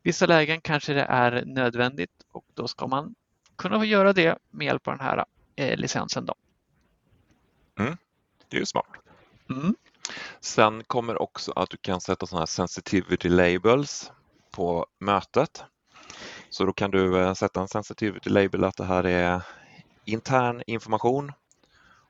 vissa 0.03 0.25
lägen 0.25 0.61
kanske 0.61 0.93
det 0.93 1.03
är 1.03 1.43
nödvändigt 1.45 2.11
och 2.31 2.45
då 2.53 2.67
ska 2.67 2.87
man 2.87 3.15
kunna 3.55 3.85
göra 3.85 4.13
det 4.13 4.37
med 4.49 4.65
hjälp 4.65 4.87
av 4.87 4.97
den 4.97 5.05
här 5.05 5.25
eh, 5.55 5.77
licensen. 5.77 6.25
Då. 6.25 6.35
Mm, 7.79 7.97
det 8.49 8.57
är 8.57 8.59
ju 8.59 8.65
smart. 8.65 8.87
Mm. 9.49 9.75
Sen 10.39 10.83
kommer 10.83 11.21
också 11.21 11.51
att 11.51 11.69
du 11.69 11.77
kan 11.77 12.01
sätta 12.01 12.25
sådana 12.25 12.41
här 12.41 12.45
sensitivity 12.45 13.29
labels 13.29 14.11
på 14.51 14.87
mötet. 14.99 15.63
Så 16.49 16.65
då 16.65 16.73
kan 16.73 16.91
du 16.91 17.21
eh, 17.21 17.33
sätta 17.33 17.61
en 17.61 17.67
sensitivity 17.67 18.29
label 18.29 18.63
att 18.63 18.77
det 18.77 18.85
här 18.85 19.05
är 19.05 19.41
intern 20.05 20.63
information 20.67 21.31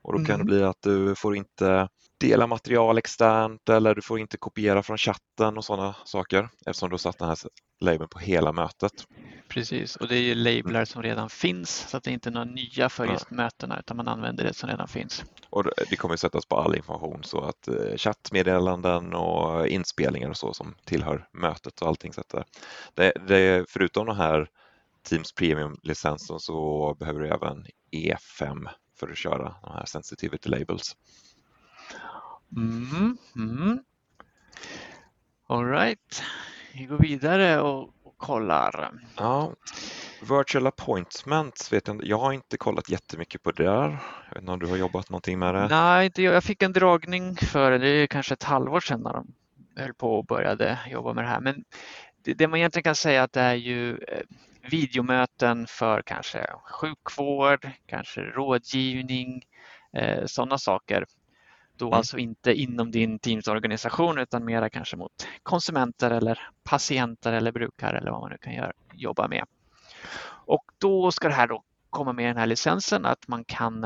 och 0.06 0.20
då 0.20 0.26
kan 0.26 0.36
mm. 0.36 0.47
det 0.47 0.53
bli 0.53 0.64
att 0.64 0.82
du 0.82 1.16
får 1.16 1.36
inte 1.36 1.88
dela 2.20 2.47
material 2.47 2.97
externt 2.97 3.70
eller 3.70 3.95
du 3.95 4.01
får 4.01 4.20
inte 4.20 4.38
kopiera 4.38 4.84
från 4.84 4.97
chatten 4.97 5.58
och 5.58 5.66
sådana 5.66 5.95
saker 6.06 6.49
eftersom 6.66 6.89
du 6.89 6.93
har 6.93 6.97
satt 6.97 7.18
den 7.18 7.28
här 7.28 7.38
labeln 7.80 8.10
på 8.10 8.20
hela 8.20 8.51
mötet. 8.51 8.91
Precis, 9.47 9.95
och 9.95 10.08
det 10.08 10.16
är 10.16 10.22
ju 10.22 10.36
lablar 10.36 10.74
mm. 10.74 10.86
som 10.86 11.03
redan 11.03 11.30
finns 11.30 11.70
så 11.89 11.97
att 11.97 12.03
det 12.03 12.12
är 12.12 12.14
inte 12.14 12.30
är 12.30 12.32
några 12.32 12.45
nya 12.45 12.89
för 12.89 13.06
just 13.06 13.28
ja. 13.30 13.36
mötena 13.36 13.80
utan 13.80 13.97
man 13.97 14.08
använder 14.08 14.43
det 14.43 14.53
som 14.53 14.70
redan 14.70 14.88
finns. 14.88 15.24
Och 15.49 15.64
det 15.89 15.95
kommer 15.95 16.16
sättas 16.16 16.45
på 16.45 16.58
all 16.58 16.76
information 16.76 17.24
så 17.24 17.41
att 17.41 17.68
eh, 17.68 17.97
chattmeddelanden 17.97 19.14
och 19.14 19.68
inspelningar 19.68 20.30
och 20.30 20.38
så 20.38 20.53
som 20.53 20.76
tillhör 20.86 21.28
mötet 21.34 21.82
och 21.82 21.88
allting. 21.88 22.14
Så 22.14 22.22
att 22.22 22.47
det, 22.93 23.14
det, 23.28 23.66
förutom 23.70 24.06
den 24.06 24.16
här 24.16 24.47
Teams 25.10 25.34
Premium-licensen 25.34 26.39
så 26.39 26.95
behöver 26.99 27.20
du 27.20 27.28
även 27.28 27.66
E5 27.91 28.68
för 29.00 29.10
att 29.10 29.18
köra 29.18 29.56
de 29.62 29.74
här 29.74 29.86
sensitivity 29.86 30.50
labels. 30.50 30.96
Mm, 32.56 33.18
mm. 33.36 33.80
All 35.48 35.66
right, 35.66 36.24
vi 36.74 36.86
går 36.86 36.98
vidare 36.98 37.62
och, 37.62 37.82
och 38.04 38.18
kollar. 38.18 38.93
Ja, 39.18 39.54
Virtual 40.22 40.68
appointments 40.68 41.74
vet 41.74 41.88
jag 41.88 42.06
Jag 42.06 42.18
har 42.18 42.34
inte 42.34 42.58
kollat 42.58 42.89
jättemycket 42.89 43.43
på 43.43 43.52
det 43.52 43.64
där. 43.64 43.98
Jag 44.28 44.34
vet 44.34 44.41
inte 44.41 44.52
om 44.52 44.60
du 44.60 44.68
har 44.68 44.78
jobbat 44.78 45.10
någonting 45.10 45.39
med 45.39 45.56
det? 45.56 45.68
Nej, 45.68 46.06
inte 46.06 46.22
jag. 46.22 46.36
jag 46.36 46.43
fick 46.43 46.64
en 46.64 46.74
dragning 46.74 47.36
för 47.36 47.72
det. 47.72 47.78
Det 47.78 47.88
är 47.88 48.08
kanske 48.08 48.34
ett 48.34 48.43
halvår 48.43 48.80
sedan 48.80 49.02
när 49.02 49.14
de 49.14 49.34
höll 49.76 49.93
på 49.93 50.16
och 50.16 50.26
började 50.26 50.80
jobba 50.91 51.14
med 51.14 51.24
det 51.24 51.28
här. 51.28 51.39
Men 51.39 51.64
det, 52.24 52.34
det 52.34 52.48
man 52.48 52.60
egentligen 52.60 52.84
kan 52.84 52.96
säga 52.96 53.24
att 53.24 53.34
det 53.34 53.41
är 53.41 53.54
ju 53.54 53.91
eh, 53.98 54.22
videomöten 54.70 55.68
för 55.68 56.01
kanske 56.01 56.47
sjukvård, 56.63 57.70
kanske 57.86 58.22
rådgivning, 58.22 59.43
eh, 59.93 60.26
sådana 60.26 60.57
saker. 60.57 61.05
Då 61.78 61.86
Mm. 61.86 61.97
alltså 61.97 62.18
inte 62.18 62.53
inom 62.53 62.91
din 62.91 63.20
Teams-organisation 63.20 64.18
utan 64.18 64.45
mera 64.45 64.70
kanske 64.70 64.97
mot 64.97 65.28
konsumenter 65.43 66.11
eller 66.11 66.39
patienter 66.63 67.34
eller 67.34 67.51
brukare 67.51 67.97
eller 67.97 68.11
vad 68.11 68.22
man 68.22 68.32
nu 68.32 68.38
kan 68.38 68.53
göra, 68.53 68.72
jobba 68.93 69.28
med. 69.28 69.45
Och 70.28 70.63
då 70.78 71.11
ska 71.11 71.28
det 71.28 71.34
här 71.34 71.47
då 71.47 71.63
komma 71.89 72.13
med 72.13 72.26
den 72.30 72.38
här 72.38 72.45
licensen 72.45 73.05
att 73.05 73.28
man 73.28 73.43
kan 73.45 73.84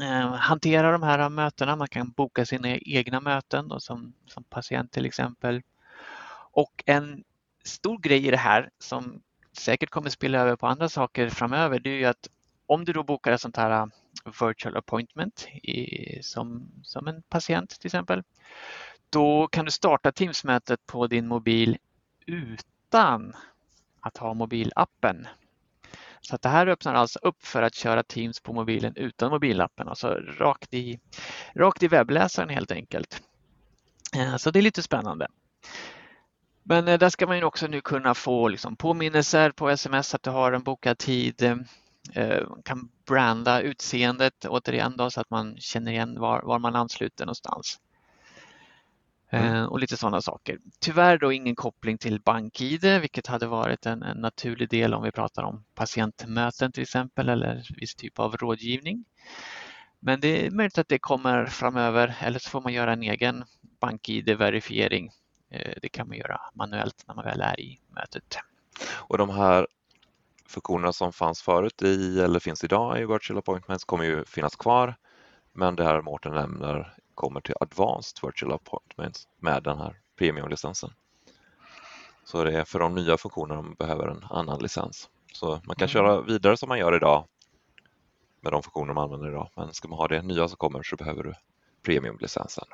eh, 0.00 0.34
hantera 0.34 0.92
de 0.92 1.02
här 1.02 1.28
mötena. 1.28 1.76
Man 1.76 1.88
kan 1.88 2.10
boka 2.10 2.46
sina 2.46 2.68
egna 2.76 3.20
möten 3.20 3.68
då, 3.68 3.80
som, 3.80 4.14
som 4.26 4.44
patient 4.44 4.92
till 4.92 5.06
exempel. 5.06 5.62
Och 6.52 6.82
en 6.86 7.24
stor 7.64 7.98
grej 7.98 8.26
i 8.26 8.30
det 8.30 8.36
här 8.36 8.70
som 8.78 9.22
säkert 9.56 9.90
kommer 9.90 10.10
spilla 10.10 10.38
över 10.38 10.56
på 10.56 10.66
andra 10.66 10.88
saker 10.88 11.28
framöver 11.28 11.78
det 11.78 11.90
är 11.90 11.98
ju 11.98 12.04
att 12.04 12.28
om 12.66 12.84
du 12.84 12.92
då 12.92 13.02
bokar 13.02 13.32
ett 13.32 13.40
sånt 13.40 13.56
här 13.56 13.70
äh, 13.70 13.86
virtual 14.40 14.76
appointment 14.76 15.48
i, 15.62 16.18
som, 16.22 16.70
som 16.82 17.08
en 17.08 17.22
patient 17.22 17.80
till 17.80 17.88
exempel, 17.88 18.22
då 19.10 19.48
kan 19.48 19.64
du 19.64 19.70
starta 19.70 20.12
Teams-mötet 20.12 20.86
på 20.86 21.06
din 21.06 21.28
mobil 21.28 21.78
utan 22.26 23.34
att 24.00 24.16
ha 24.16 24.34
mobilappen. 24.34 25.26
Så 26.20 26.34
att 26.34 26.42
det 26.42 26.48
här 26.48 26.66
öppnar 26.66 26.94
alltså 26.94 27.18
upp 27.22 27.46
för 27.46 27.62
att 27.62 27.74
köra 27.74 28.02
Teams 28.02 28.40
på 28.40 28.52
mobilen 28.52 28.96
utan 28.96 29.30
mobilappen, 29.30 29.88
alltså 29.88 30.08
rakt 30.38 30.74
i, 30.74 31.00
rakt 31.54 31.82
i 31.82 31.88
webbläsaren 31.88 32.48
helt 32.48 32.72
enkelt. 32.72 33.22
Äh, 34.16 34.36
så 34.36 34.50
det 34.50 34.58
är 34.58 34.62
lite 34.62 34.82
spännande. 34.82 35.26
Men 36.64 36.88
eh, 36.88 36.98
där 36.98 37.08
ska 37.08 37.26
man 37.26 37.38
ju 37.38 37.44
också 37.44 37.66
nu 37.66 37.80
kunna 37.80 38.14
få 38.14 38.48
liksom 38.48 38.76
påminnelser 38.76 39.50
på 39.50 39.68
sms 39.70 40.14
att 40.14 40.22
du 40.22 40.30
har 40.30 40.52
en 40.52 40.62
bokad 40.62 40.98
tid. 40.98 41.42
Eh, 42.14 42.48
Man 42.48 42.62
kan 42.64 42.88
branda 43.06 43.60
utseendet 43.60 44.44
återigen 44.46 44.96
då, 44.96 45.10
så 45.10 45.20
att 45.20 45.30
man 45.30 45.56
känner 45.58 45.92
igen 45.92 46.20
var, 46.20 46.42
var 46.42 46.58
man 46.58 46.76
ansluter 46.76 47.24
någonstans. 47.24 47.80
Eh, 49.30 49.64
Och 49.64 49.80
lite 49.80 49.96
sådana 49.96 50.22
saker. 50.22 50.58
Tyvärr 50.80 51.18
då 51.18 51.32
ingen 51.32 51.54
koppling 51.56 51.98
till 51.98 52.20
BankID 52.20 52.84
vilket 53.00 53.26
hade 53.26 53.46
varit 53.46 53.86
en, 53.86 54.02
en 54.02 54.16
naturlig 54.16 54.70
del 54.70 54.94
om 54.94 55.02
vi 55.02 55.12
pratar 55.12 55.42
om 55.42 55.64
patientmöten 55.74 56.72
till 56.72 56.82
exempel 56.82 57.28
eller 57.28 57.66
viss 57.80 57.94
typ 57.94 58.18
av 58.18 58.36
rådgivning. 58.36 59.04
Men 60.00 60.20
det 60.20 60.46
är 60.46 60.50
möjligt 60.50 60.78
att 60.78 60.88
det 60.88 60.98
kommer 60.98 61.46
framöver 61.46 62.16
eller 62.20 62.38
så 62.38 62.50
får 62.50 62.60
man 62.60 62.72
göra 62.72 62.92
en 62.92 63.02
egen 63.02 63.44
BankID-verifiering. 63.80 65.10
Eh, 65.54 65.74
Det 65.82 65.88
kan 65.88 66.08
man 66.08 66.16
göra 66.16 66.40
manuellt 66.54 67.04
när 67.06 67.14
man 67.14 67.24
väl 67.24 67.40
är 67.40 67.60
i 67.60 67.80
mötet. 67.88 68.38
Och 68.92 69.18
de 69.18 69.30
här 69.30 69.66
funktionerna 70.46 70.92
som 70.92 71.12
fanns 71.12 71.42
förut 71.42 71.82
i 71.82 72.20
eller 72.20 72.40
finns 72.40 72.64
idag 72.64 73.00
i 73.00 73.06
Virtual 73.06 73.38
Appointments 73.38 73.84
kommer 73.84 74.04
ju 74.04 74.24
finnas 74.24 74.56
kvar. 74.56 74.94
Men 75.52 75.76
det 75.76 75.84
här 75.84 76.02
Mårten 76.02 76.32
nämner 76.32 76.94
kommer 77.14 77.40
till 77.40 77.54
Advanced 77.60 78.18
Virtual 78.28 78.52
Appointments 78.52 79.28
med 79.38 79.62
den 79.62 79.78
här 79.78 80.00
premiumlicensen. 80.18 80.90
Så 82.24 82.44
det 82.44 82.52
är 82.58 82.64
för 82.64 82.78
de 82.78 82.94
nya 82.94 83.16
funktionerna 83.16 83.62
man 83.62 83.74
behöver 83.74 84.08
en 84.08 84.24
annan 84.30 84.58
licens. 84.62 85.08
Så 85.32 85.48
man 85.50 85.76
kan 85.76 85.86
Mm. 85.86 85.88
köra 85.88 86.20
vidare 86.20 86.56
som 86.56 86.68
man 86.68 86.78
gör 86.78 86.96
idag 86.96 87.26
med 88.40 88.52
de 88.52 88.62
funktioner 88.62 88.94
man 88.94 89.04
använder 89.04 89.28
idag. 89.28 89.50
Men 89.56 89.72
ska 89.72 89.88
man 89.88 89.98
ha 89.98 90.08
det 90.08 90.22
nya 90.22 90.48
som 90.48 90.56
kommer 90.56 90.82
så 90.82 90.96
behöver 90.96 91.22
du 91.22 91.34
premiumlicensen. 91.82 92.64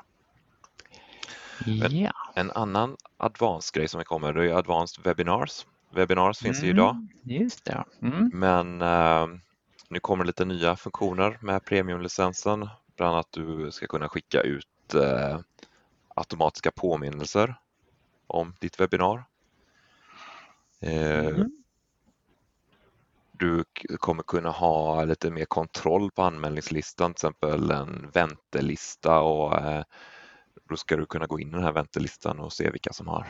Ja. 1.66 2.12
En 2.34 2.50
annan 2.50 2.96
advanced 3.16 3.74
grej 3.74 3.88
som 3.88 4.04
kommer 4.04 4.32
det 4.32 4.50
är 4.50 4.54
Advanced 4.54 5.04
Webinars. 5.04 5.66
Webinars 5.90 6.38
finns 6.38 6.62
ju 6.62 6.68
idag 6.68 6.90
Mm, 6.90 7.08
Just 7.22 7.64
det. 7.64 7.84
Mm. 8.02 8.30
men 8.34 8.82
eh, 8.82 9.26
nu 9.88 10.00
kommer 10.00 10.24
lite 10.24 10.44
nya 10.44 10.76
funktioner 10.76 11.38
med 11.40 11.64
premiumlicensen. 11.64 12.68
Bland 12.96 13.12
annat 13.14 13.26
att 13.26 13.32
du 13.32 13.70
ska 13.72 13.86
kunna 13.86 14.08
skicka 14.08 14.40
ut 14.40 14.94
eh, 14.94 15.40
automatiska 16.14 16.70
påminnelser 16.70 17.54
om 18.26 18.54
ditt 18.60 18.80
webbinar. 18.80 19.24
Eh, 20.80 21.26
Mm. 21.26 21.50
Du 23.32 23.64
kommer 23.98 24.22
kunna 24.22 24.50
ha 24.50 25.04
lite 25.04 25.30
mer 25.30 25.44
kontroll 25.44 26.10
på 26.10 26.22
anmälningslistan, 26.22 27.14
till 27.14 27.16
exempel 27.28 27.70
en 27.70 28.10
väntelista 28.12 29.20
och 29.20 29.54
eh, 29.58 29.84
då 30.70 30.76
ska 30.76 30.96
du 30.96 31.06
kunna 31.06 31.26
gå 31.26 31.40
in 31.40 31.48
i 31.48 31.52
den 31.52 31.62
här 31.62 31.72
väntelistan 31.72 32.38
och 32.40 32.52
se 32.52 32.70
vilka 32.70 32.92
som 32.92 33.08
har 33.08 33.26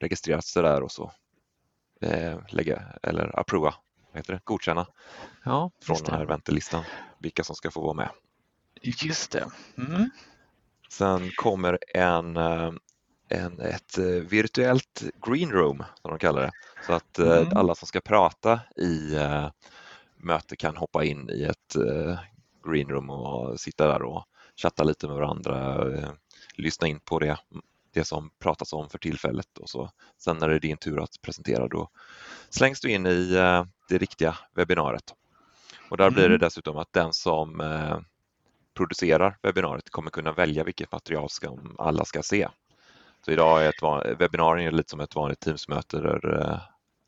registrerat 0.00 0.44
sig 0.44 0.62
där 0.62 0.82
och 0.82 0.92
så 0.92 1.12
eh, 2.00 2.38
lägga 2.48 2.82
eller 3.02 3.40
approva, 3.40 3.74
heter 4.12 4.32
det, 4.32 4.40
godkänna 4.44 4.86
Ja, 5.44 5.70
från 5.82 5.96
den 6.04 6.14
här 6.14 6.26
väntelistan 6.26 6.84
vilka 7.18 7.44
som 7.44 7.56
ska 7.56 7.70
få 7.70 7.80
vara 7.80 7.94
med. 7.94 8.10
Just 8.82 9.32
det. 9.32 9.46
Mm. 9.78 10.10
Sen 10.90 11.30
kommer 11.36 11.78
en, 11.94 12.36
eh, 12.36 12.72
en, 13.28 13.60
ett 13.60 13.98
eh, 13.98 14.04
virtuellt 14.04 15.02
green 15.26 15.50
room 15.52 15.84
som 16.02 16.10
de 16.10 16.18
kallar 16.18 16.42
det. 16.42 16.50
Så 16.86 16.92
att 16.92 17.18
eh, 17.18 17.36
Mm. 17.36 17.56
alla 17.56 17.74
som 17.74 17.86
ska 17.88 18.00
prata 18.00 18.60
i 18.76 19.14
eh, 19.14 19.50
möte 20.16 20.56
kan 20.56 20.76
hoppa 20.76 21.04
in 21.04 21.30
i 21.30 21.42
ett 21.42 21.76
eh, 21.76 22.18
green 22.70 22.88
room 22.88 23.10
och 23.10 23.60
sitta 23.60 23.86
där 23.86 24.02
och 24.02 24.24
chatta 24.56 24.84
lite 24.84 25.06
med 25.06 25.16
varandra, 25.16 25.84
lyssna 26.58 26.86
in 26.88 27.00
på 27.00 27.18
det, 27.18 27.38
det 27.92 28.04
som 28.04 28.30
pratas 28.38 28.72
om 28.72 28.90
för 28.90 28.98
tillfället 28.98 29.58
och 29.58 29.68
så. 29.70 29.90
Sen 30.18 30.36
när 30.38 30.48
det 30.48 30.54
är 30.54 30.60
din 30.60 30.76
tur 30.76 31.02
att 31.02 31.22
presentera 31.22 31.68
då 31.68 31.90
slängs 32.50 32.80
du 32.80 32.90
in 32.90 33.06
i 33.06 33.34
eh, 33.34 33.64
det 33.88 33.98
riktiga 33.98 34.36
webbinariet. 34.54 35.14
Och 35.90 35.96
där 35.96 36.10
blir 36.10 36.22
det 36.22 36.28
Mm. 36.28 36.38
dessutom 36.40 36.78
att 36.78 36.92
den 36.92 37.12
som 37.12 37.60
eh, 37.60 37.98
producerar 38.74 39.38
webbinariet 39.42 39.90
kommer 39.90 40.10
kunna 40.10 40.32
välja 40.32 40.64
vilket 40.64 40.92
material 40.92 41.30
som 41.30 41.76
alla 41.78 42.04
ska 42.04 42.22
se. 42.22 42.48
Så 43.24 43.30
idag 43.30 43.64
är 43.64 43.68
ett 43.68 44.20
webbinarium 44.20 44.74
lite 44.74 44.90
som 44.90 45.00
ett 45.00 45.14
vanligt 45.14 45.40
Teamsmöte 45.40 46.00
där 46.00 46.40
eh, 46.40 46.60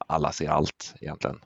alla 0.07 0.33
ser 0.33 0.49
allt 0.49 0.95
egentligen. 1.01 1.41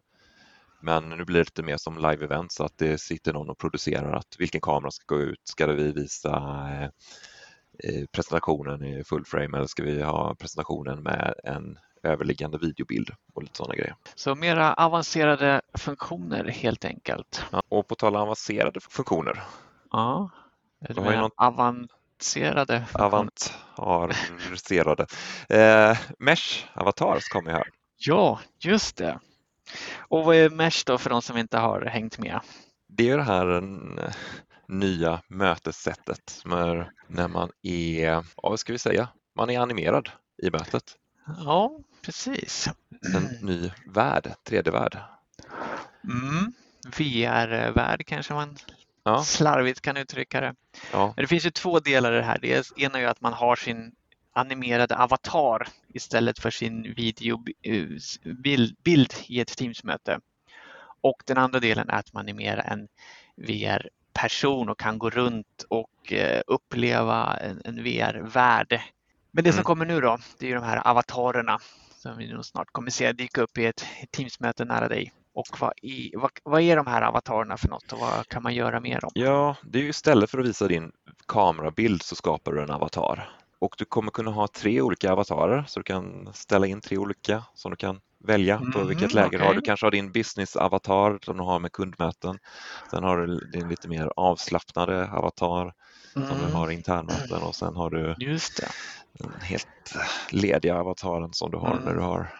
Men 0.80 1.08
nu 1.08 1.24
blir 1.24 1.38
det 1.38 1.44
lite 1.44 1.62
mer 1.62 1.76
som 1.76 1.98
live-event 1.98 2.52
så 2.52 2.64
att 2.64 2.78
det 2.78 2.98
sitter 3.00 3.32
någon 3.32 3.50
och 3.50 3.58
producerar 3.58 4.12
att 4.12 4.36
vilken 4.38 4.60
kamera 4.60 4.90
ska 4.90 5.14
gå 5.14 5.20
ut, 5.20 5.40
ska 5.44 5.66
vi 5.66 5.92
visa 5.92 6.30
presentationen 8.12 8.84
i 8.84 9.04
full 9.04 9.24
frame 9.24 9.56
eller 9.56 9.66
ska 9.66 9.82
vi 9.82 10.02
ha 10.02 10.34
presentationen 10.34 11.02
med 11.02 11.34
en 11.44 11.78
överliggande 12.02 12.58
videobild 12.58 13.10
och 13.34 13.42
lite 13.42 13.56
sådana 13.56 13.74
grejer. 13.74 13.96
Så 14.14 14.34
mera 14.34 14.74
avancerade 14.74 15.60
funktioner 15.78 16.44
helt 16.48 16.84
enkelt. 16.84 17.44
Ja, 17.52 17.62
och 17.68 17.88
på 17.88 17.94
tal 17.94 18.16
om 18.16 18.22
avancerade 18.22 18.80
funktioner, 18.80 19.42
Ja. 19.90 20.30
Du 20.88 20.94
ju 20.94 21.00
menar 21.00 21.20
någon- 21.20 21.30
avancerade 21.36 22.84
funktioner? 22.86 23.44
avancerade. 23.76 25.06
Eh, 25.48 25.98
Mesh 26.18 26.64
Avatars 26.74 27.28
kommer 27.28 27.50
här. 27.50 27.68
Ja, 27.96 28.40
just 28.58 28.96
det. 28.96 29.18
Och 30.08 30.24
vad 30.24 30.36
är 30.36 30.50
Mesh 30.50 30.82
då 30.86 30.98
för 30.98 31.10
de 31.10 31.22
som 31.22 31.36
inte 31.36 31.58
har 31.58 31.80
hängt 31.82 32.18
med? 32.18 32.40
Det 32.88 33.10
är 33.10 33.16
det 33.16 33.22
här 33.22 33.46
en, 33.46 34.00
nya 34.68 35.22
mötessättet 35.28 36.42
när 36.44 37.28
man 37.28 37.50
är, 37.62 38.04
ja, 38.04 38.24
vad 38.36 38.60
ska 38.60 38.72
vi 38.72 38.78
säga, 38.78 39.08
man 39.36 39.50
är 39.50 39.60
animerad 39.60 40.08
i 40.42 40.50
mötet. 40.50 40.96
Ja, 41.44 41.78
precis. 42.02 42.68
En 43.14 43.46
ny 43.46 43.70
värld, 43.86 44.32
3D-värld. 44.48 44.98
Mm. 46.04 46.52
VR-värld 46.98 48.06
kanske 48.06 48.34
man 48.34 48.56
Ja, 49.06 49.22
slarvigt 49.24 49.80
kan 49.80 49.96
uttrycka 49.96 50.40
det. 50.40 50.54
ja, 50.92 51.12
Men 51.16 51.22
det 51.22 51.26
finns 51.26 51.46
ju 51.46 51.50
två 51.50 51.80
delar 51.80 52.12
i 52.12 52.16
det 52.16 52.22
här. 52.22 52.38
Det 52.42 52.72
ena 52.76 52.98
är 52.98 53.06
att 53.06 53.20
man 53.20 53.32
har 53.32 53.56
sin 53.56 53.92
animerade 54.32 54.96
avatar 54.96 55.68
istället 55.88 56.38
för 56.38 56.50
sin 56.50 56.94
videobild 56.94 58.76
bild 58.84 59.14
i 59.26 59.40
ett 59.40 59.56
Teamsmöte. 59.56 60.20
Och 61.00 61.22
den 61.26 61.38
andra 61.38 61.60
delen 61.60 61.88
är 61.88 61.98
att 61.98 62.12
man 62.12 62.28
är 62.28 62.34
mer 62.34 62.56
en 62.58 62.88
VR-person 64.14 64.68
och 64.68 64.78
kan 64.78 64.98
gå 64.98 65.10
runt 65.10 65.64
och 65.68 66.12
eh, 66.12 66.42
uppleva 66.46 67.36
en, 67.36 67.62
en 67.64 67.82
VR-värld. 67.84 68.80
Men 69.32 69.44
det 69.44 69.52
som 69.52 69.58
Mm. 69.58 69.64
kommer 69.64 69.86
nu 69.86 70.00
då, 70.00 70.18
det 70.38 70.46
är 70.46 70.48
ju 70.48 70.54
de 70.54 70.64
här 70.64 70.88
avatarerna 70.88 71.58
som 71.96 72.18
vi 72.18 72.32
nog 72.32 72.44
snart 72.44 72.68
kommer 72.72 72.90
se 72.90 73.12
dyka 73.12 73.42
upp 73.42 73.58
i 73.58 73.66
ett 73.66 73.84
Teamsmöte 74.10 74.64
nära 74.64 74.88
dig. 74.88 75.12
Och 75.34 75.60
vad, 75.60 75.72
i, 75.82 76.10
vad, 76.16 76.30
vad 76.44 76.60
är 76.60 76.76
de 76.76 76.86
här 76.86 77.02
avatarerna 77.02 77.56
för 77.56 77.68
något 77.68 77.92
och 77.92 77.98
vad 77.98 78.28
kan 78.28 78.42
man 78.42 78.54
göra 78.54 78.80
med 78.80 79.00
dem? 79.00 79.10
ja, 79.14 79.56
det 79.62 79.78
är 79.78 79.82
ju 79.82 79.88
istället 79.88 80.30
för 80.30 80.38
att 80.38 80.46
visa 80.46 80.68
din 80.68 80.92
kamerabild 81.28 82.02
så 82.02 82.14
skapar 82.16 82.52
du 82.52 82.62
en 82.62 82.70
avatar. 82.70 83.30
Och 83.58 83.74
du 83.78 83.84
kommer 83.84 84.10
kunna 84.10 84.30
ha 84.30 84.48
tre 84.48 84.80
olika 84.80 85.12
avatarer 85.12 85.64
så 85.68 85.80
du 85.80 85.84
kan 85.84 86.28
ställa 86.32 86.66
in 86.66 86.80
tre 86.80 86.98
olika 86.98 87.42
som 87.54 87.70
du 87.70 87.76
kan 87.76 88.00
välja 88.26 88.64
på 88.72 88.84
Mhm, 88.84 88.86
vilket 88.86 89.14
läge 89.14 89.38
du 89.38 89.44
har. 89.44 89.54
Du 89.54 89.62
kanske 89.62 89.86
har 89.86 89.90
din 89.90 90.12
business-avatar 90.12 91.18
som 91.24 91.36
du 91.36 91.42
har 91.42 91.58
med 91.58 91.72
kundmöten. 91.72 92.38
Sen 92.90 93.04
har 93.04 93.18
du 93.18 93.40
din 93.40 93.68
lite 93.68 93.88
mer 93.88 94.10
avslappnade 94.16 95.08
avatar 95.10 95.72
som 96.22 96.40
du 96.40 96.46
Mm, 96.46 96.54
har 96.54 96.70
i 96.70 96.74
internmöten 96.74 97.42
och 97.42 97.56
sen 97.56 97.76
har 97.76 97.90
du 97.90 98.16
Just 98.16 98.56
det. 98.56 98.72
den 99.20 99.40
helt 99.42 99.94
lediga 100.32 100.76
avataren 100.76 101.32
som 101.32 101.50
du 101.50 101.58
har 101.58 101.80
Mm. 101.80 101.84
när 101.84 101.94
du 101.94 102.00
har 102.00 102.34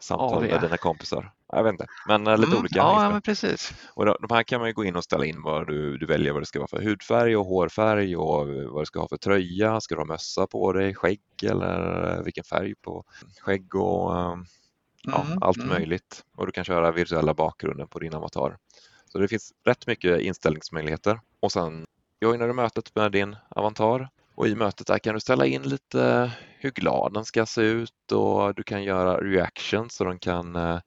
samtal 0.00 0.44
AV. 0.44 0.48
med 0.48 0.60
dina 0.60 0.78
kompisar. 0.78 1.32
Jag 1.52 1.64
vet 1.64 1.72
inte, 1.72 1.86
men 2.04 2.26
eh, 2.26 2.38
lite 2.38 2.56
Mm, 2.56 2.56
olika. 2.56 2.86
Ja, 2.86 3.02
ja, 3.02 3.10
men 3.10 3.22
precis. 3.22 3.72
Och 3.94 4.04
de 4.06 4.16
här 4.30 4.42
kan 4.42 4.60
man 4.60 4.68
ju 4.68 4.74
gå 4.74 4.84
in 4.84 4.96
och 4.96 5.04
ställa 5.04 5.24
in 5.26 5.42
vad 5.42 5.66
du, 5.66 5.98
du 5.98 6.06
väljer 6.06 6.32
vad 6.32 6.42
det 6.42 6.46
ska 6.46 6.58
vara 6.58 6.68
för 6.68 6.82
hudfärg 6.82 7.36
och 7.36 7.46
hårfärg 7.46 8.16
och 8.16 8.46
vad 8.48 8.82
du 8.82 8.86
ska 8.86 9.00
ha 9.00 9.08
för 9.08 9.16
tröja. 9.16 9.80
Ska 9.80 9.94
du 9.94 10.00
ha 10.00 10.06
mössa 10.06 10.46
på 10.46 10.72
dig, 10.72 10.94
skägg 10.94 11.20
eller 11.44 12.22
vilken 12.24 12.44
färg 12.44 12.74
på 12.82 13.04
skägg 13.40 13.74
och 13.74 14.16
eh, 14.18 14.36
ja, 15.04 15.24
Mm, 15.26 15.38
allt 15.40 15.56
mm. 15.56 15.68
möjligt. 15.68 16.24
Och 16.36 16.46
du 16.46 16.52
kan 16.52 16.64
köra 16.64 16.92
virtuella 16.92 17.34
bakgrunden 17.34 17.88
på 17.88 17.98
din 17.98 18.14
avatar. 18.14 18.56
Så 19.12 19.18
det 19.18 19.28
finns 19.28 19.52
rätt 19.64 19.86
mycket 19.86 20.20
inställningsmöjligheter. 20.20 21.20
Och 21.40 21.52
sen 21.52 21.86
joinar 22.20 22.48
du 22.48 22.54
mötet 22.54 22.94
med 22.94 23.12
din 23.12 23.36
avatar 23.48 24.08
och 24.34 24.48
i 24.48 24.54
mötet 24.54 24.86
där 24.86 24.98
kan 24.98 25.14
du 25.14 25.20
ställa 25.20 25.46
in 25.46 25.62
lite 25.62 26.32
hur 26.58 26.70
glad 26.70 27.14
den 27.14 27.24
ska 27.24 27.46
se 27.46 27.62
ut 27.62 28.12
och 28.12 28.54
du 28.54 28.62
kan 28.62 28.82
göra 28.82 29.16
reactions 29.20 29.94
så 29.94 30.04
den 30.04 30.18
kan 30.18 30.56
eh, 30.56 30.80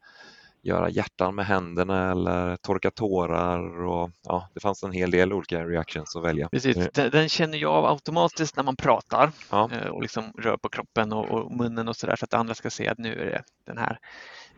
göra 0.67 0.89
hjärtan 0.89 1.35
med 1.35 1.45
händerna 1.45 2.11
eller 2.11 2.55
torka 2.55 2.91
tårar 2.91 3.85
och 3.85 4.11
ja, 4.23 4.49
det 4.53 4.59
fanns 4.59 4.83
en 4.83 4.91
hel 4.91 5.11
del 5.11 5.33
olika 5.33 5.65
reactions 5.65 6.15
att 6.15 6.23
välja. 6.23 6.49
Precis, 6.49 6.77
Eh, 6.77 6.87
den, 6.93 7.11
den 7.11 7.29
känner 7.29 7.57
jag 7.57 7.73
av 7.73 7.85
automatiskt 7.85 8.55
när 8.55 8.63
man 8.63 8.75
pratar 8.75 9.31
Ja, 9.51 9.69
eh, 9.71 9.87
och 9.87 10.01
liksom 10.01 10.33
rör 10.37 10.57
på 10.57 10.69
kroppen 10.69 11.13
och, 11.13 11.25
och 11.25 11.51
munnen 11.51 11.87
och 11.87 11.95
sådär 11.95 12.15
så 12.15 12.25
att 12.25 12.33
andra 12.33 12.53
ska 12.53 12.69
se 12.69 12.87
att 12.87 12.97
nu 12.97 13.13
är 13.13 13.25
det 13.25 13.43
den 13.65 13.77
här 13.77 13.99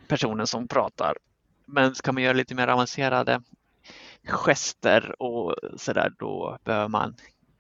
personen 0.08 0.48
som 0.48 0.68
pratar. 0.68 1.18
Men 1.66 1.96
ska 1.96 2.12
man 2.12 2.24
göra 2.24 2.34
lite 2.34 2.56
mer 2.56 2.68
avancerade 2.68 3.42
gester 4.28 5.22
och 5.22 5.56
sådär 5.78 6.14
då 6.20 6.58
behöver 6.64 6.88
man 6.88 7.16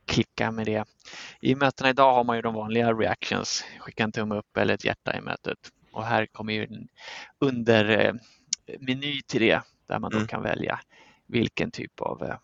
klicka 0.07 0.51
med 0.51 0.65
det. 0.65 0.85
I 1.41 1.55
mötena 1.55 1.89
idag 1.89 2.13
har 2.13 2.23
man 2.23 2.35
ju 2.35 2.41
de 2.41 2.53
vanliga 2.53 2.93
reactions, 2.93 3.65
skicka 3.79 4.03
en 4.03 4.11
tumme 4.11 4.35
upp 4.35 4.57
eller 4.57 4.73
ett 4.73 4.85
hjärta 4.85 5.17
i 5.17 5.21
mötet. 5.21 5.57
Och 5.91 6.05
här 6.05 6.25
kommer 6.25 6.53
ju 6.53 6.63
en 6.63 6.87
undermeny 8.73 9.21
till 9.21 9.41
det 9.41 9.61
där 9.87 9.99
man 9.99 10.11
då 10.11 10.17
Mm. 10.17 10.27
kan 10.27 10.43
välja 10.43 10.79
vilken 11.27 11.71
typ 11.71 12.01
av 12.01 12.23
eh, 12.23 12.35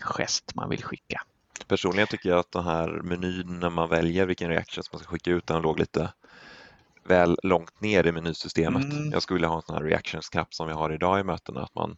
gest 0.00 0.54
man 0.54 0.68
vill 0.70 0.84
skicka. 0.84 1.22
personligen 1.68 2.06
tycker 2.08 2.28
jag 2.28 2.38
att 2.38 2.52
den 2.52 2.64
här 2.64 2.88
menyn 3.02 3.60
när 3.60 3.70
man 3.70 3.88
väljer 3.88 4.26
vilken 4.26 4.50
reactions 4.50 4.92
man 4.92 5.00
ska 5.00 5.08
skicka 5.10 5.30
ut, 5.30 5.46
den 5.46 5.62
låg 5.62 5.78
lite 5.78 6.12
väl 7.04 7.38
långt 7.42 7.80
ner 7.80 8.06
i 8.06 8.12
menysystemet. 8.12 8.82
Mm. 8.92 9.10
Jag 9.12 9.22
skulle 9.22 9.34
vilja 9.36 9.48
ha 9.48 9.56
en 9.56 9.62
sån 9.62 9.74
här 9.76 9.82
reactions-knapp 9.82 10.54
som 10.54 10.66
vi 10.66 10.72
har 10.72 10.92
idag 10.92 11.20
i 11.20 11.22
mötena, 11.24 11.62
att 11.62 11.74
man, 11.74 11.96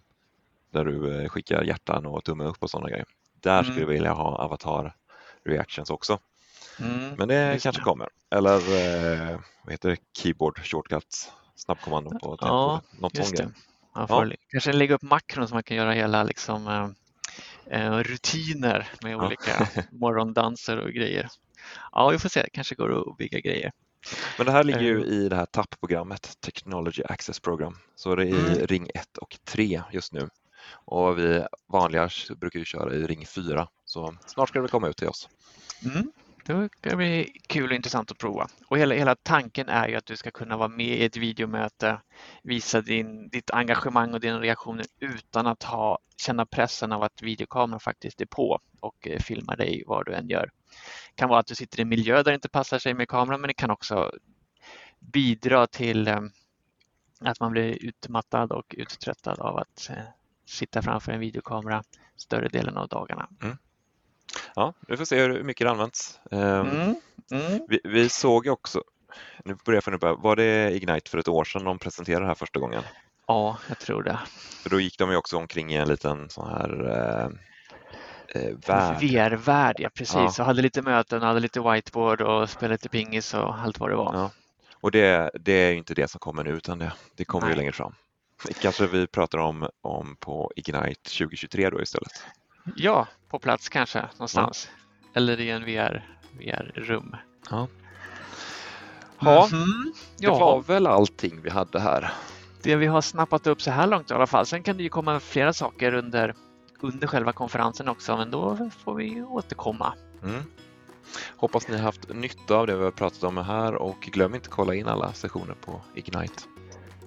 där 0.73 0.85
du 0.85 1.23
eh, 1.23 1.29
skickar 1.29 1.63
hjärtan 1.63 2.07
och 2.07 2.25
tumme 2.25 2.45
upp 2.45 2.57
och 2.63 2.71
sådana 2.71 2.89
grejer. 2.89 3.07
Där 3.41 3.53
Mm. 3.53 3.65
skulle 3.65 3.81
jag 3.81 3.87
vilja 3.89 4.13
ha 4.13 4.37
avatar 4.39 4.97
reactions 5.45 5.91
också. 5.91 6.19
Mm, 6.81 7.15
Men 7.19 7.29
det 7.29 7.53
just 7.53 7.63
kanske 7.63 7.81
det. 7.81 7.85
kommer. 7.85 8.09
Eller 8.31 8.57
eh, 8.57 9.41
vad 9.65 9.73
heter 9.73 9.89
det? 9.91 9.97
Keyboard 10.19 10.59
shortcuts, 10.65 11.33
snabbkommandon 11.61 12.19
på 12.19 12.37
Ja. 12.41 12.83
Något 12.99 13.19
Just 13.19 13.37
det. 13.37 13.45
Man 13.45 13.53
Ja. 13.95 14.07
får 14.07 14.37
Kanske 14.51 14.73
lägga 14.73 14.95
upp 14.95 15.03
makron 15.03 15.49
så 15.49 15.55
man 15.55 15.63
kan 15.63 15.77
göra 15.77 15.93
hela 15.93 16.23
liksom, 16.23 16.67
eh, 16.69 17.81
eh, 17.81 17.99
rutiner 17.99 18.89
med 19.03 19.13
Ja. 19.13 19.27
olika 19.27 19.69
morgondanser 19.93 20.77
och 20.79 20.91
grejer. 20.93 21.29
Ja, 21.93 22.09
vi 22.09 22.19
får 22.19 22.29
se. 22.29 22.43
Det 22.43 22.51
kanske 22.51 22.75
går 22.75 23.11
att 23.11 23.17
bygga 23.17 23.41
grejer. 23.41 23.73
Men 24.37 24.47
det 24.47 24.53
här 24.53 24.65
ligger 24.65 24.81
ju 24.81 25.01
Eh. 25.03 25.09
i 25.09 25.29
det 25.29 25.37
här 25.37 25.47
TAP-programmet, 25.47 26.41
Technology 26.41 27.03
Access 27.09 27.41
Program. 27.41 27.77
Så 27.97 28.15
det 28.15 28.23
är 28.23 28.27
i 28.27 28.31
Mm. 28.57 28.67
ring 28.67 28.91
1 28.95 29.19
och 29.19 29.37
3 29.45 29.83
just 29.93 30.13
nu. 30.13 30.29
Och 30.85 31.19
vi 31.19 31.45
vanliga 31.69 32.09
brukar 32.37 32.59
ju 32.59 32.65
köra 32.65 32.95
i 32.95 33.03
ring 33.07 33.27
4. 33.27 33.69
Så 33.85 34.15
snart 34.27 34.49
ska 34.49 34.61
det 34.61 34.69
komma 34.69 34.89
ut 34.89 34.97
till 34.97 35.09
oss. 35.09 35.29
Mm. 35.85 36.13
Det 36.53 36.89
ska 36.89 36.97
bli 36.97 37.33
kul 37.47 37.71
och 37.71 37.77
intressant 37.77 38.11
att 38.11 38.19
prova. 38.19 38.49
Och 38.67 38.79
hela, 38.79 38.95
hela 38.95 39.15
tanken 39.15 39.69
är 39.69 39.89
ju 39.89 39.97
att 39.97 40.07
du 40.07 40.17
ska 40.17 40.31
kunna 40.31 40.57
vara 40.57 40.69
med 40.69 40.87
i 40.87 41.05
ett 41.05 41.17
videomöte, 41.17 42.01
visa 42.43 42.81
din, 42.81 43.29
ditt 43.29 43.51
engagemang 43.51 44.15
och 44.15 44.21
dina 44.21 44.41
reaktioner 44.41 44.87
utan 45.01 45.47
att 45.47 45.63
ha, 45.63 45.99
känna 46.17 46.47
pressen 46.47 46.93
av 46.93 47.03
att 47.03 47.23
videokameran 47.23 47.81
faktiskt 47.81 48.21
är 48.21 48.27
på 48.27 48.61
och 48.81 49.09
eh, 49.09 49.19
filmar 49.19 49.57
dig 49.57 49.85
vad 49.87 50.07
du 50.07 50.15
än 50.15 50.29
gör. 50.29 50.51
Det 51.11 51.15
kan 51.15 51.29
vara 51.29 51.41
att 51.41 51.47
du 51.47 51.55
sitter 51.55 51.79
i 51.79 51.83
en 51.83 51.89
miljö 51.89 52.17
där 52.17 52.25
det 52.25 52.35
inte 52.35 52.49
passar 52.49 52.79
sig 52.79 52.95
med 52.95 53.09
kameran 53.09 53.41
men 53.41 53.49
det 53.49 53.55
kan 53.55 53.71
också 53.71 54.13
bidra 54.99 55.67
till 55.67 56.09
eh, 56.09 56.21
att 57.21 57.41
man 57.41 57.53
blir 57.53 57.85
utmattad 57.85 58.53
och 58.53 58.75
uttröttad 58.79 59.41
av 59.41 59.57
att 59.57 59.91
eh, 59.91 60.05
sitta 60.47 60.83
framför 60.83 61.13
en 61.13 61.21
videokamera 61.21 61.83
större 62.17 62.49
delen 62.49 62.77
av 62.77 62.89
dagarna. 62.89 63.29
Mm. 63.43 63.57
Ja, 64.55 64.75
vi 64.89 64.97
får 64.97 65.05
se 65.05 65.21
hur 65.21 65.43
mycket 65.43 65.65
det 65.65 65.71
används. 65.71 66.21
Ehm, 66.31 66.69
Mm. 66.71 66.95
Mm. 67.33 67.61
Vi, 67.69 67.81
vi 67.85 68.09
såg 68.09 68.47
ju 68.47 68.53
också, 68.53 68.83
nu 69.45 69.57
börjar 69.65 69.77
jag 69.77 69.85
fundera 69.85 70.15
var 70.15 70.37
det 70.37 70.71
Ignite 70.77 71.11
för 71.11 71.19
ett 71.19 71.29
år 71.29 71.45
sedan 71.45 71.65
de 71.65 71.79
presenterade 71.79 72.25
det 72.25 72.29
här 72.29 72.35
första 72.35 72.61
gången? 72.61 72.83
Ja, 73.27 73.59
jag 73.69 73.79
tror 73.79 74.03
det. 74.03 74.19
För 74.63 74.71
då 74.71 74.81
gick 74.81 74.99
de 74.99 75.11
ju 75.11 75.17
också 75.17 75.37
omkring 75.37 75.73
i 75.73 75.77
en 75.77 75.89
liten 75.89 76.31
sån 76.31 76.49
här 76.49 76.89
eh, 76.89 78.43
eh, 78.43 78.57
värld. 78.67 78.97
VR-värld, 79.01 79.77
ja 79.79 79.91
precis. 79.95 80.15
Ja. 80.15 80.27
Och 80.39 80.45
hade 80.45 80.63
lite 80.63 80.83
möten, 80.83 81.23
hade 81.23 81.41
lite 81.41 81.61
whiteboard 81.61 82.21
och 82.21 82.51
spelade 82.51 82.75
lite 82.75 82.89
pingis 82.89 83.35
och 83.35 83.59
allt 83.59 83.81
vad 83.81 83.91
det 83.91 83.97
var. 83.97 84.15
Ja. 84.15 84.31
Och 84.81 84.91
det, 84.91 85.31
det 85.41 85.53
är 85.53 85.71
ju 85.71 85.79
inte 85.79 85.95
det 85.95 86.11
som 86.11 86.19
kommer 86.19 86.45
nu 86.45 86.51
utan 86.51 86.79
det, 86.79 86.93
det 87.17 87.25
kommer 87.25 87.47
ju 87.47 87.51
Nej. 87.51 87.59
längre 87.59 87.73
fram. 87.73 87.95
Det 88.47 88.61
kanske 88.61 88.87
vi 88.87 89.07
pratar 89.07 89.39
om, 89.39 89.69
om 89.81 90.17
på 90.17 90.53
Ignite 90.57 91.11
2023 91.19 91.71
då 91.71 91.83
istället. 91.83 92.25
Ja, 92.77 93.07
på 93.29 93.39
plats 93.39 93.69
kanske 93.69 94.09
någonstans. 94.13 94.71
Eller 95.15 95.41
i 95.41 95.51
en 95.51 95.65
VR, 95.65 96.09
VR-rum. 96.39 97.17
Ja. 97.51 97.67
Ja, 99.21 99.49
Mhm. 99.53 99.93
det 100.19 100.27
var 100.29 100.39
ja, 100.41 100.59
väl 100.67 100.87
allting 100.87 101.41
vi 101.43 101.51
hade 101.51 101.81
här. 101.81 102.13
det 102.63 102.77
vi 102.77 102.87
har 102.87 103.01
snappat 103.01 103.47
upp 103.47 103.63
så 103.63 103.71
här 103.71 103.87
långt 103.87 104.11
i 104.11 104.15
alla 104.15 104.27
fall. 104.27 104.47
Sen 104.47 104.63
kan 104.63 104.77
det 104.77 104.83
ju 104.83 104.89
komma 104.89 105.21
flera 105.21 105.53
saker 105.53 105.95
under, 105.95 106.35
under 106.81 107.07
själva 107.07 107.33
konferensen 107.33 107.89
också, 107.89 108.17
men 108.17 108.31
då 108.31 108.71
får 108.85 108.95
vi 108.95 109.23
återkomma. 109.23 109.95
Mm. 110.23 110.43
Hoppas 111.37 111.69
ni 111.69 111.77
har 111.77 111.83
haft 111.85 112.09
nytta 112.09 112.55
av 112.55 112.67
det 112.67 112.77
vi 112.77 112.85
har 112.85 112.91
pratat 112.91 113.23
om 113.25 113.37
här 113.37 113.75
och 113.75 114.01
glöm 114.01 114.35
inte 114.35 114.47
att 114.49 114.55
kolla 114.55 114.75
in 114.75 114.89
alla 114.89 115.13
sessioner 115.13 115.55
på 115.55 115.81
Ignite. 115.95 116.43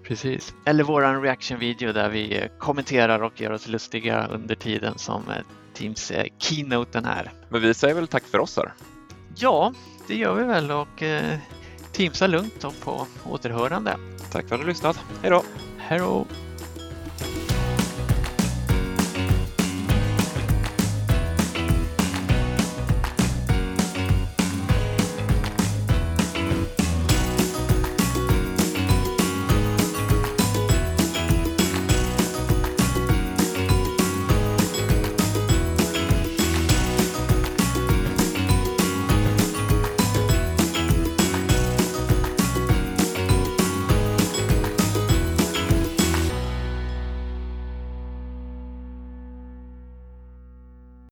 Precis. 0.04 0.54
Eller 0.66 0.84
våran 0.84 1.22
reaction-video 1.22 1.94
där 1.94 2.10
vi 2.10 2.38
eh, 2.38 2.48
kommenterar 2.60 3.24
och 3.24 3.42
gör 3.42 3.52
oss 3.52 3.68
lustiga 3.68 4.28
under 4.28 4.56
tiden 4.56 4.98
som 4.98 5.30
eh, 5.30 5.36
Teams 5.74 6.12
eh, 6.12 6.26
keynoten 6.38 7.06
är. 7.06 7.32
Men 7.50 7.62
vi 7.62 7.74
säger 7.74 7.96
väl 7.96 8.08
tack 8.08 8.24
för 8.24 8.40
oss 8.40 8.58
här. 8.58 8.74
Ja, 9.36 9.74
det 10.08 10.16
gör 10.16 10.36
vi 10.36 10.44
väl 10.44 10.72
och 10.72 11.04
eh, 11.04 11.38
Teamsa 11.92 12.28
lugnt 12.28 12.64
och 12.64 12.80
på 12.84 13.08
återhörande. 13.30 13.98
Tack 14.32 14.48
för 14.48 14.56
att 14.56 14.62
du 14.62 14.66
har 14.66 14.72
lyssnat. 14.72 15.00
Hej 15.22 15.32
då! 15.32 15.44
Hej 15.78 16.00
då! 16.00 16.26